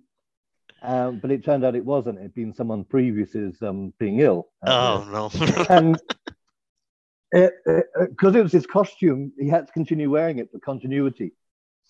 Um, 0.80 1.18
but 1.18 1.30
it 1.30 1.44
turned 1.44 1.64
out 1.64 1.74
it 1.74 1.84
wasn't. 1.84 2.18
It'd 2.18 2.34
been 2.34 2.54
someone 2.54 2.84
previous 2.84 3.34
is 3.34 3.60
um, 3.62 3.92
being 3.98 4.20
ill. 4.20 4.48
Oh 4.64 5.06
no! 5.10 5.64
and 5.68 6.00
because 7.32 7.32
it, 7.32 7.52
it, 7.66 8.36
it, 8.36 8.42
was 8.42 8.52
his 8.52 8.66
costume, 8.66 9.32
he 9.38 9.48
had 9.48 9.66
to 9.66 9.72
continue 9.72 10.08
wearing 10.08 10.38
it 10.38 10.50
for 10.52 10.60
continuity. 10.60 11.32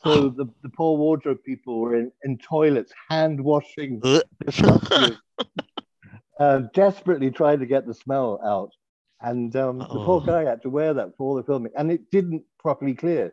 So 0.04 0.10
oh. 0.10 0.28
the, 0.28 0.46
the 0.62 0.68
poor 0.68 0.96
wardrobe 0.96 1.42
people 1.44 1.80
were 1.80 1.96
in, 1.96 2.12
in 2.22 2.38
toilets, 2.38 2.92
hand 3.08 3.40
washing, 3.40 4.00
uh, 6.38 6.58
desperately 6.72 7.32
trying 7.32 7.58
to 7.58 7.66
get 7.66 7.84
the 7.86 7.94
smell 7.94 8.40
out. 8.44 8.70
And 9.20 9.54
um, 9.56 9.82
oh. 9.82 9.92
the 9.92 10.04
poor 10.04 10.22
oh. 10.22 10.26
guy 10.26 10.44
had 10.44 10.62
to 10.62 10.70
wear 10.70 10.94
that 10.94 11.16
for 11.16 11.28
all 11.28 11.34
the 11.34 11.42
filming, 11.42 11.72
and 11.76 11.90
it 11.90 12.10
didn't 12.12 12.44
properly 12.60 12.94
clear. 12.94 13.32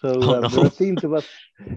So 0.00 0.18
oh, 0.20 0.34
um, 0.34 0.42
no. 0.42 0.48
there 0.48 0.66
are 0.66 0.70
scenes 0.70 1.04
of 1.04 1.14
us, 1.14 1.26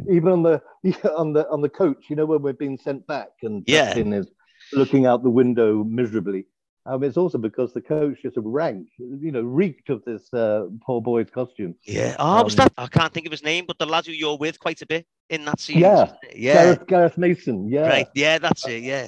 even 0.10 0.30
on 0.30 0.42
the 0.42 0.62
on 1.16 1.34
the 1.34 1.48
on 1.50 1.62
the 1.62 1.70
coach, 1.70 2.06
you 2.10 2.16
know, 2.16 2.26
when 2.26 2.42
we're 2.42 2.54
being 2.54 2.80
sent 2.80 3.06
back, 3.06 3.30
and 3.44 3.64
yeah, 3.68 3.96
is 3.96 4.28
looking 4.74 5.06
out 5.06 5.22
the 5.22 5.30
window 5.30 5.84
miserably. 5.84 6.48
Um, 6.88 7.04
it's 7.04 7.17
also 7.17 7.39
because 7.39 7.74
the 7.74 7.82
coach 7.82 8.19
just 8.21 8.38
rank, 8.38 8.88
you 9.00 9.32
know, 9.32 9.41
reeked 9.41 9.89
of 9.89 10.04
this 10.06 10.32
uh, 10.34 10.67
poor 10.86 11.02
boy's 11.02 11.32
costume. 11.32 11.74
Yeah. 11.84 12.15
Oh, 12.19 12.38
um, 12.38 12.43
was 12.43 12.56
that? 12.58 12.71
I 12.78 12.86
can't 12.88 13.12
think 13.12 13.26
of 13.26 13.32
his 13.32 13.43
name, 13.43 13.65
but 13.67 13.80
the 13.80 13.88
lad 13.88 14.06
who 14.06 14.12
you're 14.12 14.38
with 14.38 14.60
quite 14.60 14.82
a 14.84 14.86
bit 14.86 15.08
in 15.30 15.45
that 15.45 15.60
scene. 15.60 15.80
Yeah. 15.80 16.13
Yeah. 16.36 16.54
Gareth, 16.54 16.88
Gareth 16.88 17.17
Mason. 17.17 17.67
Yeah. 17.67 17.88
Right. 17.88 18.08
Yeah, 18.13 18.38
that's 18.38 18.67
it. 18.67 18.84
Yeah. 18.84 19.08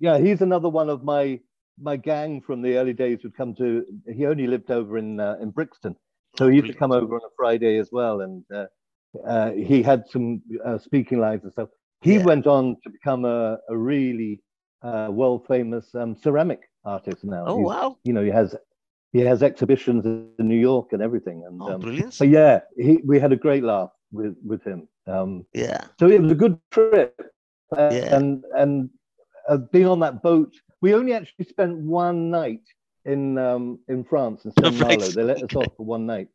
Yeah, 0.00 0.18
he's 0.18 0.42
another 0.42 0.68
one 0.68 0.90
of 0.90 1.04
my 1.04 1.40
my 1.80 1.96
gang 1.96 2.40
from 2.40 2.62
the 2.62 2.76
early 2.76 2.92
days 2.92 3.20
who'd 3.22 3.36
come 3.36 3.54
to. 3.56 3.84
He 4.12 4.26
only 4.26 4.46
lived 4.46 4.70
over 4.70 4.98
in 4.98 5.20
uh, 5.20 5.36
in 5.40 5.50
Brixton, 5.50 5.94
so 6.36 6.48
he 6.48 6.56
used 6.56 6.68
to 6.68 6.74
come 6.74 6.92
over 6.92 7.14
on 7.14 7.20
a 7.24 7.32
Friday 7.36 7.78
as 7.78 7.90
well, 7.92 8.20
and 8.20 8.44
uh, 8.52 8.66
uh, 9.24 9.52
he 9.52 9.82
had 9.82 10.04
some 10.10 10.42
uh, 10.64 10.78
speaking 10.78 11.20
lines 11.20 11.44
and 11.44 11.52
stuff. 11.52 11.68
He 12.02 12.16
yeah. 12.16 12.24
went 12.24 12.46
on 12.46 12.76
to 12.82 12.90
become 12.90 13.24
a, 13.24 13.58
a 13.68 13.76
really 13.76 14.42
uh, 14.84 15.08
world 15.10 15.46
famous 15.48 15.94
um, 15.94 16.14
ceramic 16.14 16.60
artist 16.84 17.24
now. 17.24 17.44
Oh 17.46 17.58
He's, 17.58 17.66
wow! 17.66 17.98
You 18.04 18.12
know, 18.12 18.22
he 18.22 18.30
has 18.30 18.54
he 19.12 19.20
has 19.20 19.42
exhibitions 19.42 20.04
in 20.04 20.30
New 20.38 20.58
York 20.58 20.92
and 20.92 21.02
everything. 21.02 21.44
And 21.46 21.60
oh, 21.60 21.74
um, 21.74 21.80
brilliant! 21.80 22.16
But 22.18 22.28
yeah, 22.28 22.60
he, 22.76 22.98
we 23.04 23.18
had 23.18 23.32
a 23.32 23.36
great 23.36 23.64
laugh 23.64 23.90
with 24.12 24.36
with 24.44 24.62
him. 24.62 24.88
Um, 25.06 25.46
yeah. 25.52 25.84
So 25.98 26.08
it 26.08 26.20
was 26.20 26.32
a 26.32 26.34
good 26.34 26.58
trip, 26.70 27.20
yeah. 27.76 28.16
and 28.16 28.44
and 28.56 28.90
uh, 29.48 29.58
being 29.72 29.86
on 29.86 30.00
that 30.00 30.22
boat, 30.22 30.52
we 30.80 30.94
only 30.94 31.14
actually 31.14 31.46
spent 31.46 31.76
one 31.78 32.30
night 32.30 32.62
in 33.04 33.38
um, 33.38 33.78
in 33.88 34.04
France 34.04 34.44
in 34.44 34.52
Saint 34.62 34.78
Malo. 34.78 35.08
They 35.08 35.22
let 35.22 35.42
us 35.42 35.54
off 35.56 35.72
for 35.76 35.86
one 35.86 36.06
night. 36.06 36.28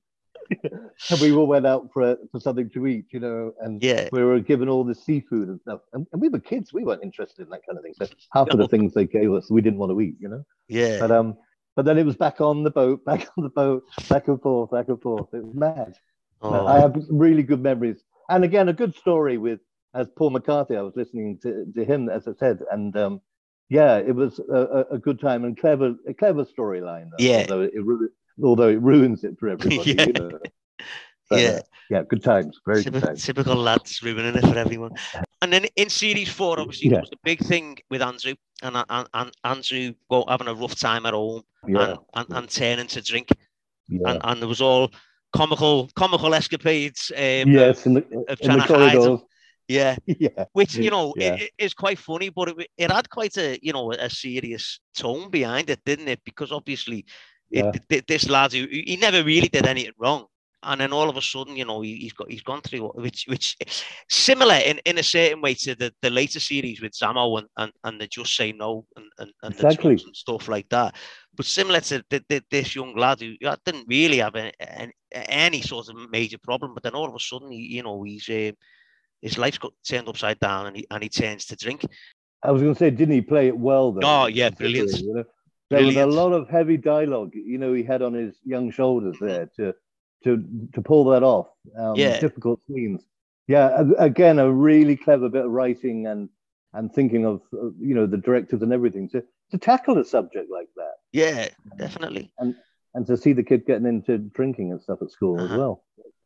and 1.09 1.21
we 1.21 1.31
all 1.31 1.47
went 1.47 1.65
out 1.65 1.89
for 1.93 2.17
for 2.31 2.39
something 2.39 2.69
to 2.71 2.87
eat, 2.87 3.05
you 3.11 3.19
know, 3.19 3.53
and 3.61 3.81
yeah. 3.83 4.09
we 4.11 4.23
were 4.23 4.39
given 4.39 4.67
all 4.67 4.83
the 4.83 4.95
seafood 4.95 5.47
and 5.47 5.61
stuff. 5.61 5.81
And, 5.93 6.07
and, 6.11 6.21
we 6.21 6.29
were 6.29 6.39
kids; 6.39 6.73
we 6.73 6.83
weren't 6.83 7.03
interested 7.03 7.43
in 7.43 7.49
that 7.49 7.61
kind 7.65 7.77
of 7.77 7.83
thing. 7.83 7.93
So 7.97 8.07
half 8.33 8.47
no. 8.47 8.53
of 8.53 8.57
the 8.59 8.67
things 8.67 8.93
they 8.93 9.05
gave 9.05 9.31
us, 9.31 9.49
we 9.51 9.61
didn't 9.61 9.79
want 9.79 9.91
to 9.91 10.01
eat, 10.01 10.15
you 10.19 10.27
know. 10.27 10.43
Yeah. 10.67 10.99
But 10.99 11.11
um, 11.11 11.37
but 11.75 11.85
then 11.85 11.97
it 11.97 12.05
was 12.05 12.15
back 12.15 12.41
on 12.41 12.63
the 12.63 12.71
boat, 12.71 13.05
back 13.05 13.27
on 13.37 13.43
the 13.43 13.49
boat, 13.49 13.83
back 14.07 14.27
and 14.27 14.41
forth, 14.41 14.71
back 14.71 14.87
and 14.87 15.01
forth. 15.01 15.27
It 15.33 15.43
was 15.43 15.55
mad. 15.55 15.93
Oh. 16.41 16.65
I 16.65 16.79
have 16.79 16.95
really 17.09 17.43
good 17.43 17.61
memories, 17.61 18.03
and 18.29 18.43
again, 18.43 18.69
a 18.69 18.73
good 18.73 18.95
story 18.95 19.37
with 19.37 19.59
as 19.93 20.07
Paul 20.17 20.31
McCarthy. 20.31 20.75
I 20.75 20.81
was 20.81 20.95
listening 20.95 21.39
to, 21.43 21.65
to 21.75 21.85
him, 21.85 22.09
as 22.09 22.27
I 22.27 22.31
said, 22.39 22.59
and 22.71 22.95
um, 22.95 23.21
yeah, 23.69 23.97
it 23.97 24.15
was 24.15 24.39
a, 24.39 24.85
a, 24.91 24.97
good 24.97 25.19
time 25.19 25.45
and 25.45 25.57
clever, 25.57 25.93
a 26.07 26.13
clever 26.13 26.43
storyline. 26.43 27.09
Yeah, 27.19 27.41
although 27.41 27.61
it, 27.61 27.73
although 28.43 28.69
it 28.69 28.81
ruins 28.81 29.23
it 29.23 29.39
for 29.39 29.49
everybody. 29.49 29.93
yeah. 29.93 30.05
You 30.05 30.13
know? 30.13 30.39
but, 31.29 31.41
yeah, 31.41 31.49
uh, 31.49 31.61
yeah, 31.89 32.03
good 32.03 32.23
times, 32.23 32.59
very 32.65 32.83
typical, 32.83 33.01
good 33.01 33.07
times. 33.07 33.25
Typical 33.25 33.55
lads 33.55 34.01
ruining 34.03 34.35
it 34.35 34.41
for 34.41 34.57
everyone. 34.57 34.91
And 35.41 35.51
then 35.51 35.65
in 35.75 35.89
series 35.89 36.29
four, 36.29 36.59
obviously, 36.59 36.89
yeah. 36.89 36.95
there 36.95 37.01
was 37.01 37.11
a 37.13 37.23
big 37.23 37.39
thing 37.39 37.77
with 37.89 38.01
Andrew 38.01 38.35
and, 38.61 38.77
and, 38.89 39.07
and 39.13 39.31
Andrew 39.43 39.93
go, 40.09 40.25
having 40.27 40.47
a 40.47 40.53
rough 40.53 40.75
time 40.75 41.05
at 41.05 41.13
home 41.13 41.43
yeah. 41.67 41.91
and, 41.91 41.99
and, 42.13 42.25
and 42.29 42.49
turning 42.49 42.87
to 42.87 43.01
drink, 43.01 43.29
yeah. 43.87 44.11
and, 44.11 44.21
and 44.23 44.41
there 44.41 44.49
was 44.49 44.61
all 44.61 44.91
comical 45.33 45.89
comical 45.95 46.33
escapades. 46.33 47.11
Um, 47.15 47.51
yes, 47.51 47.85
in 47.85 47.95
the, 47.95 48.25
of 48.27 48.39
trying 48.39 48.53
in 48.53 48.59
the 48.59 48.65
to 48.65 48.67
corridors. 48.67 49.05
hide 49.05 49.19
yeah, 49.69 49.95
yeah. 50.07 50.45
Which 50.53 50.75
you 50.75 50.89
know 50.89 51.13
yeah. 51.15 51.35
it, 51.35 51.51
it's 51.57 51.73
quite 51.73 51.99
funny, 51.99 52.29
but 52.29 52.49
it, 52.49 52.67
it 52.77 52.91
had 52.91 53.09
quite 53.09 53.37
a 53.37 53.57
you 53.61 53.71
know 53.71 53.93
a 53.93 54.09
serious 54.09 54.79
tone 54.95 55.29
behind 55.29 55.69
it, 55.69 55.79
didn't 55.85 56.09
it? 56.09 56.21
Because 56.25 56.51
obviously, 56.51 57.05
yeah. 57.49 57.71
it, 57.89 58.07
this 58.07 58.29
lad 58.29 58.53
who 58.53 58.67
he 58.69 58.97
never 58.99 59.23
really 59.23 59.47
did 59.47 59.65
anything 59.65 59.93
wrong, 59.97 60.25
and 60.63 60.81
then 60.81 60.91
all 60.91 61.09
of 61.09 61.15
a 61.15 61.21
sudden, 61.21 61.55
you 61.55 61.65
know, 61.65 61.81
he, 61.81 62.03
has 62.03 62.13
got 62.13 62.29
he's 62.29 62.41
gone 62.41 62.61
through 62.61 62.89
which 62.95 63.25
which 63.27 63.55
similar 64.09 64.55
in, 64.55 64.79
in 64.85 64.97
a 64.97 65.03
certain 65.03 65.41
way 65.41 65.53
to 65.53 65.75
the, 65.75 65.93
the 66.01 66.09
later 66.09 66.39
series 66.39 66.81
with 66.81 66.91
Zamo 66.91 67.39
and, 67.39 67.47
and, 67.57 67.71
and 67.83 68.01
the 68.01 68.07
just 68.07 68.35
say 68.35 68.51
no 68.51 68.85
and, 68.95 69.05
and, 69.19 69.31
and, 69.43 69.53
exactly. 69.53 69.93
and 69.93 70.15
stuff 70.15 70.47
like 70.47 70.67
that. 70.69 70.95
But 71.35 71.45
similar 71.45 71.79
to 71.81 72.03
the, 72.09 72.23
the, 72.27 72.43
this 72.51 72.75
young 72.75 72.95
lad 72.95 73.21
who 73.21 73.35
didn't 73.65 73.87
really 73.87 74.17
have 74.17 74.35
any, 74.35 74.91
any 75.13 75.61
sort 75.61 75.87
of 75.89 75.95
major 76.11 76.37
problem, 76.37 76.73
but 76.73 76.83
then 76.83 76.95
all 76.95 77.07
of 77.07 77.15
a 77.15 77.19
sudden, 77.19 77.51
he, 77.51 77.75
you 77.75 77.83
know, 77.83 78.03
he's 78.03 78.27
uh, 78.27 78.51
his 79.21 79.37
life's 79.37 79.57
got 79.57 79.73
turned 79.87 80.09
upside 80.09 80.39
down 80.39 80.67
and 80.67 80.75
he 80.77 80.87
and 80.91 81.03
he 81.03 81.09
turns 81.09 81.45
to 81.45 81.55
drink. 81.55 81.85
I 82.43 82.51
was 82.51 82.61
going 82.61 82.73
to 82.73 82.79
say, 82.79 82.89
didn't 82.89 83.13
he 83.13 83.21
play 83.21 83.47
it 83.47 83.57
well? 83.57 83.91
Though? 83.91 84.01
Oh 84.03 84.25
yeah, 84.27 84.49
brilliant. 84.49 84.97
You 84.99 85.13
know? 85.13 85.23
There 85.69 85.79
brilliant. 85.79 86.07
was 86.07 86.15
a 86.15 86.19
lot 86.19 86.33
of 86.33 86.49
heavy 86.49 86.77
dialogue, 86.77 87.33
you 87.35 87.57
know, 87.57 87.73
he 87.73 87.83
had 87.83 88.01
on 88.01 88.13
his 88.13 88.35
young 88.43 88.71
shoulders 88.71 89.17
there 89.21 89.49
to 89.57 89.75
to 90.23 90.43
to 90.73 90.81
pull 90.81 91.05
that 91.05 91.23
off. 91.23 91.47
Um, 91.77 91.95
yeah, 91.95 92.19
difficult 92.19 92.59
scenes. 92.67 93.03
Yeah, 93.47 93.83
again, 93.97 94.39
a 94.39 94.51
really 94.51 94.95
clever 94.95 95.29
bit 95.29 95.45
of 95.45 95.51
writing 95.51 96.07
and 96.07 96.29
and 96.73 96.93
thinking 96.93 97.25
of 97.25 97.41
you 97.51 97.95
know 97.95 98.05
the 98.05 98.17
directors 98.17 98.61
and 98.61 98.73
everything 98.73 99.09
to 99.09 99.23
to 99.51 99.57
tackle 99.57 99.97
a 99.97 100.05
subject 100.05 100.49
like 100.51 100.69
that. 100.75 100.93
Yeah, 101.11 101.49
definitely. 101.77 102.31
And 102.39 102.55
and 102.93 103.05
to 103.07 103.17
see 103.17 103.33
the 103.33 103.43
kid 103.43 103.65
getting 103.65 103.87
into 103.87 104.17
drinking 104.17 104.71
and 104.71 104.81
stuff 104.81 105.01
at 105.01 105.11
school 105.11 105.39
uh-huh. 105.39 105.53
as 105.53 105.57
well, 105.57 105.83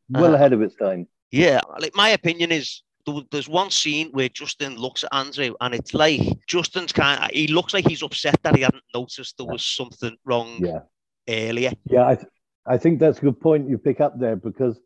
well 0.09 0.25
uh-huh. 0.25 0.35
ahead 0.35 0.53
of 0.53 0.61
its 0.61 0.75
time. 0.75 1.07
Yeah, 1.31 1.61
like 1.79 1.95
my 1.95 2.09
opinion 2.09 2.51
is 2.51 2.83
there's 3.31 3.49
one 3.49 3.69
scene 3.69 4.09
where 4.11 4.29
Justin 4.29 4.75
looks 4.75 5.03
at 5.03 5.13
Andrew 5.13 5.53
and 5.61 5.73
it's 5.73 5.93
like 5.93 6.21
Justin's 6.47 6.91
kind 6.91 7.23
of, 7.23 7.29
he 7.31 7.47
looks 7.47 7.73
like 7.73 7.87
he's 7.87 8.03
upset 8.03 8.39
that 8.43 8.55
he 8.55 8.61
hadn't 8.61 8.83
noticed 8.93 9.37
there 9.37 9.47
was 9.47 9.65
something 9.65 10.15
wrong 10.25 10.59
yeah. 10.59 10.79
earlier. 11.27 11.71
Yeah, 11.85 12.07
I, 12.07 12.15
th- 12.15 12.27
I 12.65 12.77
think 12.77 12.99
that's 12.99 13.17
a 13.19 13.21
good 13.21 13.39
point 13.39 13.69
you 13.69 13.77
pick 13.77 13.99
up 14.01 14.19
there 14.19 14.35
because, 14.35 14.79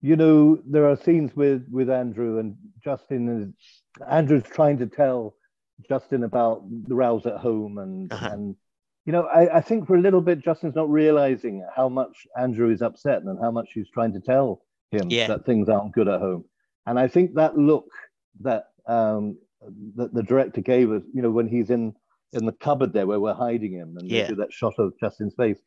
you 0.00 0.16
know, 0.16 0.58
there 0.66 0.88
are 0.88 0.96
scenes 0.96 1.34
with, 1.36 1.66
with 1.70 1.90
Andrew 1.90 2.38
and 2.38 2.56
Justin 2.82 3.28
and 3.28 3.54
Andrew's 4.10 4.44
trying 4.44 4.78
to 4.78 4.86
tell 4.86 5.34
Justin 5.88 6.24
about 6.24 6.62
the 6.88 6.94
rows 6.94 7.26
at 7.26 7.36
home 7.36 7.78
and, 7.78 8.12
uh-huh. 8.12 8.30
and 8.32 8.56
you 9.06 9.12
know, 9.12 9.24
I, 9.24 9.56
I 9.56 9.60
think 9.60 9.86
for 9.86 9.96
a 9.96 10.00
little 10.00 10.20
bit, 10.20 10.44
Justin's 10.44 10.74
not 10.74 10.90
realizing 10.90 11.66
how 11.74 11.88
much 11.88 12.26
Andrew 12.38 12.70
is 12.70 12.82
upset 12.82 13.22
and 13.22 13.38
how 13.40 13.50
much 13.50 13.70
he's 13.72 13.88
trying 13.88 14.12
to 14.12 14.20
tell 14.20 14.62
him 14.90 15.08
yeah. 15.10 15.26
that 15.26 15.46
things 15.46 15.68
aren't 15.68 15.92
good 15.92 16.06
at 16.06 16.20
home. 16.20 16.44
And 16.90 16.98
I 16.98 17.06
think 17.06 17.34
that 17.34 17.56
look 17.56 17.86
that 18.40 18.64
um, 18.88 19.38
that 19.94 20.12
the 20.12 20.24
director 20.24 20.60
gave 20.60 20.90
us, 20.90 21.04
you 21.14 21.22
know, 21.22 21.30
when 21.30 21.46
he's 21.46 21.70
in 21.70 21.94
in 22.32 22.46
the 22.46 22.52
cupboard 22.52 22.92
there 22.92 23.06
where 23.06 23.20
we're 23.20 23.32
hiding 23.32 23.72
him, 23.72 23.96
and 23.96 24.10
yeah. 24.10 24.26
do 24.26 24.34
that 24.34 24.52
shot 24.52 24.74
of 24.76 24.98
Justin's 24.98 25.34
face, 25.36 25.58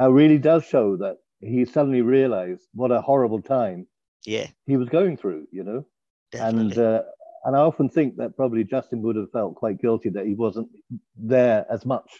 uh, 0.00 0.08
really 0.12 0.38
does 0.38 0.64
show 0.64 0.96
that 0.98 1.16
he 1.40 1.64
suddenly 1.64 2.02
realized 2.02 2.68
what 2.72 2.92
a 2.92 3.00
horrible 3.00 3.42
time 3.42 3.88
yeah 4.26 4.46
he 4.66 4.76
was 4.76 4.88
going 4.88 5.16
through, 5.16 5.48
you 5.50 5.64
know, 5.64 5.84
Definitely. 6.30 6.60
and 6.60 6.78
uh, 6.78 7.02
and 7.46 7.56
I 7.56 7.58
often 7.58 7.88
think 7.88 8.16
that 8.18 8.36
probably 8.36 8.62
Justin 8.62 9.02
would 9.02 9.16
have 9.16 9.32
felt 9.32 9.56
quite 9.56 9.82
guilty 9.82 10.10
that 10.10 10.26
he 10.26 10.34
wasn't 10.34 10.68
there 11.16 11.66
as 11.68 11.84
much 11.84 12.16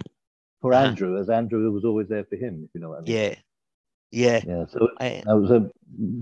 for 0.60 0.74
uh-huh. 0.74 0.86
Andrew 0.86 1.20
as 1.20 1.30
Andrew 1.30 1.70
was 1.70 1.84
always 1.84 2.08
there 2.08 2.24
for 2.24 2.34
him, 2.34 2.64
if 2.64 2.70
you 2.74 2.80
know 2.80 2.88
what 2.88 2.98
I 2.98 3.02
mean. 3.02 3.14
Yeah, 3.14 3.34
yeah, 4.10 4.40
yeah. 4.44 4.64
So 4.66 4.88
I, 4.98 5.22
that 5.24 5.36
was 5.36 5.52
a 5.52 5.70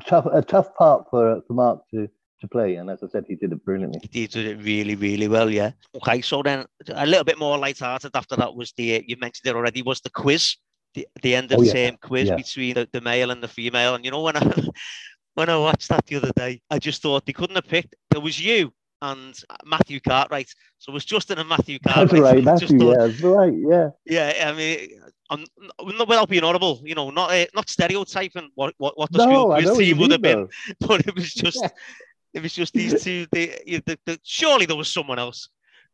tough, 0.04 0.26
a 0.30 0.42
tough 0.42 0.74
part 0.74 1.06
for 1.10 1.40
for 1.46 1.54
Mark 1.54 1.80
to 1.92 2.08
to 2.40 2.48
play, 2.48 2.76
and 2.76 2.90
as 2.90 3.02
I 3.02 3.08
said, 3.08 3.24
he 3.26 3.34
did 3.34 3.52
it 3.52 3.64
brilliantly. 3.64 4.00
He 4.10 4.26
did 4.26 4.46
it 4.46 4.62
really, 4.62 4.94
really 4.94 5.28
well. 5.28 5.50
Yeah. 5.50 5.72
Okay, 5.96 6.20
so 6.20 6.42
then 6.42 6.64
a 6.88 7.06
little 7.06 7.24
bit 7.24 7.38
more 7.38 7.58
light-hearted 7.58 8.12
after 8.14 8.36
that 8.36 8.54
was 8.54 8.72
the 8.72 9.04
you 9.06 9.16
mentioned 9.20 9.46
it 9.46 9.56
already 9.56 9.82
was 9.82 10.00
the 10.00 10.10
quiz, 10.10 10.56
the, 10.94 11.06
the 11.22 11.34
end 11.34 11.52
of 11.52 11.58
oh, 11.58 11.62
the 11.62 11.66
yeah. 11.66 11.72
same 11.72 11.96
quiz 12.00 12.28
yeah. 12.28 12.36
between 12.36 12.74
the, 12.74 12.88
the 12.92 13.00
male 13.00 13.30
and 13.30 13.42
the 13.42 13.48
female, 13.48 13.94
and 13.94 14.04
you 14.04 14.10
know 14.10 14.22
when 14.22 14.36
I 14.36 14.68
when 15.34 15.48
I 15.48 15.56
watched 15.56 15.88
that 15.88 16.06
the 16.06 16.16
other 16.16 16.32
day, 16.34 16.60
I 16.70 16.78
just 16.78 17.02
thought 17.02 17.26
they 17.26 17.32
couldn't 17.32 17.56
have 17.56 17.66
picked. 17.66 17.94
There 18.10 18.20
was 18.20 18.40
you 18.40 18.72
and 19.02 19.38
Matthew 19.64 20.00
Cartwright. 20.00 20.52
So 20.78 20.90
it 20.90 20.94
was 20.94 21.04
Justin 21.04 21.38
and 21.38 21.48
Matthew 21.48 21.78
Cartwright. 21.78 22.10
That's 22.10 22.34
right, 22.34 22.44
Matthew. 22.70 22.78
Thought, 22.78 22.90
yeah, 22.90 23.06
that's 23.06 23.20
right. 23.20 23.54
Yeah. 23.54 23.88
Yeah, 24.06 24.48
I 24.48 24.56
mean, 24.56 24.88
I'm 25.30 25.44
without 25.98 26.28
being 26.28 26.44
audible, 26.44 26.80
you 26.84 26.94
know, 26.94 27.10
not 27.10 27.30
uh, 27.30 27.46
not 27.54 27.68
stereotyping 27.68 28.50
what 28.54 28.74
what, 28.78 28.98
what 28.98 29.12
the 29.12 29.18
no, 29.18 29.24
school 29.24 29.54
quiz 29.54 29.78
team 29.78 29.98
would 29.98 30.12
have 30.12 30.22
been, 30.22 30.48
but 30.80 31.06
it 31.06 31.14
was 31.14 31.32
just 31.32 31.64
it 32.34 32.42
was 32.42 32.52
just 32.52 32.74
these 32.74 33.02
two. 33.02 33.26
They, 33.32 33.82
the, 33.86 33.98
the, 34.04 34.20
surely 34.22 34.66
there 34.66 34.76
was 34.76 34.92
someone 34.92 35.18
else 35.18 35.48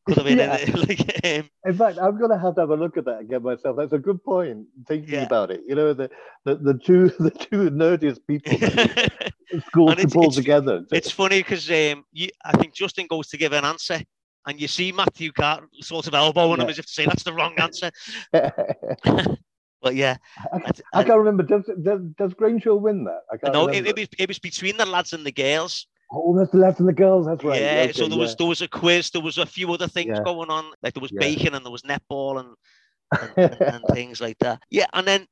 could 0.07 0.17
have 0.17 0.27
been 0.27 0.39
yeah. 0.39 0.59
in 0.59 0.69
it. 0.69 0.75
Like, 0.89 1.25
um, 1.25 1.51
in 1.65 1.75
fact, 1.75 1.99
I'm 1.99 2.19
gonna 2.19 2.39
have 2.39 2.55
to 2.57 2.63
have 2.63 2.71
a 2.71 2.77
look 2.77 2.97
at 2.97 3.05
that 3.07 3.21
again 3.21 3.43
myself. 3.43 3.77
That's 3.77 3.93
a 3.93 3.99
good 3.99 4.23
point. 4.23 4.67
Thinking 4.87 5.15
yeah. 5.15 5.23
about 5.23 5.51
it, 5.51 5.63
you 5.67 5.75
know, 5.75 5.93
the, 5.95 6.11
the 6.45 6.57
the 6.57 6.75
two 6.75 7.09
the 7.19 7.31
two 7.31 7.71
nerdiest 7.71 8.21
people 8.27 8.53
school 9.67 9.95
to 9.95 10.09
pull 10.09 10.31
together. 10.31 10.85
It's 10.93 11.11
funny 11.11 11.41
because 11.41 11.71
um, 11.71 12.05
you, 12.13 12.29
I 12.45 12.53
think 12.53 12.75
Justin 12.75 13.07
goes 13.07 13.29
to 13.29 13.39
give 13.39 13.53
an 13.53 13.65
answer, 13.65 14.01
and 14.47 14.61
you 14.61 14.69
see 14.69 14.93
Matthew 14.93 15.33
Cart 15.33 15.65
sort 15.81 16.07
of 16.07 16.15
elbowing 16.15 16.59
yeah. 16.59 16.65
him 16.65 16.71
as 16.71 16.79
if 16.79 16.87
to 16.87 16.93
say 16.93 17.07
that's 17.07 17.23
the 17.23 17.33
wrong 17.33 17.55
answer. 17.59 17.91
but 18.33 19.95
yeah, 19.95 20.17
I, 20.53 20.57
I, 20.57 20.71
I, 21.01 21.05
can't 21.05 21.19
remember. 21.19 21.45
Does 21.45 21.71
does, 21.83 22.01
does 22.19 22.35
Grange 22.35 22.67
win 22.67 23.05
that? 23.05 23.23
I 23.33 23.39
can't 23.39 23.55
no, 23.55 23.69
it, 23.69 23.87
it, 23.87 23.97
was 23.97 24.09
it 24.19 24.29
was 24.29 24.39
between 24.39 24.77
the 24.77 24.87
lads 24.87 25.15
and 25.15 25.25
the 25.25 25.33
girls. 25.33 25.87
Oh, 26.11 26.37
that's 26.37 26.51
the 26.51 26.59
lads 26.59 26.79
and 26.81 26.89
the 26.89 26.93
girls. 26.93 27.27
That's 27.27 27.43
right. 27.43 27.61
Yeah. 27.61 27.83
Okay, 27.85 27.93
so 27.93 28.07
there 28.07 28.19
yeah. 28.19 28.23
was 28.25 28.37
there 28.37 28.47
was 28.47 28.63
a 28.63 28.69
quiz. 28.69 29.11
There 29.11 29.23
was 29.23 29.39
a 29.39 29.47
few 29.47 29.73
other 29.73 29.89
things 29.89 30.17
yeah. 30.17 30.23
going 30.23 30.51
on. 30.51 30.73
Like 30.83 30.95
there 30.95 31.01
was 31.01 31.13
yeah. 31.13 31.21
bacon 31.21 31.55
and 31.55 31.65
there 31.65 31.73
was 31.73 31.83
netball 31.83 32.41
and 32.41 33.33
and, 33.37 33.61
and 33.61 33.85
things 33.93 34.21
like 34.21 34.39
that. 34.39 34.63
Yeah, 34.71 34.87
and 34.93 35.07
then 35.07 35.27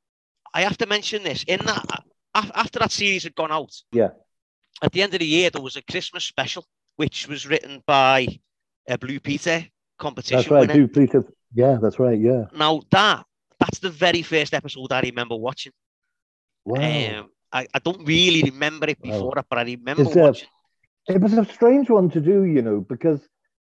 I 0.55 0.63
have 0.63 0.79
to 0.79 0.87
mention 0.87 1.23
this 1.23 1.45
in 1.45 1.61
that 1.67 2.03
after 2.35 2.79
that 2.79 2.93
series 2.93 3.25
had 3.25 3.35
gone 3.35 3.53
out. 3.53 3.75
Yeah. 3.93 4.11
At 4.83 4.93
the 4.93 5.03
end 5.03 5.15
of 5.15 5.21
the 5.21 5.27
year, 5.27 5.51
there 5.51 5.63
was 5.63 5.77
a 5.77 5.83
Christmas 5.83 6.25
special 6.25 6.65
which 6.97 7.29
was 7.29 7.47
written 7.47 7.83
by 7.87 8.27
a 8.89 8.99
Blue 8.99 9.21
Peter 9.21 9.65
competition. 9.99 10.39
That's 10.39 10.51
right, 10.51 10.69
Blue 10.69 10.89
Peter. 10.89 11.25
Yeah, 11.55 11.79
that's 11.81 11.99
right. 11.99 12.19
Yeah. 12.19 12.45
Now 12.55 12.83
that 12.91 13.25
that's 13.59 13.79
the 13.79 13.91
very 13.91 14.23
first 14.23 14.55
episode 14.55 14.93
I 14.93 15.01
remember 15.01 15.37
watching. 15.37 15.73
Wow. 16.65 16.81
Um, 16.81 17.31
I, 17.53 17.67
I 17.75 17.79
don't 17.79 18.05
really 18.07 18.43
remember 18.51 18.89
it 18.89 19.01
before, 19.01 19.35
wow. 19.37 19.45
but 19.49 19.59
I 19.59 19.63
remember 19.63 20.03
it's 20.03 20.15
watching. 20.15 20.49
It 21.09 21.21
was 21.21 21.33
a 21.33 21.45
strange 21.45 21.91
one 21.91 22.11
to 22.11 22.21
do, 22.21 22.45
you 22.45 22.63
know, 22.63 22.81
because 22.81 23.21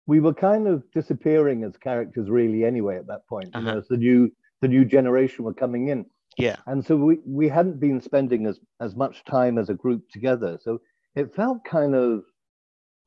we 0.05 0.19
were 0.19 0.33
kind 0.33 0.67
of 0.67 0.83
disappearing 0.93 1.63
as 1.63 1.77
characters, 1.77 2.29
really, 2.29 2.65
anyway. 2.65 2.97
At 2.97 3.07
that 3.07 3.27
point, 3.27 3.49
uh-huh. 3.53 3.59
you 3.59 3.71
know, 3.73 3.77
as 3.79 3.87
the 3.87 3.97
new 3.97 4.31
the 4.61 4.67
new 4.67 4.85
generation 4.85 5.45
were 5.45 5.53
coming 5.53 5.89
in. 5.89 6.05
Yeah. 6.37 6.57
And 6.65 6.85
so 6.85 6.95
we, 6.95 7.19
we 7.25 7.47
hadn't 7.47 7.79
been 7.79 8.01
spending 8.01 8.45
as, 8.45 8.59
as 8.79 8.95
much 8.95 9.23
time 9.25 9.57
as 9.57 9.69
a 9.69 9.73
group 9.73 10.09
together. 10.11 10.59
So 10.61 10.81
it 11.15 11.35
felt 11.35 11.63
kind 11.63 11.95
of, 11.95 12.23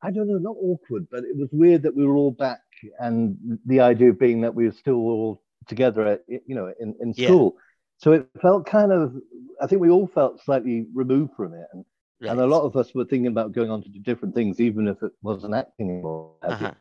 I 0.03 0.11
don't 0.11 0.29
know, 0.29 0.39
not 0.39 0.57
awkward, 0.61 1.07
but 1.11 1.25
it 1.25 1.37
was 1.37 1.49
weird 1.53 1.83
that 1.83 1.97
we 1.97 2.07
were 2.07 2.17
all 2.17 2.33
back 2.33 2.61
and 2.99 3.37
the 3.67 3.81
idea 3.81 4.13
being 4.13 4.41
that 4.41 4.55
we 4.55 4.67
were 4.67 4.73
still 4.73 4.97
all 4.97 5.43
together, 5.69 6.07
at, 6.07 6.23
you 6.29 6.55
know, 6.55 6.73
in, 6.81 6.95
in 7.01 7.15
school. 7.15 7.55
Yeah. 7.55 7.61
So 7.99 8.13
it 8.13 8.29
felt 8.41 8.67
kind 8.67 8.93
of, 8.93 9.15
I 9.61 9.67
think 9.67 9.81
we 9.81 9.91
all 9.91 10.09
felt 10.09 10.43
slightly 10.45 10.87
removed 10.95 11.33
from 11.37 11.55
it. 11.55 11.67
And, 11.73 11.85
right. 12.21 12.31
and 12.31 12.41
a 12.41 12.47
lot 12.47 12.63
of 12.63 12.77
us 12.77 12.95
were 12.95 13.05
thinking 13.05 13.27
about 13.27 13.53
going 13.53 13.71
on 13.71 13.83
to 13.83 13.89
do 13.89 13.99
different 14.01 14.35
things, 14.35 14.61
even 14.61 14.89
if 14.89 15.03
it 15.03 15.13
wasn't 15.23 15.55
acting 15.55 15.91
anymore. 15.91 16.33
Uh-huh. 16.43 16.73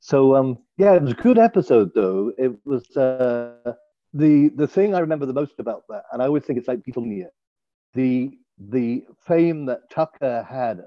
So 0.00 0.36
um, 0.36 0.58
yeah, 0.76 0.94
it 0.94 1.02
was 1.02 1.12
a 1.12 1.16
good 1.16 1.38
episode 1.38 1.92
though. 1.94 2.32
It 2.38 2.52
was 2.64 2.96
uh, 2.96 3.74
the 4.14 4.50
the 4.50 4.68
thing 4.68 4.94
I 4.94 5.00
remember 5.00 5.26
the 5.26 5.32
most 5.32 5.58
about 5.58 5.84
that, 5.88 6.04
and 6.12 6.22
I 6.22 6.26
always 6.26 6.44
think 6.44 6.58
it's 6.58 6.68
like 6.68 6.84
people 6.84 7.02
near 7.02 7.30
the 7.94 8.30
the 8.58 9.04
fame 9.26 9.66
that 9.66 9.90
Tucker 9.90 10.46
had 10.48 10.82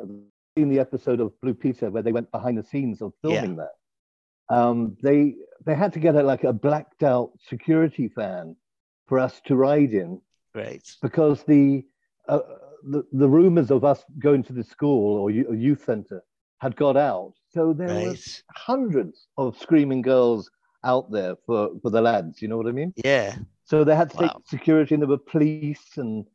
in 0.56 0.70
the 0.70 0.80
episode 0.80 1.20
of 1.20 1.40
Blue 1.42 1.54
Peter 1.54 1.90
where 1.90 2.04
they 2.04 2.12
went 2.12 2.32
behind 2.32 2.58
the 2.58 2.64
scenes 2.64 3.02
of 3.02 3.14
filming 3.22 3.58
yeah. 3.58 3.66
that. 3.66 4.56
Um, 4.56 4.98
they 5.02 5.36
they 5.66 5.76
had 5.76 5.94
to 5.94 6.00
get 6.00 6.16
a, 6.16 6.24
like 6.24 6.44
a 6.44 6.54
blacked 6.54 7.04
out 7.04 7.32
security 7.48 8.08
fan 8.08 8.56
for 9.08 9.20
us 9.20 9.42
to 9.46 9.56
ride 9.56 9.94
in, 9.94 10.22
right? 10.56 10.88
Because 11.02 11.44
the 11.44 11.86
uh, 12.28 12.40
the, 12.84 13.04
the 13.12 13.30
rumors 13.30 13.72
of 13.72 13.84
us 13.84 14.04
going 14.20 14.44
to 14.44 14.54
the 14.54 14.64
school 14.64 15.18
or 15.18 15.30
a 15.30 15.58
youth 15.58 15.84
center 15.86 16.24
had 16.60 16.76
got 16.76 16.98
out, 16.98 17.34
so 17.54 17.74
there 17.74 17.88
right. 17.88 18.08
was 18.08 18.44
hundreds 18.56 19.28
of 19.38 19.58
screaming 19.58 20.02
girls 20.02 20.50
out 20.84 21.12
there 21.12 21.36
for 21.46 21.70
for 21.82 21.90
the 21.90 22.02
lads. 22.02 22.42
You 22.42 22.48
know 22.48 22.58
what 22.58 22.68
I 22.68 22.72
mean? 22.72 22.94
Yeah. 22.98 23.36
So 23.66 23.84
they 23.84 23.96
had 23.96 24.10
to 24.12 24.18
take 24.18 24.32
security, 24.46 24.96
and 24.96 25.02
there 25.02 25.10
were 25.10 25.18
police, 25.18 25.98
and 25.98 26.26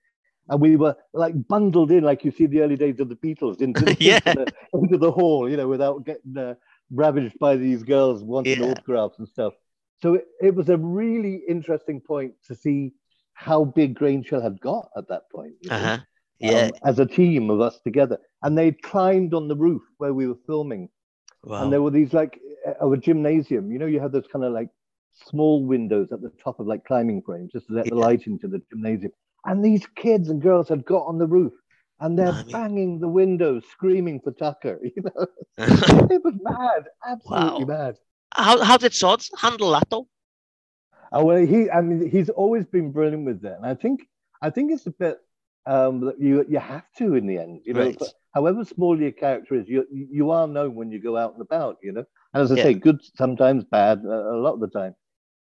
and 0.48 0.60
we 0.60 0.76
were 0.76 0.96
like 1.12 1.34
bundled 1.48 1.90
in, 1.90 2.04
like 2.04 2.24
you 2.24 2.30
see 2.30 2.46
the 2.46 2.60
early 2.60 2.76
days 2.76 3.00
of 3.00 3.08
the 3.08 3.16
Beatles, 3.16 3.60
into, 3.60 3.96
yeah. 4.00 4.20
into, 4.26 4.44
the, 4.44 4.78
into 4.78 4.98
the 4.98 5.10
hall, 5.10 5.48
you 5.48 5.56
know, 5.56 5.68
without 5.68 6.04
getting 6.04 6.36
uh, 6.36 6.54
ravaged 6.90 7.38
by 7.38 7.56
these 7.56 7.82
girls 7.82 8.22
wanting 8.22 8.60
yeah. 8.60 8.66
autographs 8.66 9.18
and 9.18 9.28
stuff. 9.28 9.54
So 10.02 10.14
it, 10.14 10.26
it 10.40 10.54
was 10.54 10.68
a 10.68 10.76
really 10.76 11.42
interesting 11.48 12.00
point 12.00 12.34
to 12.48 12.54
see 12.54 12.92
how 13.32 13.64
big 13.64 13.94
Grange 13.94 14.28
Hill 14.28 14.42
had 14.42 14.60
got 14.60 14.90
at 14.96 15.08
that 15.08 15.30
point. 15.30 15.54
You 15.62 15.70
know? 15.70 15.76
uh-huh. 15.76 15.98
Yeah. 16.38 16.66
Um, 16.66 16.70
as 16.84 16.98
a 16.98 17.06
team 17.06 17.50
of 17.50 17.60
us 17.60 17.78
together. 17.80 18.18
And 18.42 18.58
they 18.58 18.72
climbed 18.72 19.34
on 19.34 19.48
the 19.48 19.56
roof 19.56 19.82
where 19.98 20.12
we 20.12 20.26
were 20.26 20.38
filming. 20.46 20.88
Wow. 21.42 21.62
And 21.62 21.72
there 21.72 21.82
were 21.82 21.90
these 21.90 22.12
like 22.12 22.40
of 22.80 22.92
a 22.92 22.96
gymnasium. 22.96 23.70
You 23.70 23.78
know, 23.78 23.86
you 23.86 24.00
have 24.00 24.12
those 24.12 24.26
kind 24.32 24.44
of 24.44 24.52
like 24.52 24.68
small 25.28 25.64
windows 25.64 26.08
at 26.12 26.20
the 26.20 26.32
top 26.42 26.60
of 26.60 26.66
like 26.66 26.84
climbing 26.84 27.22
frames 27.22 27.52
just 27.52 27.68
to 27.68 27.74
let 27.74 27.86
yeah. 27.86 27.90
the 27.90 27.96
light 27.96 28.26
into 28.26 28.48
the 28.48 28.60
gymnasium. 28.70 29.12
And 29.44 29.64
these 29.64 29.86
kids 29.94 30.28
and 30.28 30.42
girls 30.42 30.68
had 30.68 30.84
got 30.84 31.06
on 31.06 31.18
the 31.18 31.26
roof 31.26 31.52
and 32.00 32.18
they're 32.18 32.44
banging 32.50 32.98
the 32.98 33.08
windows, 33.08 33.64
screaming 33.70 34.20
for 34.20 34.32
Tucker. 34.32 34.80
You 34.96 35.02
know, 35.02 35.26
it 35.58 36.22
was 36.24 36.34
mad, 36.42 36.84
absolutely 37.06 37.64
wow. 37.64 37.84
mad. 37.84 37.96
How 38.32 38.62
how 38.62 38.76
did 38.76 38.92
Sods 38.92 39.30
handle 39.38 39.70
that 39.72 39.88
though? 39.90 40.08
Oh 41.12 41.24
well, 41.24 41.46
he 41.46 41.70
I 41.70 41.80
mean 41.80 42.10
he's 42.10 42.28
always 42.28 42.66
been 42.66 42.90
brilliant 42.90 43.24
with 43.24 43.42
that, 43.42 43.56
and 43.56 43.66
I 43.66 43.74
think 43.74 44.08
I 44.42 44.50
think 44.50 44.72
it's 44.72 44.86
a 44.86 44.90
bit 44.90 45.18
um, 45.66 46.12
you 46.18 46.44
you 46.48 46.58
have 46.58 46.84
to 46.98 47.14
in 47.14 47.26
the 47.26 47.38
end. 47.38 47.62
You 47.64 47.74
know, 47.74 47.86
right. 47.86 48.02
however 48.34 48.64
small 48.64 49.00
your 49.00 49.12
character 49.12 49.54
is, 49.54 49.68
you 49.68 49.86
you 49.90 50.30
are 50.30 50.46
known 50.46 50.74
when 50.74 50.90
you 50.90 51.00
go 51.00 51.16
out 51.16 51.32
and 51.32 51.42
about. 51.42 51.78
You 51.82 51.92
know, 51.92 52.04
and 52.32 52.42
as 52.42 52.52
I 52.52 52.56
yeah. 52.56 52.62
say, 52.64 52.74
good 52.74 53.00
sometimes, 53.14 53.64
bad 53.64 54.00
a 54.04 54.36
lot 54.36 54.54
of 54.54 54.60
the 54.60 54.68
time. 54.68 54.94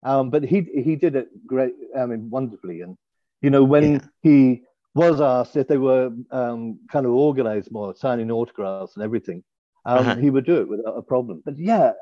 Um, 0.03 0.29
but 0.29 0.43
he 0.43 0.67
he 0.73 0.95
did 0.95 1.15
it 1.15 1.29
great. 1.45 1.73
I 1.97 2.05
mean, 2.05 2.29
wonderfully. 2.29 2.81
And 2.81 2.97
you 3.41 3.49
know, 3.49 3.63
when 3.63 3.93
yeah. 3.93 3.99
he 4.21 4.61
was 4.93 5.21
asked 5.21 5.55
if 5.55 5.67
they 5.67 5.77
were 5.77 6.11
um, 6.31 6.79
kind 6.91 7.05
of 7.05 7.13
organized 7.13 7.71
more, 7.71 7.95
signing 7.95 8.31
autographs 8.31 8.95
and 8.95 9.03
everything, 9.03 9.43
um, 9.85 9.99
uh-huh. 9.99 10.15
he 10.15 10.29
would 10.29 10.45
do 10.45 10.57
it 10.61 10.67
without 10.67 10.97
a 10.97 11.01
problem. 11.01 11.41
But 11.45 11.57
yeah, 11.57 11.93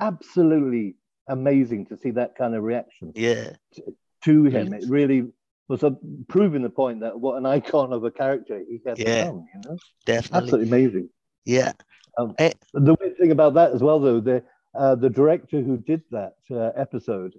absolutely 0.00 0.96
amazing 1.28 1.86
to 1.86 1.96
see 1.96 2.12
that 2.12 2.36
kind 2.36 2.54
of 2.54 2.62
reaction. 2.62 3.12
Yeah. 3.14 3.50
To, 3.74 3.82
to 4.24 4.44
him, 4.44 4.72
it 4.72 4.84
really 4.88 5.28
was 5.68 5.82
a, 5.82 5.96
proving 6.28 6.62
the 6.62 6.70
point 6.70 7.00
that 7.00 7.18
what 7.18 7.36
an 7.36 7.46
icon 7.46 7.92
of 7.92 8.04
a 8.04 8.10
character 8.10 8.62
he 8.68 8.80
had 8.86 8.98
yeah, 8.98 9.24
become. 9.24 9.46
You 9.54 9.70
know, 9.70 9.78
definitely, 10.04 10.38
absolutely 10.38 10.68
amazing. 10.68 11.08
Yeah. 11.44 11.72
Um, 12.18 12.34
eh. 12.38 12.52
the 12.72 12.96
weird 13.00 13.18
thing 13.18 13.30
about 13.30 13.54
that 13.54 13.72
as 13.72 13.82
well, 13.82 14.00
though, 14.00 14.20
the 14.20 14.42
uh, 14.74 14.94
the 14.94 15.10
director 15.10 15.60
who 15.62 15.78
did 15.78 16.02
that 16.10 16.36
uh, 16.50 16.70
episode, 16.76 17.34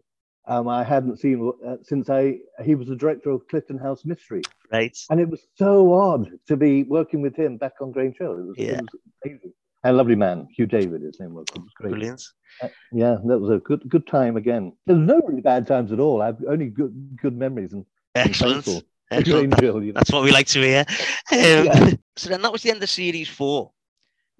um, 0.47 0.67
I 0.67 0.83
hadn't 0.83 1.17
seen 1.19 1.51
uh, 1.65 1.75
since 1.83 2.09
I 2.09 2.39
he 2.63 2.75
was 2.75 2.87
the 2.87 2.95
director 2.95 3.29
of 3.31 3.47
Clifton 3.47 3.77
House 3.77 4.05
Mystery. 4.05 4.41
Right. 4.71 4.97
And 5.09 5.19
it 5.19 5.29
was 5.29 5.47
so 5.55 5.93
odd 5.93 6.29
to 6.47 6.57
be 6.57 6.83
working 6.83 7.21
with 7.21 7.35
him 7.35 7.57
back 7.57 7.73
on 7.81 7.91
Grange 7.91 8.17
Hill. 8.17 8.33
It 8.33 8.45
was, 8.45 8.55
yeah. 8.57 8.65
it 8.73 8.81
was 8.81 9.01
amazing. 9.23 9.53
And 9.83 9.93
a 9.93 9.97
lovely 9.97 10.15
man, 10.15 10.47
Hugh 10.55 10.65
David, 10.65 11.01
his 11.01 11.19
name 11.19 11.33
was. 11.33 11.45
It 11.55 11.61
was 11.61 11.71
great. 11.75 11.91
Brilliant. 11.91 12.23
Uh, 12.61 12.69
yeah, 12.91 13.17
that 13.25 13.39
was 13.39 13.51
a 13.51 13.59
good 13.59 13.87
good 13.87 14.07
time 14.07 14.37
again. 14.37 14.73
There's 14.85 14.99
no 14.99 15.21
really 15.27 15.41
bad 15.41 15.67
times 15.67 15.91
at 15.91 15.99
all. 15.99 16.21
I've 16.21 16.43
only 16.47 16.67
good 16.67 17.17
good 17.21 17.37
memories 17.37 17.73
and 17.73 17.85
excellent. 18.25 18.83
Excellent. 19.09 19.59
Hill, 19.59 19.83
you 19.83 19.93
know? 19.93 19.99
That's 19.99 20.11
what 20.11 20.23
we 20.23 20.31
like 20.31 20.47
to 20.47 20.61
hear. 20.61 20.85
Um, 21.31 21.37
yeah. 21.65 21.91
So 22.15 22.29
then 22.29 22.41
that 22.41 22.51
was 22.51 22.63
the 22.63 22.71
end 22.71 22.81
of 22.81 22.89
series 22.89 23.27
four. 23.27 23.71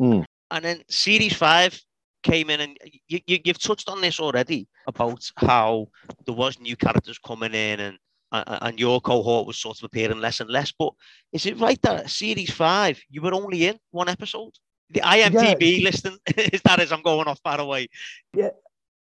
Mm. 0.02 0.24
And 0.52 0.66
then 0.66 0.82
series 0.90 1.34
five 1.34 1.80
came 2.24 2.50
in, 2.50 2.62
and 2.62 2.78
you, 3.08 3.20
you, 3.28 3.40
you've 3.44 3.60
touched 3.60 3.90
on 3.90 4.02
this 4.02 4.20
already 4.20 4.68
about 4.88 5.30
how 5.36 5.88
there 6.26 6.36
was 6.36 6.60
new 6.60 6.76
characters 6.76 7.20
coming 7.20 7.54
in 7.54 7.80
and 7.80 7.98
and 8.32 8.80
your 8.80 9.00
cohort 9.00 9.48
was 9.48 9.58
sort 9.58 9.78
of 9.80 9.86
appearing 9.86 10.20
less 10.20 10.40
and 10.40 10.50
less. 10.50 10.74
But 10.78 10.94
is 11.32 11.46
it 11.46 11.60
right 11.60 11.82
that 11.84 12.10
series 12.10 12.52
five, 12.52 13.02
you 13.10 13.22
were 13.22 13.34
only 13.34 13.68
in 13.68 13.80
one 13.92 14.10
episode? 14.10 14.52
The 14.90 15.02
IMDb 15.02 15.80
yeah. 15.80 15.84
listing 15.84 16.18
is 16.38 16.62
that 16.64 16.80
as 16.80 16.92
I'm 16.92 17.02
going 17.02 17.28
off 17.28 17.40
far 17.44 17.60
away. 17.60 17.88
Yeah. 18.34 18.50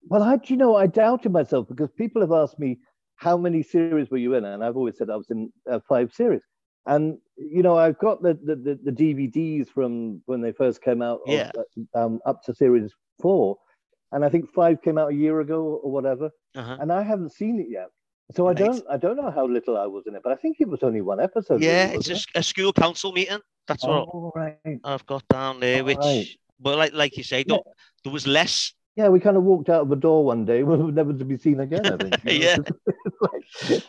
Well, 0.09 0.23
I, 0.23 0.37
you 0.45 0.55
know, 0.55 0.75
I 0.75 0.87
doubted 0.87 1.31
myself 1.31 1.67
because 1.67 1.89
people 1.91 2.21
have 2.21 2.31
asked 2.31 2.59
me 2.59 2.77
how 3.17 3.37
many 3.37 3.63
series 3.63 4.09
were 4.09 4.17
you 4.17 4.35
in, 4.35 4.45
and 4.45 4.63
I've 4.63 4.77
always 4.77 4.97
said 4.97 5.09
I 5.09 5.15
was 5.15 5.29
in 5.29 5.51
uh, 5.69 5.79
five 5.87 6.13
series. 6.13 6.41
And 6.85 7.17
you 7.35 7.61
know, 7.61 7.77
I've 7.77 7.99
got 7.99 8.21
the, 8.21 8.33
the, 8.33 8.79
the 8.81 8.91
DVDs 8.91 9.67
from 9.67 10.21
when 10.25 10.41
they 10.41 10.53
first 10.53 10.81
came 10.81 11.01
out, 11.01 11.19
yeah, 11.25 11.51
of, 11.55 11.65
uh, 11.93 12.05
um, 12.05 12.19
up 12.25 12.43
to 12.43 12.55
series 12.55 12.93
four, 13.19 13.57
and 14.11 14.23
I 14.23 14.29
think 14.29 14.49
five 14.53 14.81
came 14.81 14.97
out 14.97 15.11
a 15.11 15.15
year 15.15 15.41
ago 15.41 15.81
or 15.83 15.91
whatever, 15.91 16.29
uh-huh. 16.55 16.77
and 16.79 16.91
I 16.91 17.03
haven't 17.03 17.33
seen 17.33 17.59
it 17.59 17.67
yet. 17.69 17.87
So 18.35 18.47
I 18.47 18.53
don't 18.53 18.83
I 18.89 18.97
don't 18.97 19.15
know 19.15 19.31
how 19.31 19.47
little 19.47 19.77
I 19.77 19.85
was 19.85 20.05
in 20.05 20.15
it, 20.15 20.21
but 20.23 20.33
I 20.33 20.35
think 20.35 20.57
it 20.59 20.67
was 20.67 20.83
only 20.83 21.01
one 21.01 21.19
episode. 21.19 21.61
Yeah, 21.61 21.85
really, 21.85 21.95
it's 21.97 22.09
a, 22.09 22.39
a, 22.39 22.43
school 22.43 22.73
council 22.73 23.13
meeting. 23.13 23.39
That's 23.67 23.85
oh, 23.85 24.05
what 24.05 24.35
right. 24.35 24.79
I've 24.83 25.05
got 25.05 25.25
down 25.29 25.61
there. 25.61 25.83
which, 25.83 25.97
right. 25.97 26.27
but 26.59 26.77
like 26.77 26.93
like 26.93 27.15
you 27.15 27.23
say, 27.23 27.45
yeah. 27.47 27.57
there 28.03 28.13
was 28.13 28.27
less. 28.27 28.73
Yeah, 28.97 29.09
we 29.09 29.19
kind 29.19 29.37
of 29.37 29.43
walked 29.43 29.69
out 29.69 29.81
of 29.81 29.89
the 29.89 29.95
door 29.95 30.25
one 30.25 30.43
day, 30.43 30.63
never 30.63 31.13
to 31.13 31.23
be 31.23 31.37
seen 31.37 31.59
again. 31.59 31.85
I 31.85 31.97
think. 31.97 32.15
yeah. 32.25 32.57
like, 33.21 33.83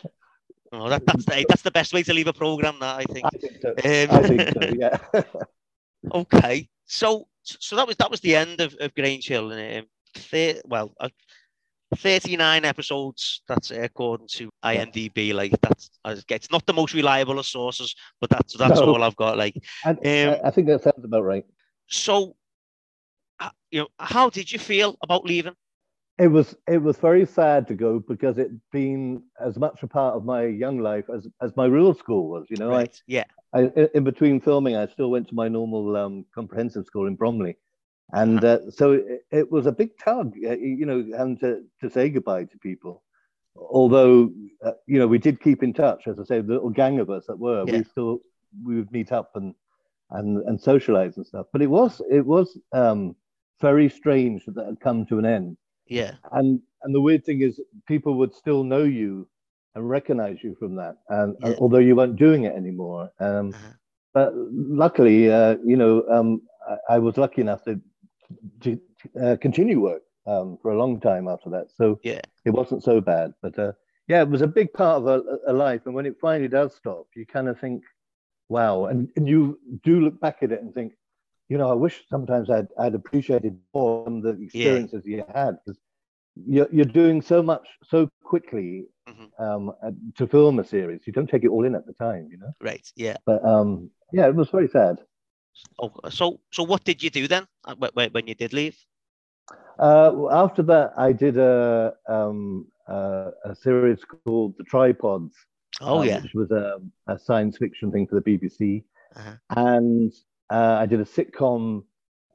oh, 0.71 0.87
that, 0.87 1.03
that's 1.05 1.25
the 1.25 1.45
that's 1.49 1.63
the 1.63 1.71
best 1.71 1.93
way 1.93 2.03
to 2.03 2.13
leave 2.13 2.27
a 2.27 2.33
program. 2.33 2.75
That 2.79 2.99
I 2.99 3.03
think. 3.05 3.25
I 3.25 3.37
think 3.37 3.53
so. 3.59 3.69
Um, 3.69 4.23
I 4.23 4.27
think 4.27 4.41
so. 4.53 4.69
Yeah. 4.77 5.23
okay, 6.13 6.69
so 6.85 7.27
so 7.43 7.75
that 7.75 7.87
was 7.87 7.95
that 7.97 8.11
was 8.11 8.19
the 8.21 8.35
end 8.35 8.61
of, 8.61 8.75
of 8.79 8.93
Grange 8.93 9.27
Hill, 9.27 9.51
and 9.51 9.87
um, 10.33 10.55
well, 10.65 10.93
uh, 10.99 11.09
39 11.95 12.65
episodes. 12.65 13.41
That's 13.47 13.71
according 13.71 14.27
to 14.33 14.51
IMDb. 14.63 15.33
Like 15.33 15.59
that's 15.61 15.89
it's 16.05 16.51
not 16.51 16.67
the 16.67 16.73
most 16.73 16.93
reliable 16.93 17.39
of 17.39 17.47
sources, 17.47 17.95
but 18.21 18.29
that's 18.29 18.55
that's 18.55 18.79
no. 18.79 18.93
all 18.93 19.03
I've 19.03 19.15
got. 19.15 19.39
Like, 19.39 19.55
um, 19.83 19.95
I 20.05 20.51
think 20.51 20.67
that 20.67 20.83
sounds 20.83 21.03
about 21.03 21.23
right. 21.23 21.45
So, 21.89 22.29
uh, 22.29 22.33
you 23.71 23.81
know, 23.81 23.87
how 23.99 24.29
did 24.29 24.51
you 24.51 24.59
feel 24.59 24.97
about 25.03 25.25
leaving? 25.25 25.53
It 26.17 26.27
was 26.27 26.55
it 26.67 26.81
was 26.81 26.97
very 26.97 27.25
sad 27.25 27.67
to 27.69 27.75
go 27.75 27.99
because 27.99 28.37
it'd 28.37 28.59
been 28.71 29.23
as 29.39 29.57
much 29.57 29.81
a 29.83 29.87
part 29.87 30.15
of 30.15 30.25
my 30.25 30.45
young 30.45 30.79
life 30.79 31.05
as 31.13 31.27
as 31.41 31.55
my 31.55 31.65
real 31.65 31.93
school 31.93 32.29
was. 32.29 32.47
You 32.49 32.57
know, 32.57 32.69
right. 32.69 32.93
I, 32.93 33.01
yeah. 33.07 33.23
I, 33.53 33.71
in 33.95 34.03
between 34.03 34.41
filming, 34.41 34.75
I 34.75 34.87
still 34.87 35.09
went 35.09 35.29
to 35.29 35.35
my 35.35 35.47
normal 35.47 35.95
um, 35.95 36.25
comprehensive 36.35 36.85
school 36.85 37.07
in 37.07 37.15
Bromley 37.15 37.57
and 38.11 38.43
uh, 38.43 38.71
so 38.71 38.93
it, 38.93 39.25
it, 39.31 39.51
was 39.51 39.65
a 39.65 39.71
big 39.71 39.97
tug, 39.97 40.33
uh, 40.45 40.57
you 40.57 40.85
know, 40.85 41.05
having 41.15 41.37
to, 41.39 41.63
to 41.81 41.89
say 41.89 42.09
goodbye 42.09 42.45
to 42.45 42.57
people. 42.57 43.03
Although, 43.55 44.31
uh, 44.65 44.71
you 44.87 44.97
know, 44.97 45.07
we 45.07 45.19
did 45.19 45.41
keep 45.41 45.61
in 45.61 45.73
touch, 45.73 46.07
as 46.07 46.19
I 46.19 46.23
say, 46.23 46.41
the 46.41 46.53
little 46.53 46.69
gang 46.69 46.99
of 46.99 47.09
us 47.09 47.25
that 47.27 47.37
were, 47.37 47.63
yeah. 47.67 47.77
we 47.77 47.83
still 47.83 48.19
we 48.63 48.75
would 48.77 48.91
meet 48.91 49.11
up 49.11 49.31
and 49.35 49.53
and 50.11 50.41
and 50.47 50.59
socialize 50.59 51.17
and 51.17 51.25
stuff. 51.25 51.47
But 51.51 51.61
it 51.61 51.67
was 51.67 52.01
it 52.09 52.25
was 52.25 52.57
um, 52.71 53.15
very 53.61 53.89
strange 53.89 54.45
that 54.45 54.55
that 54.55 54.65
had 54.65 54.79
come 54.79 55.05
to 55.07 55.19
an 55.19 55.25
end. 55.25 55.57
Yeah. 55.87 56.13
And 56.31 56.61
and 56.83 56.95
the 56.95 57.01
weird 57.01 57.25
thing 57.25 57.41
is, 57.41 57.59
people 57.87 58.15
would 58.15 58.33
still 58.33 58.63
know 58.63 58.83
you 58.83 59.27
and 59.75 59.89
recognize 59.89 60.37
you 60.43 60.55
from 60.59 60.75
that, 60.75 60.97
and 61.09 61.35
yeah. 61.41 61.55
although 61.59 61.79
you 61.79 61.95
weren't 61.95 62.15
doing 62.15 62.43
it 62.43 62.55
anymore. 62.55 63.09
Um, 63.19 63.49
uh-huh. 63.49 63.73
But 64.13 64.33
luckily, 64.35 65.31
uh, 65.31 65.57
you 65.63 65.77
know, 65.77 66.03
um, 66.09 66.41
I, 66.67 66.95
I 66.95 66.99
was 66.99 67.17
lucky 67.17 67.41
enough 67.41 67.63
to 67.65 67.79
to 68.61 68.79
uh, 69.21 69.35
continue 69.41 69.79
work 69.79 70.03
um, 70.25 70.57
for 70.61 70.71
a 70.71 70.77
long 70.77 70.99
time 70.99 71.27
after 71.27 71.49
that. 71.49 71.67
So 71.75 71.99
yeah, 72.03 72.21
it 72.45 72.51
wasn't 72.51 72.83
so 72.83 73.01
bad. 73.01 73.33
But 73.41 73.57
uh, 73.59 73.73
yeah, 74.09 74.21
it 74.23 74.29
was 74.29 74.41
a 74.41 74.47
big 74.47 74.73
part 74.73 75.03
of 75.03 75.07
a, 75.07 75.21
a, 75.47 75.53
life. 75.53 75.81
And 75.85 75.93
when 75.93 76.07
it 76.07 76.17
finally 76.19 76.47
does 76.47 76.75
stop, 76.75 77.05
you 77.15 77.27
kind 77.27 77.47
of 77.47 77.59
think, 77.59 77.83
wow. 78.49 78.85
And, 78.85 79.07
and 79.15 79.29
you 79.29 79.59
do 79.83 80.01
look 80.01 80.19
back 80.19 80.37
at 80.41 80.51
it 80.51 80.63
and 80.63 80.73
think, 80.73 80.93
you 81.49 81.57
know, 81.57 81.69
I 81.69 81.73
wish 81.73 82.03
sometimes 82.09 82.49
I'd, 82.49 82.67
I'd 82.77 82.95
appreciated 82.95 83.57
more 83.73 84.05
the 84.05 84.37
experiences 84.41 85.03
yeah. 85.05 85.17
you 85.17 85.23
had 85.33 85.57
because 85.65 85.79
you're, 86.47 86.67
you're 86.71 86.85
doing 86.85 87.21
so 87.21 87.41
much 87.41 87.67
so 87.83 88.09
quickly 88.23 88.85
mm-hmm. 89.07 89.43
um, 89.43 89.73
to 90.15 90.27
film 90.27 90.59
a 90.59 90.63
series. 90.63 91.01
You 91.05 91.13
don't 91.13 91.29
take 91.29 91.43
it 91.43 91.49
all 91.49 91.65
in 91.65 91.75
at 91.75 91.87
the 91.87 91.93
time, 91.93 92.29
you 92.31 92.37
know? 92.37 92.53
Right. 92.61 92.87
Yeah. 92.95 93.17
But 93.25 93.43
um, 93.43 93.89
yeah, 94.13 94.27
it 94.27 94.35
was 94.35 94.49
very 94.49 94.67
sad. 94.67 94.99
Oh, 95.79 95.91
so 96.09 96.39
so 96.51 96.63
what 96.63 96.83
did 96.83 97.03
you 97.03 97.09
do 97.09 97.27
then 97.27 97.45
uh, 97.65 97.75
when, 97.75 98.11
when 98.11 98.27
you 98.27 98.35
did 98.35 98.53
leave? 98.53 98.77
Uh, 99.79 100.29
after 100.31 100.61
that, 100.63 100.93
I 100.95 101.11
did 101.11 101.37
a 101.37 101.93
um, 102.07 102.67
uh, 102.87 103.31
a 103.43 103.55
series 103.55 103.99
called 104.25 104.53
The 104.57 104.63
Tripods. 104.63 105.33
Oh 105.81 105.99
um, 105.99 106.07
yeah, 106.07 106.21
which 106.21 106.33
was 106.33 106.51
a, 106.51 106.79
a, 107.07 107.17
science 107.17 107.57
fiction 107.57 107.91
thing 107.91 108.07
for 108.07 108.15
the 108.15 108.21
BBC, 108.21 108.83
uh-huh. 109.15 109.35
and 109.55 110.13
uh, 110.49 110.77
I 110.79 110.85
did 110.85 110.99
a 110.99 111.05
sitcom 111.05 111.83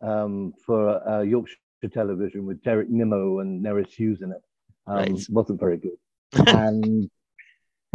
um, 0.02 0.54
for 0.64 1.08
uh, 1.08 1.22
Yorkshire 1.22 1.56
Television 1.92 2.46
with 2.46 2.62
Derek 2.62 2.88
Nimmo 2.90 3.40
and 3.40 3.64
Nerys 3.64 3.90
Hughes 3.90 4.22
in 4.22 4.32
it. 4.32 4.42
Um, 4.86 4.96
right. 4.96 5.26
wasn't 5.30 5.60
very 5.60 5.78
good, 5.78 5.98
and 6.46 7.10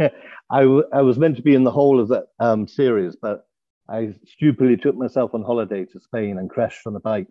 I, 0.00 0.62
w- 0.62 0.88
I 0.92 1.02
was 1.02 1.18
meant 1.18 1.36
to 1.36 1.42
be 1.42 1.54
in 1.54 1.64
the 1.64 1.70
whole 1.70 2.00
of 2.00 2.08
that 2.08 2.26
um, 2.40 2.66
series, 2.66 3.16
but 3.16 3.46
I 3.88 4.14
stupidly 4.26 4.76
took 4.76 4.96
myself 4.96 5.34
on 5.34 5.42
holiday 5.42 5.84
to 5.84 6.00
Spain 6.00 6.38
and 6.38 6.48
crashed 6.48 6.86
on 6.86 6.96
a 6.96 7.00
bike, 7.00 7.30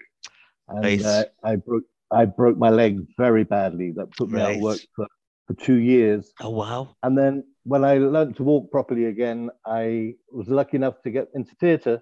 and 0.67 0.81
nice. 0.81 1.05
uh, 1.05 1.25
I 1.43 1.55
broke 1.57 1.83
I 2.11 2.25
broke 2.25 2.57
my 2.57 2.69
leg 2.69 3.05
very 3.17 3.43
badly. 3.43 3.91
That 3.91 4.11
put 4.11 4.29
me 4.29 4.39
right. 4.39 4.49
out 4.49 4.55
of 4.55 4.61
work 4.61 4.79
for, 4.95 5.07
for 5.47 5.53
two 5.53 5.77
years. 5.77 6.31
Oh 6.39 6.49
wow! 6.49 6.95
And 7.03 7.17
then 7.17 7.43
when 7.63 7.83
I 7.83 7.97
learned 7.97 8.35
to 8.37 8.43
walk 8.43 8.71
properly 8.71 9.05
again, 9.05 9.49
I 9.65 10.15
was 10.31 10.47
lucky 10.47 10.77
enough 10.77 11.01
to 11.03 11.11
get 11.11 11.27
into 11.33 11.53
theatre, 11.55 12.01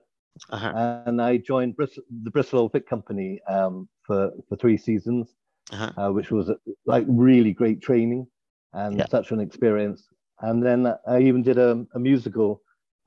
uh-huh. 0.50 1.02
and 1.06 1.22
I 1.22 1.38
joined 1.38 1.76
Bristol, 1.76 2.04
the 2.24 2.32
Bristol 2.32 2.60
Old 2.60 2.72
Vic 2.72 2.88
Company 2.88 3.40
um, 3.48 3.88
for 4.04 4.32
for 4.48 4.56
three 4.56 4.78
seasons, 4.78 5.34
uh-huh. 5.72 5.92
uh, 5.98 6.12
which 6.12 6.32
was 6.32 6.52
like 6.86 7.06
really 7.08 7.54
great 7.54 7.82
training 7.82 8.28
and 8.74 8.98
yeah. 8.98 9.06
such 9.08 9.32
an 9.32 9.40
experience. 9.40 10.08
And 10.42 10.64
then 10.64 10.94
I 11.08 11.22
even 11.22 11.42
did 11.42 11.58
a, 11.58 11.86
a 11.94 12.00
musical 12.00 12.62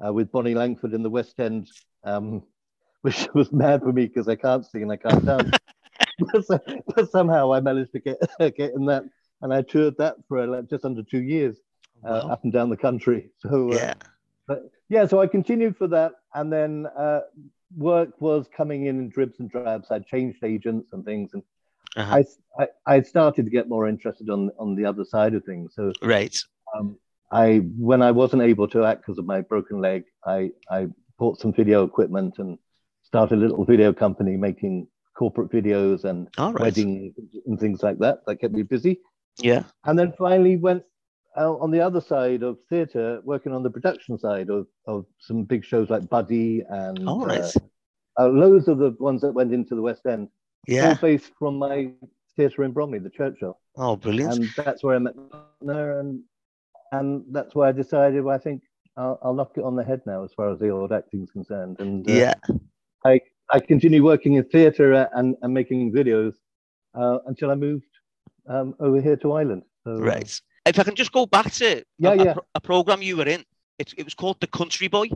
uh, 0.05 0.13
with 0.13 0.33
Bonnie 0.33 0.55
Langford 0.55 0.95
in 0.95 1.03
the 1.03 1.11
West 1.11 1.39
End, 1.39 1.69
um, 2.05 2.43
which 3.03 3.29
was 3.35 3.53
mad 3.53 3.83
for 3.83 3.93
me 3.93 4.07
because 4.07 4.29
I 4.29 4.37
can't 4.37 4.67
sing 4.67 4.83
and 4.83 4.93
I 4.93 4.97
can't 4.97 5.25
dance. 5.25 5.51
but, 6.49 6.85
but, 6.95 7.11
somehow 7.11 7.53
I 7.53 7.61
managed 7.61 7.93
to 7.93 8.01
get 8.01 8.19
get 8.57 8.75
in 8.75 8.87
that, 8.87 9.05
and 9.43 9.55
I 9.55 9.63
toured 9.63 9.97
that 9.99 10.17
for 10.29 10.39
uh, 10.39 10.63
just 10.63 10.85
under 10.85 11.03
two 11.03 11.23
years, 11.23 11.57
uh, 12.05 12.23
wow. 12.25 12.33
up 12.33 12.45
and 12.45 12.53
down 12.53 12.69
the 12.71 12.77
country. 12.77 13.31
So 13.39 13.73
uh, 13.73 13.77
yeah. 13.77 13.95
but 14.47 14.71
yeah, 14.91 15.07
so 15.07 15.21
I 15.21 15.29
continued 15.29 15.77
for 15.77 15.87
that, 15.87 16.13
and 16.35 16.53
then 16.53 16.87
uh, 16.99 17.21
work 17.77 18.21
was 18.21 18.47
coming 18.55 18.87
in 18.87 18.99
in 18.99 19.09
dribs 19.09 19.39
and 19.39 19.49
drabs. 19.49 19.91
I'd 19.91 20.05
changed 20.05 20.43
agents 20.43 20.93
and 20.93 21.05
things, 21.05 21.31
and 21.33 21.45
uh-huh. 21.97 22.23
I, 22.59 22.63
I, 22.63 22.97
I 22.97 23.03
started 23.03 23.45
to 23.45 23.51
get 23.51 23.69
more 23.69 23.89
interested 23.89 24.29
on 24.29 24.51
on 24.59 24.75
the 24.75 24.85
other 24.85 25.05
side 25.05 25.35
of 25.35 25.45
things. 25.45 25.75
So 25.77 25.93
right, 26.03 26.37
um, 26.77 26.99
I 27.31 27.59
when 27.79 28.03
I 28.03 28.11
wasn't 28.11 28.43
able 28.43 28.67
to 28.69 28.85
act 28.85 29.03
because 29.03 29.19
of 29.19 29.27
my 29.27 29.43
broken 29.43 29.81
leg, 29.81 30.05
I 30.27 30.51
I 30.69 30.89
bought 31.19 31.39
some 31.39 31.53
video 31.53 31.85
equipment 31.85 32.39
and 32.39 32.59
started 33.05 33.39
a 33.39 33.43
little 33.43 33.65
video 33.65 33.93
company 33.93 34.37
making 34.37 34.89
corporate 35.17 35.53
videos 35.53 36.03
and 36.03 36.29
right. 36.37 36.59
weddings 36.59 37.15
and 37.47 37.61
things 37.61 37.83
like 37.83 37.99
that. 37.99 38.27
That 38.27 38.41
kept 38.41 38.55
me 38.55 38.63
busy. 38.63 39.01
Yeah. 39.39 39.63
And 39.85 39.97
then 39.97 40.13
finally 40.19 40.57
went 40.57 40.83
on 41.37 41.71
the 41.71 41.81
other 41.81 42.01
side 42.01 42.43
of 42.43 42.59
theatre, 42.69 43.21
working 43.25 43.53
on 43.53 43.63
the 43.63 43.71
production 43.71 44.19
side 44.19 44.51
of, 44.51 44.67
of 44.87 45.07
some 45.19 45.45
big 45.45 45.65
shows 45.65 45.91
like 45.91 46.09
Buddy 46.09 46.63
and 46.69 47.09
oh, 47.09 47.25
nice. 47.25 47.57
uh, 47.57 47.61
uh, 48.21 48.29
loads 48.29 48.69
of 48.69 48.79
the 48.79 48.95
ones 48.99 49.21
that 49.23 49.33
went 49.33 49.53
into 49.53 49.75
the 49.75 49.83
West 49.83 50.07
End. 50.07 50.29
Yeah. 50.67 50.89
All 50.89 50.95
based 50.97 51.33
from 51.39 51.59
my 51.59 51.91
theatre 52.37 52.65
in 52.65 52.73
Bromley, 52.73 52.99
the 52.99 53.11
Churchill. 53.11 53.59
Oh, 53.77 53.97
brilliant. 53.97 54.35
And 54.35 54.49
that's 54.57 54.83
where 54.83 54.97
I 54.97 54.99
met 54.99 55.15
her 55.67 56.01
and 56.01 56.23
and 56.93 57.25
that's 57.31 57.55
why 57.55 57.69
I 57.69 57.73
decided 57.73 58.25
well, 58.25 58.35
I 58.35 58.39
think 58.39 58.63
I'll, 58.97 59.19
I'll, 59.23 59.35
knock 59.35 59.53
it 59.57 59.63
on 59.63 59.77
the 59.77 59.85
head 59.85 60.01
now 60.07 60.25
as 60.25 60.33
far 60.35 60.51
as 60.51 60.59
the 60.59 60.71
old 60.71 60.93
acting 60.93 61.23
is 61.23 61.31
concerned. 61.31 61.79
And 61.79 62.09
uh, 62.11 62.13
yeah, 62.13 62.35
I 63.05 63.21
I 63.53 63.61
continue 63.61 64.05
working 64.05 64.35
in 64.35 64.45
theatre 64.45 65.09
and, 65.15 65.37
and 65.43 65.55
making 65.55 65.93
videos 65.93 66.35
uh, 66.95 67.19
until 67.27 67.51
I 67.51 67.55
moved 67.55 67.85
um, 68.49 68.75
over 68.81 69.01
here 69.01 69.17
to 69.17 69.33
Ireland. 69.33 69.63
So, 69.85 69.97
right. 69.97 70.41
If 70.67 70.79
I 70.79 70.85
can 70.85 70.95
just 70.95 71.13
go 71.13 71.27
back 71.27 71.51
to 71.53 71.83
yeah, 71.99 72.13
a, 72.13 72.17
yeah. 72.17 72.35
a, 72.35 72.41
a 72.57 72.61
program 72.61 73.03
you 73.03 73.17
were 73.17 73.29
in, 73.29 73.43
it, 73.79 73.95
it 73.97 74.05
was 74.05 74.15
called 74.15 74.41
The 74.41 74.47
Country 74.47 74.89
Boy. 74.89 75.09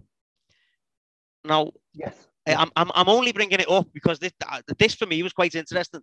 Now, 1.45 1.73
yes. 1.93 2.15
Eh, 2.47 2.55
I'm, 2.59 2.71
I'm, 2.77 2.91
I'm 2.95 3.09
only 3.09 3.33
bringing 3.33 3.61
it 3.61 3.71
up 3.71 3.87
because 3.93 4.19
this, 4.19 4.33
uh, 4.47 4.61
this 4.79 4.95
for 4.95 5.07
me 5.07 5.23
was 5.23 5.33
quite 5.33 5.55
interesting. 5.55 6.01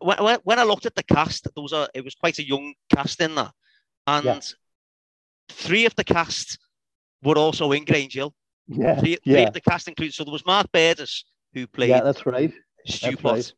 When, 0.00 0.38
when 0.42 0.58
I 0.58 0.64
looked 0.64 0.86
at 0.86 0.94
the 0.94 1.02
cast, 1.02 1.44
there 1.54 1.62
was 1.62 1.72
a, 1.72 1.88
it 1.94 2.04
was 2.04 2.14
quite 2.14 2.38
a 2.38 2.46
young 2.46 2.74
cast 2.94 3.20
in 3.20 3.34
there. 3.34 3.52
And 4.06 4.24
yeah. 4.24 4.40
three 5.48 5.86
of 5.86 5.94
the 5.96 6.04
cast 6.04 6.58
were 7.22 7.38
also 7.38 7.72
in 7.72 7.84
Grange 7.84 8.14
Hill. 8.14 8.34
Yeah, 8.68 8.98
three, 8.98 9.18
yeah. 9.24 9.34
three 9.34 9.44
of 9.44 9.52
the 9.52 9.60
cast 9.60 9.88
included. 9.88 10.14
So 10.14 10.24
there 10.24 10.32
was 10.32 10.46
Mark 10.46 10.66
Burdis, 10.72 11.22
who 11.54 11.66
played. 11.66 11.90
Yeah, 11.90 12.02
that's 12.02 12.26
right. 12.26 12.52
Stu 12.84 13.10
that's 13.10 13.24
right. 13.24 13.52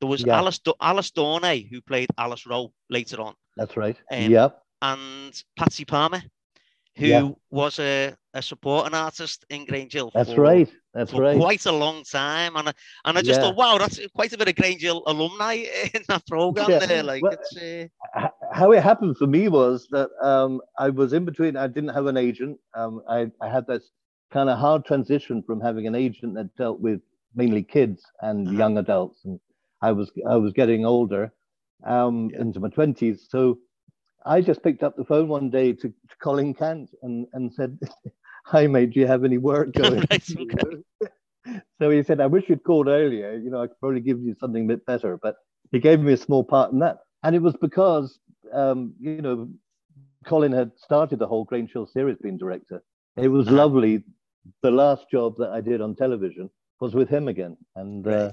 There 0.00 0.08
was 0.08 0.24
yeah. 0.24 0.38
Alice, 0.38 0.60
Alice 0.80 1.10
Dornay, 1.10 1.68
who 1.70 1.80
played 1.80 2.08
Alice 2.18 2.46
Rowe 2.46 2.72
later 2.88 3.20
on. 3.20 3.34
That's 3.60 3.76
right. 3.76 3.96
Um, 4.10 4.30
yep. 4.30 4.62
And 4.80 5.44
Patsy 5.54 5.84
Palmer, 5.84 6.22
who 6.96 7.36
was 7.50 7.78
a, 7.78 8.14
a 8.32 8.40
supporting 8.40 8.94
artist 8.94 9.44
in 9.50 9.66
Grange 9.66 9.92
Hill. 9.92 10.10
That's 10.14 10.32
for, 10.32 10.40
right. 10.40 10.72
That's 10.94 11.12
right. 11.12 11.36
Quite 11.36 11.66
a 11.66 11.72
long 11.72 12.02
time, 12.04 12.56
and 12.56 12.70
I, 12.70 12.72
and 13.04 13.18
I 13.18 13.20
just 13.20 13.38
yeah. 13.38 13.48
thought, 13.48 13.56
wow, 13.56 13.76
that's 13.76 14.00
quite 14.14 14.32
a 14.32 14.38
bit 14.38 14.48
of 14.48 14.56
Grange 14.56 14.80
Hill 14.80 15.02
alumni 15.06 15.66
in 15.94 16.02
that 16.08 16.26
program 16.26 16.70
yeah. 16.70 16.78
there. 16.78 17.02
Like, 17.02 17.22
well, 17.22 17.36
uh... 18.14 18.28
how 18.50 18.72
it 18.72 18.82
happened 18.82 19.18
for 19.18 19.26
me 19.26 19.48
was 19.48 19.86
that 19.90 20.08
um, 20.22 20.62
I 20.78 20.88
was 20.88 21.12
in 21.12 21.26
between. 21.26 21.54
I 21.58 21.66
didn't 21.66 21.90
have 21.90 22.06
an 22.06 22.16
agent. 22.16 22.58
Um, 22.74 23.02
I, 23.06 23.30
I 23.42 23.50
had 23.50 23.66
this 23.66 23.90
kind 24.32 24.48
of 24.48 24.58
hard 24.58 24.86
transition 24.86 25.42
from 25.42 25.60
having 25.60 25.86
an 25.86 25.94
agent 25.94 26.34
that 26.36 26.56
dealt 26.56 26.80
with 26.80 27.02
mainly 27.34 27.62
kids 27.62 28.02
and 28.22 28.48
uh-huh. 28.48 28.56
young 28.56 28.78
adults, 28.78 29.20
and 29.26 29.38
I 29.82 29.92
was 29.92 30.10
I 30.26 30.36
was 30.36 30.54
getting 30.54 30.86
older, 30.86 31.30
um, 31.84 32.30
yeah. 32.32 32.40
into 32.40 32.60
my 32.60 32.68
twenties. 32.68 33.26
So 33.28 33.58
I 34.24 34.40
just 34.40 34.62
picked 34.62 34.82
up 34.82 34.96
the 34.96 35.04
phone 35.04 35.28
one 35.28 35.50
day 35.50 35.72
to, 35.72 35.88
to 35.88 36.16
Colin 36.22 36.54
Cant 36.54 36.90
and, 37.02 37.26
and 37.32 37.52
said, 37.52 37.78
Hi, 38.46 38.66
mate, 38.66 38.92
do 38.92 39.00
you 39.00 39.06
have 39.06 39.24
any 39.24 39.38
work 39.38 39.72
going? 39.74 40.04
so 41.80 41.90
he 41.90 42.02
said, 42.02 42.20
I 42.20 42.26
wish 42.26 42.48
you'd 42.48 42.64
called 42.64 42.88
earlier. 42.88 43.34
You 43.34 43.50
know, 43.50 43.62
I 43.62 43.66
could 43.66 43.78
probably 43.80 44.00
give 44.00 44.20
you 44.20 44.34
something 44.38 44.64
a 44.64 44.68
bit 44.68 44.86
better. 44.86 45.18
But 45.22 45.36
he 45.72 45.78
gave 45.78 46.00
me 46.00 46.12
a 46.12 46.16
small 46.16 46.44
part 46.44 46.72
in 46.72 46.80
that. 46.80 46.98
And 47.22 47.36
it 47.36 47.42
was 47.42 47.56
because, 47.60 48.18
um, 48.52 48.94
you 48.98 49.22
know, 49.22 49.48
Colin 50.26 50.52
had 50.52 50.72
started 50.76 51.18
the 51.18 51.26
whole 51.26 51.44
Grange 51.44 51.72
Hill 51.72 51.86
series 51.86 52.18
being 52.22 52.38
director. 52.38 52.82
It 53.16 53.28
was 53.28 53.46
uh-huh. 53.46 53.56
lovely. 53.56 54.04
The 54.62 54.70
last 54.70 55.04
job 55.10 55.34
that 55.38 55.50
I 55.50 55.60
did 55.60 55.80
on 55.80 55.94
television 55.94 56.50
was 56.80 56.94
with 56.94 57.08
him 57.08 57.28
again. 57.28 57.56
And 57.76 58.06
uh, 58.06 58.10
right 58.10 58.16
uh, 58.16 58.32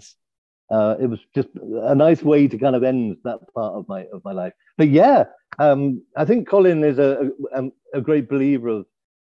it 0.70 1.10
was 1.10 1.20
just 1.34 1.50
a 1.56 1.96
nice 1.96 2.24
way 2.24 2.48
to 2.48 2.58
kind 2.58 2.76
of 2.76 2.84
end 2.84 3.18
that 3.24 3.40
part 3.54 3.74
of 3.74 3.88
my 3.88 4.06
of 4.14 4.24
my 4.24 4.32
life. 4.32 4.54
But 4.78 4.90
yeah, 4.90 5.26
um, 5.60 6.02
I 6.16 6.26
think 6.26 6.48
Colin 6.48 6.84
is 6.84 7.00
a, 7.00 7.32
a, 7.54 7.58
um, 7.58 7.72
a 7.94 8.02
great 8.02 8.30
believer 8.30 8.70
of 8.70 8.86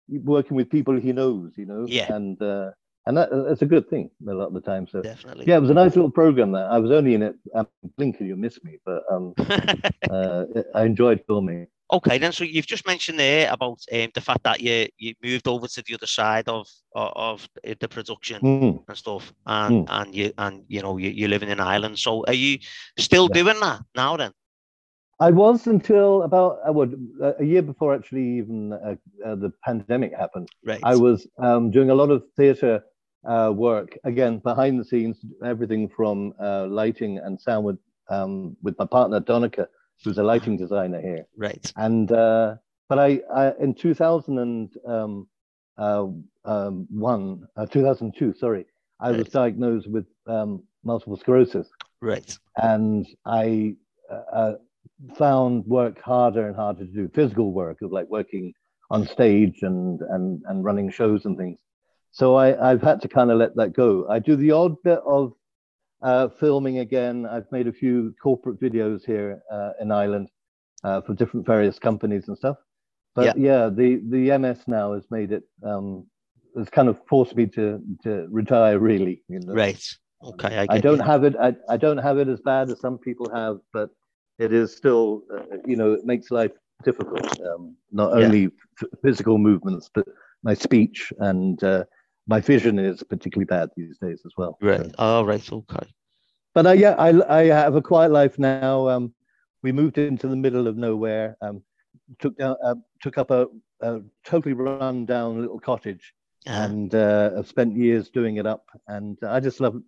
working 0.09 0.57
with 0.57 0.69
people 0.69 0.99
he 0.99 1.13
knows, 1.13 1.53
you 1.55 1.65
know. 1.65 1.85
Yeah. 1.87 2.13
And 2.13 2.41
uh, 2.41 2.71
and 3.05 3.15
that, 3.15 3.29
that's 3.31 3.61
a 3.61 3.65
good 3.65 3.89
thing 3.89 4.09
a 4.27 4.33
lot 4.33 4.47
of 4.47 4.53
the 4.53 4.61
time. 4.61 4.85
So 4.85 5.01
definitely. 5.01 5.45
Yeah, 5.47 5.57
it 5.57 5.61
was 5.61 5.69
a 5.69 5.73
nice 5.73 5.95
little 5.95 6.11
program 6.11 6.51
that 6.51 6.65
I 6.65 6.77
was 6.77 6.91
only 6.91 7.13
in 7.13 7.23
it. 7.23 7.35
I'm 7.55 7.67
blinking, 7.97 8.27
you 8.27 8.35
miss 8.35 8.61
me, 8.63 8.79
but 8.85 9.03
um, 9.09 9.33
uh, 10.09 10.43
I 10.75 10.83
enjoyed 10.83 11.23
filming. 11.25 11.67
Okay, 11.91 12.17
then. 12.17 12.33
So 12.33 12.43
you've 12.43 12.67
just 12.67 12.85
mentioned 12.85 13.19
there 13.19 13.51
about 13.51 13.79
um, 13.93 14.09
the 14.13 14.21
fact 14.21 14.43
that 14.43 14.59
you 14.59 14.87
you 14.97 15.13
moved 15.23 15.47
over 15.47 15.67
to 15.67 15.83
the 15.87 15.93
other 15.93 16.05
side 16.05 16.49
of 16.49 16.67
of, 16.93 17.11
of 17.15 17.47
the 17.79 17.87
production 17.87 18.41
mm. 18.41 18.83
and 18.87 18.97
stuff, 18.97 19.33
and 19.45 19.87
mm. 19.87 20.01
and 20.01 20.15
you 20.15 20.33
and 20.37 20.63
you 20.67 20.81
know 20.81 20.97
you, 20.97 21.09
you're 21.09 21.29
living 21.29 21.49
in 21.49 21.61
Ireland. 21.61 21.97
So 21.97 22.25
are 22.27 22.33
you 22.33 22.59
still 22.99 23.29
yeah. 23.31 23.41
doing 23.41 23.59
that 23.61 23.81
now? 23.95 24.17
Then 24.17 24.31
I 25.19 25.31
was 25.31 25.65
until 25.65 26.23
about 26.23 26.59
I 26.65 26.71
would 26.71 26.99
a 27.39 27.43
year 27.45 27.61
before 27.61 27.95
actually 27.95 28.37
even 28.37 28.73
uh, 28.73 28.95
uh, 29.25 29.35
the 29.35 29.53
pandemic 29.63 30.13
happened. 30.13 30.49
Right. 30.65 30.81
I 30.83 30.97
was 30.97 31.25
um, 31.37 31.71
doing 31.71 31.89
a 31.89 31.95
lot 31.95 32.11
of 32.11 32.23
theatre 32.35 32.83
uh, 33.25 33.51
work 33.55 33.97
again 34.03 34.39
behind 34.39 34.77
the 34.79 34.85
scenes, 34.85 35.25
everything 35.43 35.87
from 35.87 36.33
uh, 36.39 36.67
lighting 36.67 37.17
and 37.17 37.39
sound 37.39 37.65
with 37.65 37.77
um, 38.09 38.57
with 38.61 38.77
my 38.77 38.85
partner 38.85 39.21
Donica 39.21 39.69
who's 40.03 40.17
a 40.17 40.23
lighting 40.23 40.57
designer 40.57 41.01
here. 41.01 41.25
Right. 41.35 41.71
And 41.75 42.11
uh, 42.11 42.55
but 42.89 42.99
I, 42.99 43.21
I 43.33 43.53
in 43.59 43.73
2001, 43.73 44.69
um, 44.85 45.27
uh, 45.77 46.07
um, 46.45 46.87
one, 46.89 47.47
uh, 47.55 47.65
2002, 47.65 48.33
sorry, 48.33 48.65
I 48.99 49.09
right. 49.09 49.19
was 49.19 49.29
diagnosed 49.29 49.89
with 49.89 50.05
um, 50.27 50.63
multiple 50.83 51.17
sclerosis. 51.17 51.67
Right. 52.01 52.37
And 52.55 53.05
I 53.25 53.75
uh, 54.09 54.35
uh, 54.35 54.53
found 55.17 55.65
work 55.65 56.01
harder 56.01 56.47
and 56.47 56.55
harder 56.55 56.85
to 56.85 56.91
do, 56.91 57.09
physical 57.13 57.51
work 57.51 57.81
of 57.81 57.91
like 57.91 58.07
working 58.09 58.53
on 58.89 59.05
stage 59.05 59.59
and 59.63 60.01
and 60.01 60.41
and 60.47 60.63
running 60.63 60.89
shows 60.89 61.25
and 61.25 61.37
things. 61.37 61.59
So 62.11 62.35
I, 62.35 62.71
I've 62.71 62.81
had 62.81 63.01
to 63.01 63.07
kind 63.07 63.29
of 63.31 63.37
let 63.37 63.55
that 63.57 63.73
go. 63.73 64.07
I 64.09 64.19
do 64.19 64.35
the 64.35 64.51
odd 64.51 64.81
bit 64.83 64.99
of 65.05 65.33
uh, 66.01 66.29
filming 66.29 66.79
again. 66.79 67.25
I've 67.25 67.51
made 67.51 67.67
a 67.67 67.73
few 67.73 68.13
corporate 68.21 68.59
videos 68.59 69.05
here 69.05 69.41
uh, 69.51 69.71
in 69.79 69.91
Ireland 69.91 70.29
uh, 70.83 71.01
for 71.01 71.13
different 71.13 71.45
various 71.45 71.79
companies 71.79 72.27
and 72.27 72.37
stuff. 72.37 72.57
But 73.15 73.37
yeah, 73.37 73.49
yeah 73.49 73.69
the 73.69 74.01
the 74.09 74.37
MS 74.37 74.59
now 74.67 74.93
has 74.93 75.05
made 75.09 75.31
it. 75.31 75.43
Um, 75.63 76.05
has 76.57 76.69
kind 76.69 76.89
of 76.89 76.99
forced 77.07 77.35
me 77.35 77.45
to 77.47 77.81
to 78.03 78.27
retire. 78.29 78.79
Really, 78.79 79.23
you 79.27 79.39
know? 79.39 79.53
right? 79.53 79.83
Okay, 80.23 80.57
I, 80.57 80.65
I 80.69 80.79
don't 80.79 80.97
you. 80.97 81.03
have 81.03 81.23
it. 81.23 81.35
I, 81.39 81.55
I 81.69 81.77
don't 81.77 81.99
have 81.99 82.17
it 82.17 82.27
as 82.27 82.39
bad 82.41 82.69
as 82.71 82.79
some 82.79 82.97
people 82.97 83.29
have, 83.33 83.57
but 83.71 83.91
it 84.39 84.51
is 84.51 84.75
still, 84.75 85.23
uh, 85.31 85.57
you 85.65 85.75
know, 85.75 85.93
it 85.93 86.05
makes 86.05 86.31
life 86.31 86.51
difficult. 86.83 87.39
Um, 87.41 87.75
not 87.91 88.13
only 88.13 88.41
yeah. 88.41 88.87
physical 89.03 89.37
movements, 89.37 89.89
but 89.93 90.07
my 90.43 90.53
speech 90.53 91.13
and 91.19 91.63
uh, 91.63 91.83
my 92.27 92.41
vision 92.41 92.77
is 92.77 93.03
particularly 93.03 93.45
bad 93.45 93.69
these 93.75 93.97
days 93.97 94.21
as 94.25 94.33
well. 94.37 94.57
Right. 94.61 94.85
So. 94.85 94.91
Oh, 94.99 95.23
right. 95.23 95.51
Okay. 95.51 95.87
But 96.53 96.65
uh, 96.67 96.71
yeah, 96.71 96.95
I, 96.97 97.39
I 97.39 97.43
have 97.45 97.75
a 97.75 97.81
quiet 97.81 98.11
life 98.11 98.37
now. 98.37 98.87
Um, 98.89 99.13
we 99.63 99.71
moved 99.71 99.97
into 99.97 100.27
the 100.27 100.35
middle 100.35 100.67
of 100.67 100.77
nowhere. 100.77 101.37
Um, 101.41 101.63
took 102.19 102.37
down, 102.37 102.55
uh, 102.63 102.75
took 103.01 103.17
up 103.17 103.31
a, 103.31 103.47
a, 103.81 104.01
totally 104.25 104.53
run 104.53 105.05
down 105.05 105.41
little 105.41 105.59
cottage, 105.59 106.13
uh-huh. 106.45 106.63
and 106.63 106.95
uh, 106.95 107.31
I've 107.37 107.47
spent 107.47 107.77
years 107.77 108.09
doing 108.09 108.37
it 108.37 108.45
up. 108.45 108.65
And 108.87 109.17
I 109.23 109.39
just 109.39 109.59
love 109.59 109.81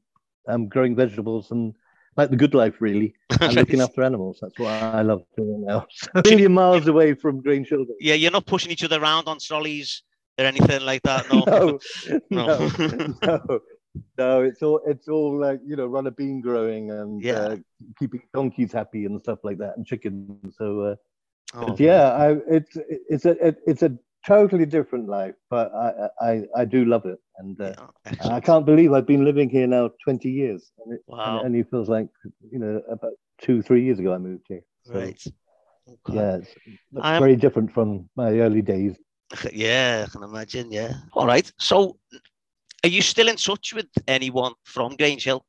um, 0.48 0.68
growing 0.68 0.96
vegetables 0.96 1.52
and 1.52 1.76
like 2.18 2.30
the 2.30 2.36
good 2.36 2.54
life, 2.54 2.76
really, 2.80 3.16
and 3.42 3.54
looking 3.54 3.82
after 3.82 4.04
animals. 4.04 4.40
That's 4.42 4.58
what 4.58 4.72
I 4.72 5.02
love 5.02 5.24
doing 5.38 5.66
now. 5.66 5.88
So 5.92 6.10
a 6.16 6.22
million 6.24 6.54
miles 6.54 6.88
away 6.88 7.14
from 7.14 7.42
green 7.42 7.66
children. 7.66 7.96
Yeah, 8.00 8.16
you're 8.16 8.32
not 8.32 8.46
pushing 8.46 8.72
each 8.72 8.84
other 8.84 9.02
around 9.02 9.28
on 9.28 9.40
trolleys 9.40 10.04
or 10.40 10.46
anything 10.46 10.82
like 10.82 11.02
that? 11.04 11.30
No, 11.32 11.80
no, 12.30 12.70
no, 12.80 13.14
no, 13.22 13.60
no. 14.18 14.42
It's 14.42 14.64
all 14.64 14.82
it's 14.88 15.08
all 15.08 15.40
like 15.40 15.60
you 15.66 15.76
know, 15.76 15.86
run 15.86 16.08
a 16.08 16.12
bean 16.12 16.42
growing 16.42 16.92
and 16.92 17.22
yeah. 17.22 17.34
uh, 17.34 17.58
keeping 18.00 18.22
donkeys 18.34 18.72
happy 18.72 19.06
and 19.06 19.20
stuff 19.20 19.40
like 19.44 19.58
that, 19.58 19.76
and 19.76 19.86
chickens. 19.86 20.56
So 20.58 20.82
uh, 20.82 20.96
oh, 21.56 21.76
yeah, 21.78 22.12
I, 22.14 22.38
it's 22.48 22.78
it's 22.88 23.26
a 23.26 23.48
it, 23.48 23.58
it's 23.68 23.84
a 23.84 23.98
totally 24.26 24.66
different 24.66 25.10
life, 25.10 25.36
but 25.50 25.74
I 25.74 26.10
I, 26.22 26.44
I 26.56 26.66
do 26.66 26.86
love 26.86 27.06
it, 27.06 27.20
and 27.38 27.60
uh, 27.60 27.74
yeah, 28.06 28.36
I 28.36 28.40
can't 28.40 28.66
believe 28.66 28.94
I've 28.94 29.08
been 29.08 29.26
living 29.26 29.50
here 29.50 29.68
now 29.68 29.92
twenty 30.04 30.30
years, 30.30 30.72
and 30.84 30.96
it, 30.96 31.02
wow. 31.08 31.42
and 31.42 31.56
it 31.56 31.70
feels 31.70 31.90
like 31.90 32.08
you 32.50 32.60
know 32.60 32.82
about 32.90 33.14
two 33.42 33.62
three 33.62 33.84
years 33.84 34.00
ago 34.00 34.14
I 34.14 34.18
moved 34.18 34.46
here. 34.48 34.62
So, 34.84 34.94
right. 34.94 35.22
Okay. 36.08 36.18
Yeah, 36.18 36.36
it's, 36.36 36.56
it's 36.68 37.20
very 37.20 37.36
different 37.36 37.74
from 37.74 38.08
my 38.16 38.40
early 38.40 38.62
days 38.62 38.96
Yeah, 39.54 40.06
I 40.08 40.12
can 40.12 40.24
imagine. 40.24 40.72
Yeah. 40.72 40.94
All 41.14 41.28
right. 41.28 41.52
So, 41.60 41.98
are 42.84 42.90
you 42.90 43.02
still 43.02 43.28
in 43.28 43.36
touch 43.36 43.74
with 43.74 43.88
anyone 44.08 44.54
from 44.64 44.96
Grange 44.96 45.24
Hill? 45.24 45.46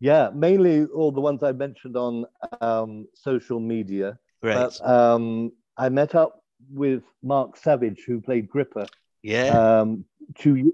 Yeah, 0.00 0.30
mainly 0.34 0.86
all 0.86 1.10
the 1.10 1.20
ones 1.20 1.42
I 1.42 1.52
mentioned 1.52 1.96
on 1.96 2.24
um, 2.60 3.06
social 3.14 3.58
media. 3.58 4.18
Right. 4.42 4.54
But 4.54 4.88
um, 4.88 5.52
I 5.76 5.88
met 5.88 6.14
up 6.14 6.42
with 6.72 7.02
Mark 7.22 7.56
Savage, 7.56 8.04
who 8.06 8.20
played 8.20 8.48
Gripper. 8.48 8.86
Yeah. 9.22 9.80
Um, 9.80 10.04
two 10.36 10.72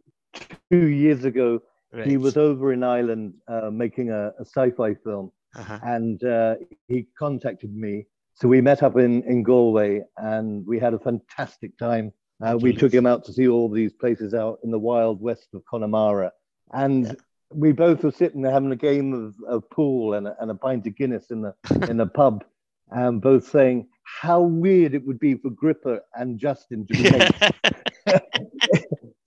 two 0.70 0.86
years 0.88 1.24
ago, 1.24 1.62
right. 1.92 2.06
he 2.06 2.16
was 2.16 2.36
over 2.36 2.72
in 2.72 2.82
Ireland 2.82 3.34
uh, 3.48 3.70
making 3.70 4.10
a, 4.10 4.32
a, 4.38 4.44
sci-fi 4.44 4.94
film, 4.94 5.30
uh-huh. 5.54 5.78
and 5.82 6.22
uh, 6.24 6.56
he 6.88 7.06
contacted 7.18 7.74
me. 7.74 8.06
So 8.34 8.48
we 8.48 8.60
met 8.60 8.82
up 8.82 8.96
in 8.96 9.22
in 9.22 9.42
Galway, 9.42 10.02
and 10.16 10.66
we 10.66 10.78
had 10.78 10.94
a 10.94 10.98
fantastic 10.98 11.76
time. 11.78 12.12
Uh, 12.42 12.58
we 12.60 12.72
took 12.72 12.92
him 12.92 13.06
out 13.06 13.24
to 13.24 13.32
see 13.32 13.46
all 13.46 13.70
these 13.70 13.92
places 13.92 14.34
out 14.34 14.58
in 14.64 14.70
the 14.70 14.78
wild 14.78 15.20
west 15.20 15.48
of 15.54 15.64
Connemara, 15.64 16.32
and. 16.72 17.06
Yeah 17.06 17.12
we 17.54 17.72
both 17.72 18.02
were 18.02 18.10
sitting 18.10 18.40
there 18.42 18.52
having 18.52 18.72
a 18.72 18.76
game 18.76 19.12
of, 19.12 19.36
of 19.46 19.68
pool 19.70 20.14
and 20.14 20.26
a, 20.26 20.34
and 20.40 20.50
a 20.50 20.54
pint 20.54 20.86
of 20.86 20.96
Guinness 20.96 21.30
in 21.30 21.42
the 21.42 21.54
in 21.88 21.96
the 21.96 22.06
pub, 22.06 22.44
and 22.90 23.20
both 23.20 23.48
saying 23.48 23.88
how 24.04 24.42
weird 24.42 24.94
it 24.94 25.06
would 25.06 25.18
be 25.18 25.34
for 25.34 25.50
Gripper 25.50 26.00
and 26.14 26.38
Justin 26.38 26.86
to 26.86 26.92
be 26.92 27.02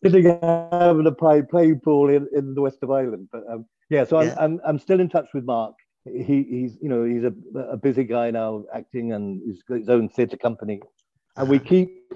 sitting 0.03 0.39
having 0.41 1.07
a 1.07 1.11
play, 1.11 1.41
play 1.41 1.73
pool 1.73 2.09
in, 2.09 2.27
in 2.35 2.53
the 2.53 2.61
west 2.61 2.77
of 2.83 2.91
Ireland. 2.91 3.29
But 3.31 3.43
um, 3.49 3.65
yeah, 3.89 4.03
so 4.03 4.17
I'm, 4.17 4.27
yeah. 4.27 4.35
I'm 4.39 4.59
I'm 4.65 4.77
still 4.79 4.99
in 4.99 5.09
touch 5.09 5.29
with 5.33 5.45
Mark. 5.45 5.75
He 6.13 6.43
he's 6.43 6.77
you 6.81 6.89
know 6.89 7.03
he's 7.03 7.23
a, 7.23 7.33
a 7.59 7.77
busy 7.77 8.03
guy 8.03 8.31
now 8.31 8.63
acting 8.73 9.13
and 9.13 9.41
he's 9.45 9.63
got 9.63 9.79
his 9.79 9.89
own 9.89 10.09
theatre 10.09 10.37
company, 10.37 10.81
and 11.35 11.49
we 11.49 11.59
keep 11.73 12.13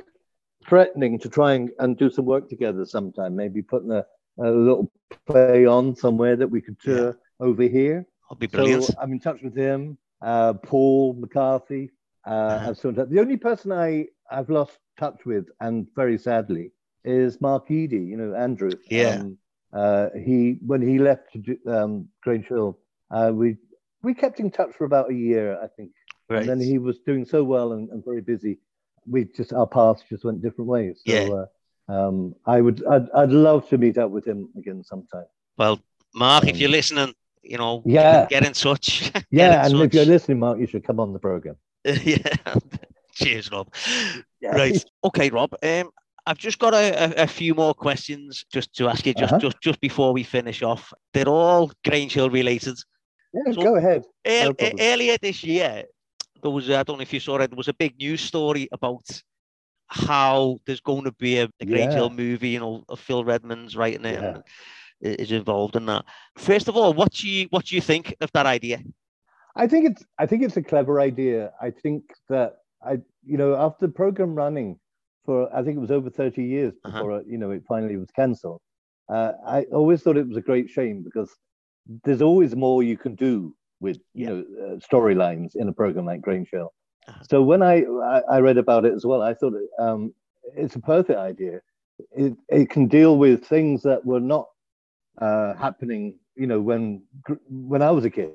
threatening 0.68 1.18
to 1.20 1.30
try 1.30 1.54
and, 1.54 1.72
and 1.80 1.98
do 1.98 2.10
some 2.10 2.26
work 2.26 2.50
together 2.50 2.86
sometime. 2.86 3.36
Maybe 3.36 3.62
putting 3.62 3.92
a 3.92 4.06
a 4.40 4.50
little 4.50 4.92
play 5.28 5.66
on 5.66 5.96
somewhere 5.96 6.36
that 6.36 6.48
we 6.48 6.62
could 6.62 6.80
tour 6.80 7.08
yeah. 7.08 7.46
over 7.46 7.64
here. 7.64 8.06
I'll 8.30 8.38
be 8.38 8.48
brilliant. 8.48 8.86
So 8.86 8.94
I'm 9.02 9.12
in 9.12 9.20
touch 9.20 9.42
with 9.42 9.56
him. 9.56 9.98
Uh, 10.22 10.54
Paul 10.54 11.16
McCarthy. 11.20 11.92
Uh, 12.26 12.30
uh-huh. 12.30 12.74
still. 12.74 12.92
The 12.92 13.20
only 13.20 13.38
person 13.38 13.72
I 13.72 14.08
I've 14.30 14.50
lost 14.50 14.78
touch 14.98 15.26
with, 15.26 15.48
and 15.60 15.88
very 15.96 16.18
sadly, 16.18 16.72
is 17.04 17.42
Mark 17.42 17.68
Eadie. 17.70 18.08
You 18.08 18.18
know, 18.18 18.36
Andrew. 18.36 18.72
Yeah. 18.90 19.22
Um, 19.22 19.38
uh, 19.74 20.10
he 20.16 20.58
when 20.66 20.82
he 20.82 21.00
left 21.00 21.36
um, 21.68 22.08
Grange 22.22 22.46
Hill, 22.46 22.78
uh, 23.10 23.32
we 23.34 23.58
we 24.04 24.14
kept 24.14 24.40
in 24.40 24.52
touch 24.52 24.74
for 24.78 24.86
about 24.86 25.12
a 25.12 25.14
year, 25.14 25.60
I 25.62 25.68
think. 25.68 25.92
Right. 26.30 26.42
And 26.42 26.50
then 26.50 26.62
he 26.62 26.78
was 26.78 27.00
doing 27.00 27.26
so 27.26 27.44
well 27.44 27.74
and, 27.74 27.90
and 27.90 28.04
very 28.04 28.22
busy. 28.22 28.60
We 29.06 29.26
just 29.26 29.54
our 29.54 29.68
paths 29.68 30.04
just 30.08 30.24
went 30.24 30.42
different 30.42 30.70
ways. 30.70 31.02
So, 31.06 31.14
yeah. 31.14 31.30
Uh, 31.30 31.46
um, 31.92 32.36
I 32.46 32.62
would, 32.62 32.86
I'd, 32.86 33.10
I'd 33.12 33.32
love 33.32 33.68
to 33.70 33.78
meet 33.78 33.98
up 33.98 34.12
with 34.12 34.26
him 34.26 34.50
again 34.58 34.84
sometime. 34.84 35.26
Well, 35.58 35.80
Mark, 36.16 36.44
um, 36.44 36.50
if 36.50 36.58
you're 36.58 36.70
listening, 36.70 37.14
you 37.44 37.58
know, 37.58 37.82
yeah, 37.86 38.28
get 38.30 38.46
in 38.46 38.54
touch. 38.54 39.12
get 39.14 39.26
yeah, 39.32 39.60
in 39.66 39.66
and 39.66 39.74
touch. 39.74 39.88
if 39.88 39.94
you're 39.94 40.06
listening, 40.06 40.40
Mark, 40.40 40.60
you 40.60 40.68
should 40.68 40.86
come 40.86 41.00
on 41.00 41.12
the 41.12 41.20
program. 41.20 41.56
yeah. 41.84 42.18
Cheers, 43.14 43.52
Rob. 43.52 43.74
Yeah. 44.40 44.52
Right. 44.56 44.86
Okay, 45.04 45.30
Rob. 45.30 45.54
Um, 45.62 45.92
I've 46.26 46.38
just 46.38 46.60
got 46.60 46.74
a, 46.74 47.20
a, 47.20 47.24
a, 47.24 47.28
few 47.28 47.56
more 47.56 47.74
questions 47.74 48.46
just 48.54 48.74
to 48.76 48.88
ask 48.88 49.06
you 49.06 49.14
just, 49.14 49.34
uh-huh. 49.34 49.40
just 49.40 49.60
just 49.60 49.82
before 49.82 50.14
we 50.14 50.24
finish 50.24 50.62
off. 50.62 50.94
They're 51.14 51.28
all 51.28 51.72
Grange 51.84 52.14
Hill 52.14 52.30
related. 52.30 52.78
Yeah, 53.34 53.54
so 53.54 53.62
go 53.62 53.76
ahead. 53.76 54.04
no 54.26 54.54
earlier 54.80 55.18
this 55.22 55.44
year, 55.44 55.86
there 56.42 56.52
was 56.52 56.70
I 56.70 56.84
don't 56.84 56.98
know 56.98 57.04
if 57.04 57.14
you 57.14 57.20
saw 57.20 57.38
it. 57.38 57.50
There 57.50 57.58
was 57.58 57.68
a 57.68 57.74
big 57.74 57.98
news 57.98 58.22
story 58.22 58.68
about 58.72 59.04
how 59.88 60.60
there's 60.66 60.80
going 60.82 61.04
to 61.04 61.12
be 61.12 61.38
a, 61.38 61.50
a 61.60 61.66
Grange 61.66 61.92
yeah. 61.92 61.98
Hill 61.98 62.10
movie, 62.10 62.50
you 62.50 62.60
know, 62.60 62.84
Phil 62.96 63.26
Redmond's 63.26 63.76
writing 63.76 64.06
it 64.06 64.22
yeah. 64.22 64.36
and 64.36 64.44
is 65.20 65.32
involved 65.32 65.76
in 65.76 65.86
that. 65.88 66.06
First 66.38 66.68
of 66.68 66.78
all, 66.78 66.94
what 66.94 67.12
do 67.14 67.28
you 67.28 67.48
what 67.50 67.66
do 67.66 67.76
you 67.76 67.82
think 67.82 68.16
of 68.22 68.32
that 68.34 68.46
idea? 68.46 68.82
I 69.56 69.68
think 69.68 69.92
it's 69.92 70.04
I 70.18 70.26
think 70.26 70.44
it's 70.44 70.58
a 70.58 70.64
clever 70.64 71.00
idea. 71.00 71.52
I 71.62 71.72
think 71.72 72.04
that 72.30 72.58
I 72.84 73.00
you 73.24 73.38
know 73.38 73.56
after 73.56 73.88
the 73.88 73.94
program 73.94 74.36
running 74.36 74.80
for 75.26 75.54
I 75.56 75.64
think 75.64 75.78
it 75.78 75.82
was 75.82 75.92
over 75.92 76.10
30 76.10 76.44
years 76.44 76.74
uh-huh. 76.84 76.98
before 76.98 77.12
uh-huh. 77.14 77.24
you 77.28 77.38
know 77.38 77.52
it 77.52 77.64
finally 77.68 77.98
was 77.98 78.10
cancelled. 78.12 78.62
Uh, 79.10 79.34
I 79.46 79.64
always 79.74 80.02
thought 80.02 80.16
it 80.16 80.28
was 80.28 80.38
a 80.38 80.42
great 80.42 80.70
shame 80.70 81.04
because 81.04 81.36
there's 82.04 82.22
always 82.22 82.56
more 82.56 82.84
you 82.84 82.98
can 82.98 83.16
do 83.16 83.56
with 83.80 83.98
you 84.14 84.26
yeah. 84.26 84.30
know 84.30 84.40
uh, 84.40 84.76
storylines 84.78 85.56
in 85.56 85.68
a 85.68 85.74
program 85.74 86.06
like 86.06 86.22
Grange 86.22 86.50
Hill. 86.52 86.74
Uh-huh. 87.08 87.24
So 87.30 87.42
when 87.42 87.64
I, 87.64 87.84
I 88.30 88.40
read 88.40 88.58
about 88.58 88.86
it 88.86 88.94
as 88.94 89.06
well, 89.06 89.22
I 89.22 89.34
thought 89.34 89.54
um, 89.80 90.14
it's 90.56 90.76
a 90.76 90.80
perfect 90.80 91.18
idea. 91.18 91.62
It, 92.12 92.34
it 92.50 92.70
can 92.70 92.88
deal 92.88 93.18
with 93.18 93.46
things 93.46 93.82
that 93.84 94.06
were 94.06 94.20
not 94.20 94.48
uh, 95.20 95.56
happening, 95.56 96.18
you 96.36 96.48
know, 96.48 96.62
when 96.62 97.04
when 97.50 97.82
I 97.82 97.92
was 97.92 98.06
a 98.06 98.10
kid. 98.10 98.32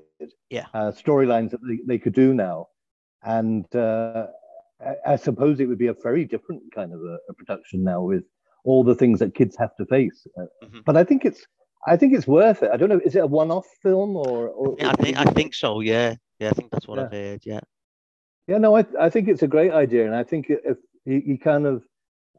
Yeah. 0.51 0.67
Uh, 0.73 0.93
storylines 0.93 1.51
that 1.51 1.61
they, 1.69 1.79
they 1.87 1.99
could 1.99 2.15
do 2.15 2.33
now, 2.33 2.69
and 3.23 3.67
uh, 3.77 4.29
I, 4.81 5.13
I, 5.13 5.17
suppose 5.17 5.61
it 5.61 5.67
would 5.67 5.79
be 5.79 5.89
a 5.89 5.95
very 6.03 6.25
different 6.25 6.63
kind 6.75 6.95
of 6.95 7.01
a, 7.01 7.19
a, 7.29 7.35
production 7.35 7.85
now 7.85 8.01
with 8.01 8.25
all 8.65 8.83
the 8.83 8.95
things 8.95 9.19
that 9.19 9.35
kids 9.35 9.57
have 9.59 9.77
to 9.77 9.85
face. 9.85 10.27
Uh, 10.39 10.45
mm-hmm. 10.65 10.79
But 10.87 10.97
I 10.97 11.05
think 11.05 11.27
it's 11.27 11.47
I 11.87 11.97
think 11.97 12.15
it's 12.15 12.27
worth 12.27 12.63
it. 12.63 12.71
I 12.73 12.77
don't 12.77 12.89
know. 12.89 13.01
Is 13.05 13.15
it 13.15 13.21
a 13.21 13.27
one-off 13.27 13.67
film 13.83 14.17
or? 14.17 14.49
or 14.49 14.77
yeah, 14.79 14.91
I 14.91 15.03
think 15.03 15.17
I 15.17 15.25
think 15.25 15.55
so. 15.55 15.81
Yeah, 15.81 16.17
yeah. 16.39 16.51
I 16.51 16.53
think 16.53 16.71
that's 16.71 16.89
what 16.89 16.99
yeah. 16.99 17.05
I've 17.05 17.13
heard. 17.13 17.41
Yeah. 17.45 17.61
Yeah, 18.49 18.59
no, 18.59 18.77
I, 18.77 18.85
I 19.01 19.11
think 19.11 19.29
it's 19.29 19.43
a 19.43 19.49
great 19.49 19.73
idea, 19.73 20.07
and 20.07 20.15
I 20.15 20.23
think 20.23 20.47
if 20.49 20.79
he, 21.05 21.37
kind 21.37 21.67
of 21.67 21.83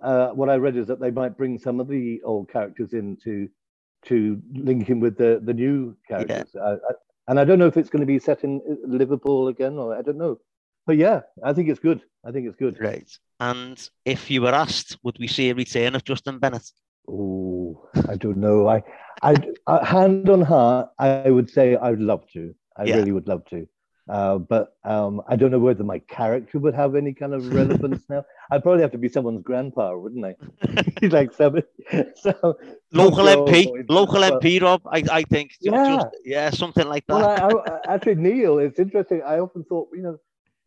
uh, 0.02 0.30
what 0.30 0.50
I 0.50 0.56
read 0.56 0.78
is 0.78 0.88
that 0.88 1.02
they 1.02 1.12
might 1.12 1.38
bring 1.38 1.60
some 1.60 1.82
of 1.82 1.88
the 1.90 2.22
old 2.24 2.50
characters 2.50 2.94
in 2.94 3.18
to 3.24 3.50
to 4.06 4.42
link 4.54 4.88
him 4.88 5.00
with 5.00 5.18
the 5.18 5.42
the 5.44 5.54
new 5.54 5.98
characters. 6.08 6.52
Yeah. 6.54 6.62
I, 6.62 6.72
I, 6.74 6.94
and 7.30 7.40
I 7.40 7.44
don't 7.44 7.60
know 7.60 7.68
if 7.68 7.76
it's 7.76 7.90
going 7.90 8.02
to 8.02 8.06
be 8.06 8.20
set 8.20 8.44
in 8.44 8.62
uh, 8.70 8.76
Liverpool 8.88 9.50
again, 9.50 9.74
or 9.74 9.98
I 9.98 10.02
don't 10.02 10.18
know. 10.18 10.40
But 10.86 10.96
yeah, 10.96 11.22
I 11.44 11.52
think 11.52 11.68
it's 11.68 11.80
good. 11.80 12.02
I 12.26 12.32
think 12.32 12.48
it's 12.48 12.56
good. 12.56 12.78
Right. 12.80 13.12
And 13.42 13.78
if 14.06 14.32
you 14.32 14.42
were 14.42 14.54
asked, 14.54 14.98
would 15.04 15.18
we 15.20 15.28
see 15.28 15.50
a 15.50 15.56
return 15.56 15.96
of 15.96 16.06
Justin 16.06 16.40
Bennett? 16.40 16.72
Oh, 17.10 17.90
I 18.08 18.16
don't 18.16 18.38
know. 18.38 18.70
I, 18.70 18.82
I, 19.22 19.36
uh, 19.66 19.84
hand 19.84 20.30
on 20.30 20.42
heart, 20.42 20.90
I 21.00 21.30
would 21.30 21.50
say 21.50 21.76
I 21.76 21.92
would 21.92 22.02
love 22.02 22.26
to. 22.34 22.54
I 22.76 22.86
yeah. 22.86 22.96
really 22.98 23.12
would 23.12 23.28
love 23.28 23.46
to. 23.46 23.68
Uh, 24.10 24.38
but 24.38 24.74
um, 24.86 25.22
I 25.28 25.36
don't 25.36 25.52
know 25.52 25.60
whether 25.60 25.84
my 25.84 26.00
character 26.00 26.60
would 26.60 26.74
have 26.74 26.96
any 26.96 27.14
kind 27.14 27.34
of 27.34 27.54
relevance 27.54 28.04
now. 28.10 28.24
I'd 28.50 28.64
probably 28.64 28.82
have 28.82 28.92
to 28.92 28.98
be 28.98 29.10
someone's 29.10 29.42
grandpa, 29.42 29.98
wouldn't 29.98 30.26
I? 30.26 30.36
He's 31.02 31.12
like 31.12 31.34
seven. 31.34 31.64
So, 32.16 32.58
local 32.94 33.26
MP, 33.26 33.86
local 33.90 34.22
well, 34.22 34.40
MP, 34.40 34.62
Rob. 34.62 34.82
I, 34.86 35.04
I 35.12 35.24
think. 35.24 35.52
Yeah, 35.60 35.98
just, 35.98 36.08
yeah, 36.24 36.50
something 36.52 36.88
like 36.88 37.06
that. 37.08 37.16
Well, 37.16 37.64
I, 37.68 37.92
I, 37.92 37.96
actually, 37.96 38.16
Neil, 38.16 38.60
it's 38.60 38.80
interesting. 38.80 39.22
I 39.26 39.40
often 39.40 39.66
thought, 39.66 39.90
you 39.94 40.04
know, 40.04 40.18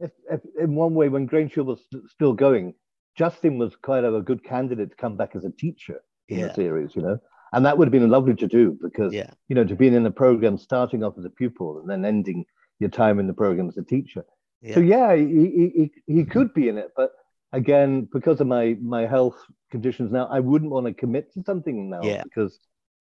if, 0.00 0.10
if 0.30 0.40
in 0.60 0.74
one 0.74 0.94
way, 0.94 1.08
when 1.08 1.24
Grange 1.24 1.54
Hill 1.54 1.64
was 1.64 1.80
still 2.08 2.34
going, 2.34 2.74
Justin 3.16 3.58
was 3.58 3.74
quite 3.76 4.04
of 4.04 4.14
a 4.14 4.20
good 4.20 4.44
candidate 4.44 4.90
to 4.90 4.96
come 4.96 5.16
back 5.16 5.34
as 5.34 5.44
a 5.44 5.50
teacher 5.50 6.02
in 6.28 6.40
yeah. 6.40 6.48
the 6.48 6.54
series, 6.54 6.94
you 6.94 7.02
know. 7.02 7.18
And 7.52 7.66
that 7.66 7.76
would 7.78 7.86
have 7.86 7.92
been 7.92 8.08
lovely 8.08 8.34
to 8.34 8.46
do 8.46 8.78
because, 8.80 9.12
yeah. 9.12 9.30
you 9.48 9.56
know, 9.56 9.64
to 9.64 9.74
be 9.74 9.88
in 9.88 10.02
the 10.02 10.10
program 10.10 10.56
starting 10.56 11.02
off 11.02 11.14
as 11.18 11.24
a 11.24 11.30
pupil 11.30 11.80
and 11.80 11.90
then 11.90 12.04
ending 12.04 12.44
your 12.78 12.90
time 12.90 13.18
in 13.18 13.26
the 13.26 13.32
program 13.34 13.68
as 13.68 13.76
a 13.76 13.82
teacher. 13.82 14.24
Yeah. 14.62 14.74
So 14.74 14.80
yeah, 14.80 15.16
he, 15.16 15.70
he 15.74 15.92
he 16.06 16.24
could 16.24 16.52
be 16.52 16.68
in 16.68 16.76
it, 16.76 16.90
but 16.94 17.12
again, 17.52 18.08
because 18.12 18.40
of 18.40 18.46
my 18.46 18.76
my 18.82 19.06
health 19.06 19.36
conditions 19.70 20.12
now, 20.12 20.26
I 20.26 20.40
wouldn't 20.40 20.70
want 20.70 20.86
to 20.86 20.92
commit 20.92 21.32
to 21.34 21.42
something 21.42 21.90
now 21.90 22.02
yeah. 22.02 22.22
because 22.22 22.58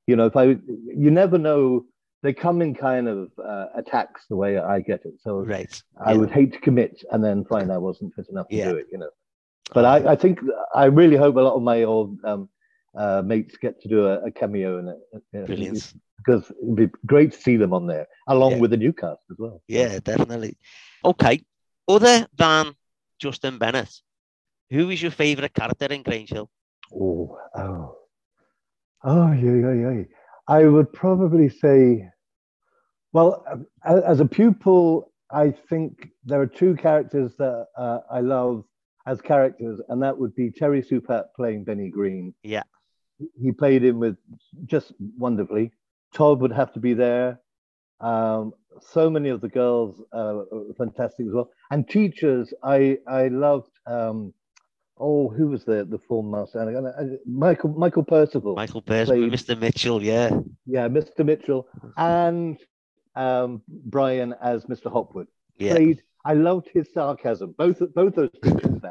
you 0.08 0.16
know 0.16 0.26
if 0.26 0.38
I 0.38 0.44
you 0.44 1.12
never 1.12 1.38
know 1.38 1.86
they 2.24 2.34
come 2.34 2.62
in 2.62 2.76
kind 2.76 3.08
of 3.08 3.32
uh, 3.44 3.68
attacks 3.76 4.26
the 4.30 4.36
way 4.36 4.58
I 4.58 4.80
get 4.80 5.06
it. 5.06 5.16
So 5.22 5.40
right. 5.40 5.82
I 6.06 6.12
yeah. 6.12 6.18
would 6.18 6.32
hate 6.32 6.54
to 6.54 6.60
commit 6.60 7.04
and 7.12 7.24
then 7.24 7.46
find 7.46 7.72
I 7.72 7.78
wasn't 7.78 8.14
fit 8.14 8.28
enough 8.30 8.48
to 8.50 8.64
do 8.64 8.76
it. 8.76 8.88
You 8.92 9.00
know, 9.00 9.10
but. 9.74 9.86
I, 9.86 10.12
I 10.12 10.16
think 10.16 10.40
I 10.74 10.86
really 10.86 11.16
hope 11.16 11.36
a 11.36 11.42
lot 11.42 11.56
of 11.56 11.62
my 11.62 11.84
old 11.84 12.18
um, 12.24 12.50
uh, 12.96 13.22
mates 13.26 13.58
get 13.58 13.82
to 13.82 13.88
do 13.88 14.08
a, 14.08 14.26
a 14.26 14.32
cameo 14.32 14.80
in 14.80 14.88
it. 14.90 15.46
Brilliant 15.48 15.94
because 16.26 16.52
it'd 16.62 16.76
be 16.76 16.90
great 17.06 17.32
to 17.32 17.42
see 17.42 17.58
them 17.58 17.74
on 17.74 17.88
there 17.88 18.08
along 18.28 18.54
yeah. 18.54 18.58
with 18.60 18.72
the 18.72 18.78
new 18.78 18.94
cast 18.94 19.22
as 19.32 19.38
well. 19.38 19.62
Yeah, 19.68 20.00
definitely. 20.00 20.58
Okay, 21.04 21.44
other 21.88 22.28
than 22.36 22.74
Justin 23.20 23.58
Bennett, 23.58 23.94
who 24.70 24.90
is 24.90 25.02
your 25.02 25.12
favourite 25.12 25.54
character 25.54 25.86
in 25.86 26.04
Grange 26.04 26.30
Hill? 26.30 26.50
Oh, 26.94 27.38
oh, 27.56 27.96
oh, 29.04 29.32
yeah, 29.32 29.56
yeah, 29.56 29.74
yeah. 29.74 30.04
I 30.48 30.66
would 30.66 30.92
probably 30.92 31.50
say, 31.50 32.10
well, 33.14 33.46
as 33.84 34.20
a 34.20 34.26
pupil, 34.26 35.12
I 35.32 35.52
think 35.70 36.10
there 36.26 36.42
are 36.42 36.48
two 36.48 36.76
characters 36.76 37.36
that 37.38 37.68
uh, 37.78 38.00
I 38.12 38.22
love 38.22 38.66
as 39.06 39.22
characters, 39.22 39.80
and 39.90 40.02
that 40.04 40.18
would 40.18 40.36
be 40.36 40.52
Terry 40.52 40.82
Sue-Patt 40.82 41.36
playing 41.36 41.64
Benny 41.64 41.90
Green. 41.90 42.34
Yeah. 42.44 42.64
He 43.42 43.52
played 43.52 43.84
in 43.84 44.00
with 44.00 44.18
just 44.66 44.94
wonderfully. 45.18 45.72
Todd 46.14 46.42
would 46.42 46.52
have 46.52 46.74
to 46.74 46.80
be 46.80 46.94
there. 46.94 47.40
Um, 48.00 48.54
so 48.82 49.10
many 49.10 49.30
of 49.30 49.42
the 49.42 49.50
girls 49.50 50.02
uh, 50.14 50.42
fantastic 50.78 51.28
as 51.28 51.34
well, 51.34 51.50
and 51.72 51.88
teachers. 51.88 52.54
I 52.64 52.98
I 53.08 53.28
loved. 53.28 53.72
Um, 53.86 54.34
oh, 54.98 55.30
who 55.30 55.48
was 55.48 55.66
the 55.66 55.86
the 55.86 56.00
form 56.08 56.32
master? 56.32 57.20
Michael 57.26 57.72
Michael 57.72 58.04
Percival. 58.04 58.56
Michael 58.56 58.82
Percival, 58.82 59.30
Mr. 59.30 59.60
Mitchell, 59.60 60.02
yeah, 60.02 60.30
yeah, 60.66 60.88
Mr. 60.88 61.26
Mitchell, 61.26 61.68
and 61.98 62.58
um, 63.16 63.62
Brian 63.68 64.34
as 64.42 64.66
Mr. 64.66 64.92
Hopwood. 64.92 65.28
Yeah. 65.58 65.76
Played. 65.76 66.04
I 66.26 66.34
loved 66.34 66.70
his 66.74 66.88
sarcasm. 66.94 67.56
Both 67.58 67.82
both 67.94 68.16
those 68.16 68.30
people, 68.42 68.60
in 68.60 68.82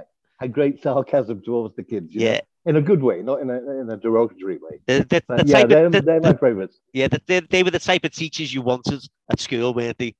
had 0.40 0.52
great 0.52 0.82
sarcasm 0.82 1.42
towards 1.42 1.74
the 1.76 1.82
kids. 1.82 2.14
yeah. 2.14 2.34
Know? 2.34 2.40
In 2.68 2.76
a 2.76 2.82
good 2.82 3.02
way, 3.02 3.22
not 3.22 3.40
in 3.40 3.48
a 3.48 3.58
in 3.80 3.88
a 3.88 3.96
derogatory 3.96 4.58
way. 4.58 4.74
The, 4.86 4.98
the, 5.08 5.22
the 5.26 5.44
yeah, 5.46 5.64
they're, 5.64 5.88
the, 5.88 6.02
they're 6.02 6.20
my 6.20 6.34
favourites. 6.34 6.76
Yeah, 6.92 7.08
they, 7.26 7.40
they 7.40 7.62
were 7.62 7.70
the 7.70 7.78
type 7.78 8.04
of 8.04 8.12
teachers 8.12 8.52
you 8.52 8.60
wanted 8.60 9.00
at 9.32 9.40
school, 9.40 9.72
weren't 9.72 9.96
they? 9.96 10.14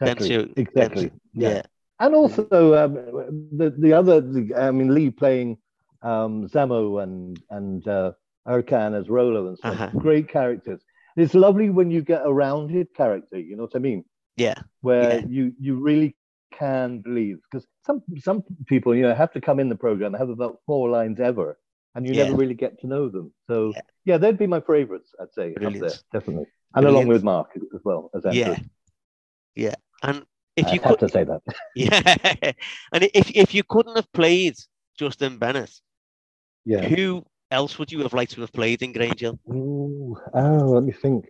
Exactly. 0.00 0.52
Exactly. 0.56 1.12
Yeah. 1.32 1.48
yeah. 1.48 1.62
And 2.00 2.16
also 2.16 2.42
um, 2.74 2.94
the 3.56 3.72
the 3.78 3.92
other, 3.92 4.16
I 4.56 4.72
mean, 4.72 4.92
Lee 4.92 5.10
playing 5.10 5.58
um, 6.02 6.48
Zamo 6.48 7.02
and 7.04 7.40
and 7.50 7.86
uh, 7.86 8.12
Erkan 8.48 8.98
as 9.00 9.08
Rolo 9.08 9.46
and 9.46 9.56
stuff. 9.58 9.80
Uh-huh. 9.80 9.98
Great 9.98 10.28
characters. 10.28 10.80
It's 11.16 11.34
lovely 11.34 11.70
when 11.70 11.92
you 11.92 12.02
get 12.02 12.22
a 12.24 12.32
rounded 12.32 12.88
character. 12.94 13.38
You 13.38 13.54
know 13.56 13.62
what 13.62 13.76
I 13.76 13.78
mean? 13.78 14.04
Yeah. 14.36 14.54
Where 14.80 15.20
yeah. 15.20 15.26
you 15.28 15.52
you 15.60 15.76
really 15.76 16.16
can 16.52 16.98
believe 16.98 17.38
because 17.44 17.66
some 17.86 18.02
some 18.18 18.42
people 18.66 18.94
you 18.94 19.02
know 19.02 19.14
have 19.14 19.32
to 19.32 19.40
come 19.40 19.60
in 19.60 19.68
the 19.68 19.76
program 19.76 20.12
have 20.14 20.30
about 20.30 20.58
four 20.66 20.90
lines 20.90 21.20
ever 21.20 21.58
and 21.94 22.06
you 22.06 22.14
yeah. 22.14 22.24
never 22.24 22.36
really 22.36 22.54
get 22.54 22.80
to 22.80 22.86
know 22.86 23.08
them 23.08 23.32
so 23.46 23.72
yeah, 23.74 23.80
yeah 24.04 24.16
they'd 24.18 24.38
be 24.38 24.46
my 24.46 24.60
favorites 24.60 25.10
i'd 25.20 25.32
say 25.32 25.54
there, 25.58 25.70
definitely 26.12 26.46
and 26.74 26.84
Brilliant. 26.84 26.96
along 26.96 27.06
with 27.08 27.22
mark 27.22 27.50
as 27.74 27.80
well 27.84 28.10
as 28.14 28.24
Andrew. 28.24 28.40
yeah 28.40 28.58
yeah 29.54 29.74
and 30.02 30.24
if 30.56 30.66
I 30.66 30.72
you 30.72 30.80
have 30.80 30.98
to 30.98 31.08
say 31.08 31.24
that. 31.24 31.42
Yeah, 31.74 32.52
and 32.92 33.04
if 33.14 33.30
if 33.34 33.54
you 33.54 33.62
couldn't 33.64 33.96
have 33.96 34.12
played 34.12 34.56
Justin 34.98 35.38
Bennett, 35.38 35.72
yeah, 36.64 36.82
who 36.82 37.24
else 37.50 37.78
would 37.78 37.90
you 37.90 38.00
have 38.00 38.12
liked 38.12 38.32
to 38.32 38.40
have 38.42 38.52
played 38.52 38.82
in 38.82 38.92
Grange 38.92 39.20
Hill? 39.20 39.38
Ooh, 39.50 40.16
oh, 40.34 40.64
let 40.74 40.84
me 40.84 40.92
think. 40.92 41.28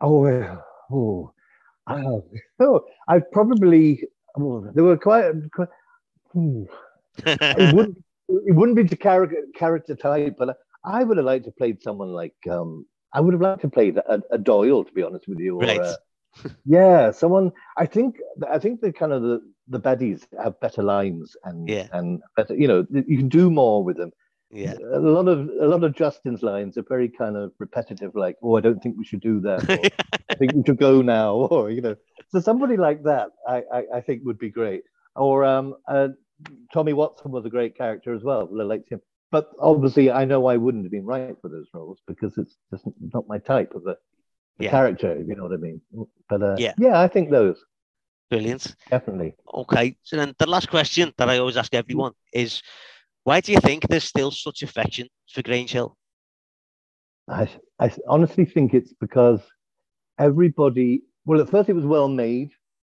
Oh, 0.00 0.26
oh, 0.26 1.32
oh, 1.88 2.24
oh 2.60 2.80
I 3.08 3.20
probably 3.32 4.04
oh, 4.38 4.70
there 4.74 4.84
were 4.84 4.96
quite. 4.96 5.32
quite 5.52 5.68
hmm. 6.32 6.64
it 7.26 7.74
wouldn't 7.74 8.02
it 8.46 8.54
wouldn't 8.54 8.76
be 8.76 8.82
the 8.82 8.96
character 8.96 9.44
character 9.54 9.94
type, 9.94 10.36
but 10.38 10.56
I 10.84 11.04
would 11.04 11.16
have 11.16 11.26
liked 11.26 11.44
to 11.46 11.52
played 11.52 11.82
someone 11.82 12.08
like 12.08 12.36
um 12.50 12.86
I 13.12 13.20
would 13.20 13.34
have 13.34 13.40
liked 13.40 13.62
to 13.62 13.68
play 13.68 13.92
a, 14.06 14.20
a 14.30 14.38
Doyle, 14.38 14.84
to 14.84 14.92
be 14.92 15.02
honest 15.02 15.26
with 15.26 15.38
you, 15.38 15.56
or 15.56 15.62
right. 15.62 15.80
uh, 15.80 15.96
yeah, 16.64 17.10
someone. 17.10 17.52
I 17.76 17.86
think. 17.86 18.16
I 18.48 18.58
think 18.58 18.80
the 18.80 18.92
kind 18.92 19.12
of 19.12 19.22
the 19.22 19.40
the 19.68 19.80
baddies 19.80 20.26
have 20.42 20.60
better 20.60 20.82
lines 20.82 21.36
and 21.44 21.68
yeah. 21.68 21.88
and 21.92 22.20
better. 22.36 22.54
You 22.54 22.68
know, 22.68 22.86
you 22.90 23.18
can 23.18 23.28
do 23.28 23.50
more 23.50 23.82
with 23.82 23.96
them. 23.96 24.12
Yeah. 24.52 24.74
A 24.92 24.98
lot 24.98 25.28
of 25.28 25.48
a 25.60 25.66
lot 25.66 25.84
of 25.84 25.94
Justin's 25.94 26.42
lines 26.42 26.76
are 26.76 26.84
very 26.88 27.08
kind 27.08 27.36
of 27.36 27.52
repetitive, 27.58 28.14
like, 28.14 28.36
"Oh, 28.42 28.56
I 28.56 28.60
don't 28.60 28.80
think 28.82 28.96
we 28.96 29.04
should 29.04 29.20
do 29.20 29.40
that." 29.40 29.68
Or, 29.68 30.06
I 30.30 30.34
think 30.34 30.54
we 30.54 30.62
should 30.66 30.78
go 30.78 31.02
now, 31.02 31.34
or 31.34 31.70
you 31.70 31.80
know. 31.80 31.96
So 32.28 32.40
somebody 32.40 32.76
like 32.76 33.02
that, 33.04 33.30
I 33.48 33.62
I, 33.72 33.82
I 33.96 34.00
think 34.00 34.22
would 34.24 34.38
be 34.38 34.50
great. 34.50 34.82
Or 35.16 35.44
um, 35.44 35.74
uh, 35.88 36.08
Tommy 36.72 36.92
Watson 36.92 37.30
was 37.30 37.44
a 37.44 37.50
great 37.50 37.76
character 37.76 38.14
as 38.14 38.22
well. 38.22 38.48
I 38.58 38.62
liked 38.62 38.90
him, 38.90 39.00
but 39.30 39.50
obviously, 39.58 40.10
I 40.10 40.24
know 40.24 40.46
I 40.46 40.56
wouldn't 40.56 40.84
have 40.84 40.92
been 40.92 41.06
right 41.06 41.36
for 41.40 41.48
those 41.48 41.68
roles 41.74 42.00
because 42.06 42.36
it's 42.38 42.56
just 42.70 42.84
not 43.12 43.28
my 43.28 43.38
type 43.38 43.74
of 43.74 43.86
a 43.86 43.96
the 44.60 44.66
yeah. 44.66 44.70
character, 44.70 45.12
if 45.12 45.26
you 45.26 45.34
know 45.34 45.44
what 45.44 45.52
I 45.52 45.56
mean. 45.56 45.80
But 46.28 46.42
uh, 46.42 46.56
yeah, 46.58 46.74
yeah, 46.78 47.00
I 47.00 47.08
think 47.08 47.30
those. 47.30 47.64
Brilliant. 48.28 48.76
Definitely. 48.90 49.34
Okay. 49.52 49.96
So 50.02 50.16
then 50.16 50.34
the 50.38 50.48
last 50.48 50.70
question 50.70 51.12
that 51.16 51.28
I 51.28 51.38
always 51.38 51.56
ask 51.56 51.74
everyone 51.74 52.12
is 52.32 52.62
why 53.24 53.40
do 53.40 53.50
you 53.50 53.58
think 53.58 53.88
there's 53.88 54.04
still 54.04 54.30
such 54.30 54.62
affection 54.62 55.08
for 55.32 55.42
Grange 55.42 55.72
Hill? 55.72 55.96
I, 57.28 57.48
I 57.80 57.90
honestly 58.08 58.44
think 58.44 58.72
it's 58.72 58.92
because 58.92 59.40
everybody, 60.18 61.02
well, 61.24 61.40
at 61.40 61.50
first 61.50 61.68
it 61.68 61.72
was 61.72 61.86
well 61.86 62.08
made. 62.08 62.50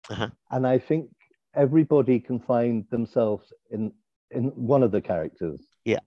Uh-huh. 0.09 0.29
And 0.51 0.67
I 0.67 0.79
think 0.79 1.09
everybody 1.57 2.21
can 2.21 2.41
find 2.41 2.85
themselves 2.91 3.53
in, 3.71 3.93
in 4.31 4.45
one 4.55 4.83
of 4.83 4.93
the 4.93 5.01
characters. 5.01 5.61
Yeah. 5.85 6.01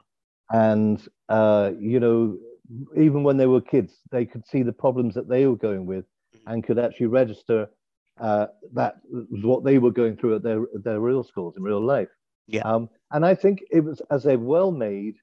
And, 0.50 1.06
uh, 1.30 1.72
you 1.80 2.00
know, 2.00 2.38
even 2.96 3.24
when 3.24 3.38
they 3.38 3.48
were 3.48 3.62
kids, 3.62 3.94
they 4.12 4.26
could 4.26 4.46
see 4.46 4.64
the 4.64 4.74
problems 4.74 5.16
that 5.16 5.30
they 5.30 5.46
were 5.46 5.56
going 5.56 5.86
with 5.86 6.06
mm-hmm. 6.36 6.52
and 6.52 6.64
could 6.64 6.80
actually 6.80 7.08
register 7.08 7.70
uh, 8.20 8.48
that 8.74 8.96
was 9.10 9.44
what 9.44 9.64
they 9.64 9.78
were 9.78 9.92
going 9.92 10.18
through 10.18 10.36
at 10.36 10.44
their 10.44 10.66
their 10.74 11.00
real 11.00 11.24
schools 11.24 11.56
in 11.56 11.64
real 11.64 11.84
life. 11.84 12.10
Yeah. 12.48 12.62
Um, 12.62 12.90
and 13.12 13.26
I 13.26 13.36
think 13.36 13.60
it 13.72 13.82
was 13.82 14.02
as 14.10 14.26
a 14.26 14.38
well 14.38 14.72
made, 14.72 15.16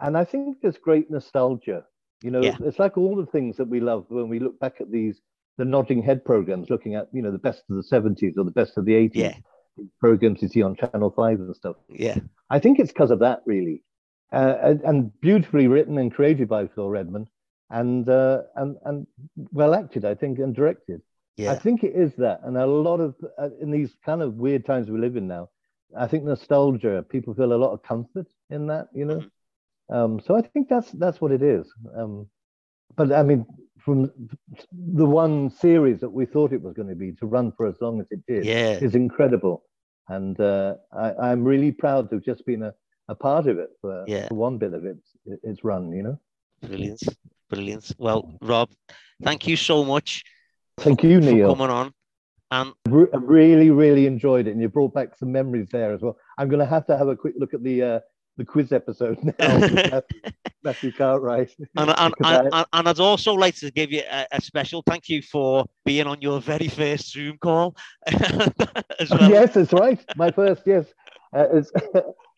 and 0.00 0.16
I 0.16 0.24
think 0.24 0.56
there's 0.60 0.78
great 0.78 1.10
nostalgia. 1.10 1.84
You 2.22 2.30
know, 2.30 2.42
yeah. 2.42 2.56
it's 2.60 2.78
like 2.78 2.98
all 2.98 3.16
the 3.16 3.30
things 3.30 3.56
that 3.56 3.68
we 3.68 3.80
love 3.80 4.06
when 4.08 4.28
we 4.28 4.40
look 4.40 4.58
back 4.58 4.80
at 4.80 4.90
these 4.90 5.20
the 5.58 5.64
nodding 5.64 6.02
head 6.02 6.24
programs, 6.24 6.70
looking 6.70 6.94
at 6.94 7.08
you 7.12 7.22
know 7.22 7.30
the 7.30 7.38
best 7.38 7.62
of 7.70 7.76
the 7.76 7.82
70s 7.82 8.36
or 8.36 8.44
the 8.44 8.50
best 8.50 8.76
of 8.76 8.84
the 8.84 8.92
80s. 8.92 9.10
Yeah. 9.14 9.34
Programs 10.00 10.42
you 10.42 10.48
see 10.48 10.62
on 10.62 10.76
Channel 10.76 11.10
Five 11.10 11.40
and 11.40 11.54
stuff. 11.54 11.76
Yeah. 11.88 12.18
I 12.50 12.58
think 12.58 12.78
it's 12.78 12.92
because 12.92 13.10
of 13.10 13.20
that, 13.20 13.42
really 13.46 13.82
uh, 14.32 14.56
and, 14.62 14.80
and, 14.82 15.20
beautifully 15.20 15.66
written 15.66 15.98
and 15.98 16.12
created 16.12 16.48
by 16.48 16.66
Phil 16.68 16.88
Redmond, 16.88 17.28
and 17.68 18.08
uh, 18.08 18.42
and 18.56 18.76
and 18.84 19.06
well 19.52 19.74
acted, 19.74 20.04
I 20.04 20.14
think, 20.14 20.38
and 20.38 20.54
directed. 20.54 21.02
Yeah. 21.36 21.52
I 21.52 21.56
think 21.56 21.82
it 21.82 21.94
is 21.94 22.14
that, 22.16 22.40
and 22.44 22.56
a 22.56 22.66
lot 22.66 23.00
of 23.00 23.14
uh, 23.38 23.50
in 23.60 23.70
these 23.70 23.90
kind 24.04 24.22
of 24.22 24.34
weird 24.34 24.66
times 24.66 24.90
we 24.90 25.00
live 25.00 25.16
in 25.16 25.26
now, 25.26 25.48
I 25.96 26.06
think 26.06 26.24
nostalgia. 26.24 27.04
People 27.08 27.34
feel 27.34 27.52
a 27.52 27.54
lot 27.54 27.72
of 27.72 27.82
comfort 27.82 28.26
in 28.50 28.66
that, 28.68 28.88
you 28.94 29.04
know. 29.04 29.18
Mm-hmm. 29.18 29.94
Um, 29.94 30.20
so 30.24 30.36
I 30.36 30.42
think 30.42 30.68
that's 30.68 30.90
that's 30.92 31.20
what 31.20 31.32
it 31.32 31.42
is. 31.42 31.66
Um, 31.96 32.28
but 32.96 33.12
I 33.12 33.24
mean, 33.24 33.46
from 33.84 34.10
the 34.72 35.06
one 35.06 35.50
series 35.50 36.00
that 36.00 36.10
we 36.10 36.26
thought 36.26 36.52
it 36.52 36.62
was 36.62 36.74
going 36.74 36.88
to 36.88 36.94
be 36.94 37.12
to 37.12 37.26
run 37.26 37.52
for 37.56 37.66
as 37.66 37.76
long 37.80 38.00
as 38.00 38.06
it 38.10 38.20
did 38.26 38.44
yeah. 38.44 38.78
is 38.80 38.94
incredible, 38.94 39.64
and 40.08 40.40
uh, 40.40 40.74
I, 40.92 41.14
I'm 41.30 41.44
really 41.44 41.72
proud 41.72 42.10
to 42.10 42.16
have 42.16 42.24
just 42.24 42.44
been 42.46 42.62
a 42.62 42.74
a 43.10 43.14
part 43.14 43.48
of 43.48 43.58
it 43.58 43.70
for, 43.80 44.04
yeah. 44.06 44.28
for 44.28 44.36
one 44.36 44.56
bit 44.56 44.72
of 44.72 44.86
it 44.86 44.96
it's 45.42 45.64
run 45.64 45.92
you 45.92 46.02
know? 46.02 46.18
Brilliant 46.62 47.02
brilliant. 47.50 47.92
Well 47.98 48.32
rob 48.40 48.70
thank 49.22 49.46
you 49.46 49.56
so 49.56 49.84
much 49.84 50.22
thank 50.78 51.02
you 51.02 51.20
neil. 51.20 51.48
For 51.48 51.56
coming 51.56 51.74
on. 51.74 51.92
And 52.52 52.72
I 52.86 53.16
really 53.18 53.70
really 53.70 54.06
enjoyed 54.06 54.46
it 54.46 54.52
and 54.52 54.60
you 54.62 54.68
brought 54.68 54.94
back 54.94 55.16
some 55.18 55.32
memories 55.32 55.68
there 55.70 55.92
as 55.92 56.00
well. 56.00 56.16
I'm 56.38 56.48
going 56.48 56.60
to 56.60 56.66
have 56.66 56.86
to 56.86 56.96
have 56.96 57.08
a 57.08 57.16
quick 57.16 57.34
look 57.36 57.52
at 57.52 57.62
the 57.62 57.82
uh 57.82 58.00
the 58.36 58.44
quiz 58.44 58.72
episode 58.72 59.18
now 59.38 60.02
Matthew 60.62 60.92
Cartwright. 60.92 61.50
and, 61.76 61.90
and, 61.90 62.14
and, 62.24 62.48
I... 62.52 62.64
and, 62.72 62.88
I'd 62.88 63.00
also 63.00 63.32
like 63.34 63.56
to 63.56 63.70
give 63.70 63.90
you 63.92 64.02
a, 64.10 64.26
a, 64.32 64.40
special 64.40 64.82
thank 64.86 65.08
you 65.08 65.22
for 65.22 65.64
being 65.84 66.06
on 66.06 66.20
your 66.20 66.40
very 66.40 66.68
first 66.68 67.12
Zoom 67.12 67.38
call. 67.38 67.74
well. 68.10 69.30
Yes, 69.30 69.54
that's 69.54 69.72
right. 69.72 69.98
My 70.16 70.30
first, 70.30 70.62
yes. 70.66 70.86
Uh, 71.34 71.46
it's, 71.54 71.72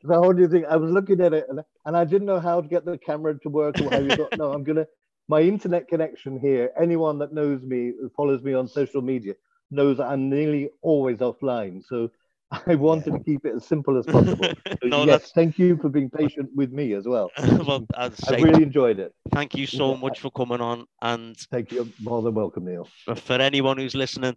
how 0.09 0.33
do 0.33 0.41
you 0.41 0.49
think? 0.49 0.67
I 0.67 0.77
was 0.77 0.91
looking 0.91 1.21
at 1.21 1.33
it 1.33 1.47
and, 1.49 1.61
and 1.85 1.97
I 1.97 2.05
didn't 2.05 2.27
know 2.27 2.41
how 2.41 2.61
to 2.61 2.69
get 2.69 2.85
the 2.85 2.99
camera 2.99 3.39
to 3.41 3.49
work 3.49 3.81
or 3.81 3.91
how 3.91 3.99
you 3.99 4.17
got. 4.17 4.39
no, 4.39 4.53
I'm 4.53 4.65
gonna. 4.65 4.87
My 5.29 5.41
internet 5.41 5.89
connection 5.89 6.39
here. 6.39 6.73
Anyone 6.81 7.19
that 7.19 7.33
knows 7.33 7.63
me, 7.63 7.93
follows 8.17 8.43
me 8.43 8.55
on 8.55 8.69
social 8.69 9.01
media, 9.01 9.35
knows 9.71 9.99
I'm 9.99 10.29
nearly 10.29 10.71
always 10.83 11.19
offline. 11.19 11.83
So 11.85 12.11
I 12.67 12.75
wanted 12.75 13.13
to 13.13 13.21
keep 13.21 13.45
it 13.47 13.55
as 13.57 13.65
simple 13.65 13.97
as 13.99 14.07
possible. 14.07 14.53
No, 14.85 15.05
yes, 15.05 15.31
thank 15.33 15.59
you 15.59 15.77
for 15.77 15.89
being 15.89 16.11
patient 16.11 16.51
with 16.55 16.73
me 16.73 16.95
as 16.95 17.07
well. 17.07 17.31
well 17.67 17.87
I 18.27 18.33
really 18.33 18.63
enjoyed 18.63 18.99
it. 18.99 19.15
Thank 19.31 19.55
you 19.55 19.67
so 19.67 19.97
much 19.97 20.19
for 20.21 20.31
coming 20.31 20.61
on, 20.61 20.87
and 21.01 21.37
thank 21.51 21.71
you. 21.71 21.91
More 22.01 22.21
than 22.21 22.35
welcome, 22.35 22.65
Neil. 22.65 22.89
For 23.15 23.35
anyone 23.35 23.79
who's 23.79 23.95
listening, 23.95 24.37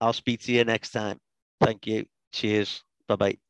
I'll 0.00 0.12
speak 0.12 0.40
to 0.42 0.52
you 0.52 0.64
next 0.64 0.90
time. 0.90 1.18
Thank 1.60 1.86
you. 1.86 2.04
Cheers. 2.32 2.84
Bye 3.08 3.16
bye. 3.16 3.45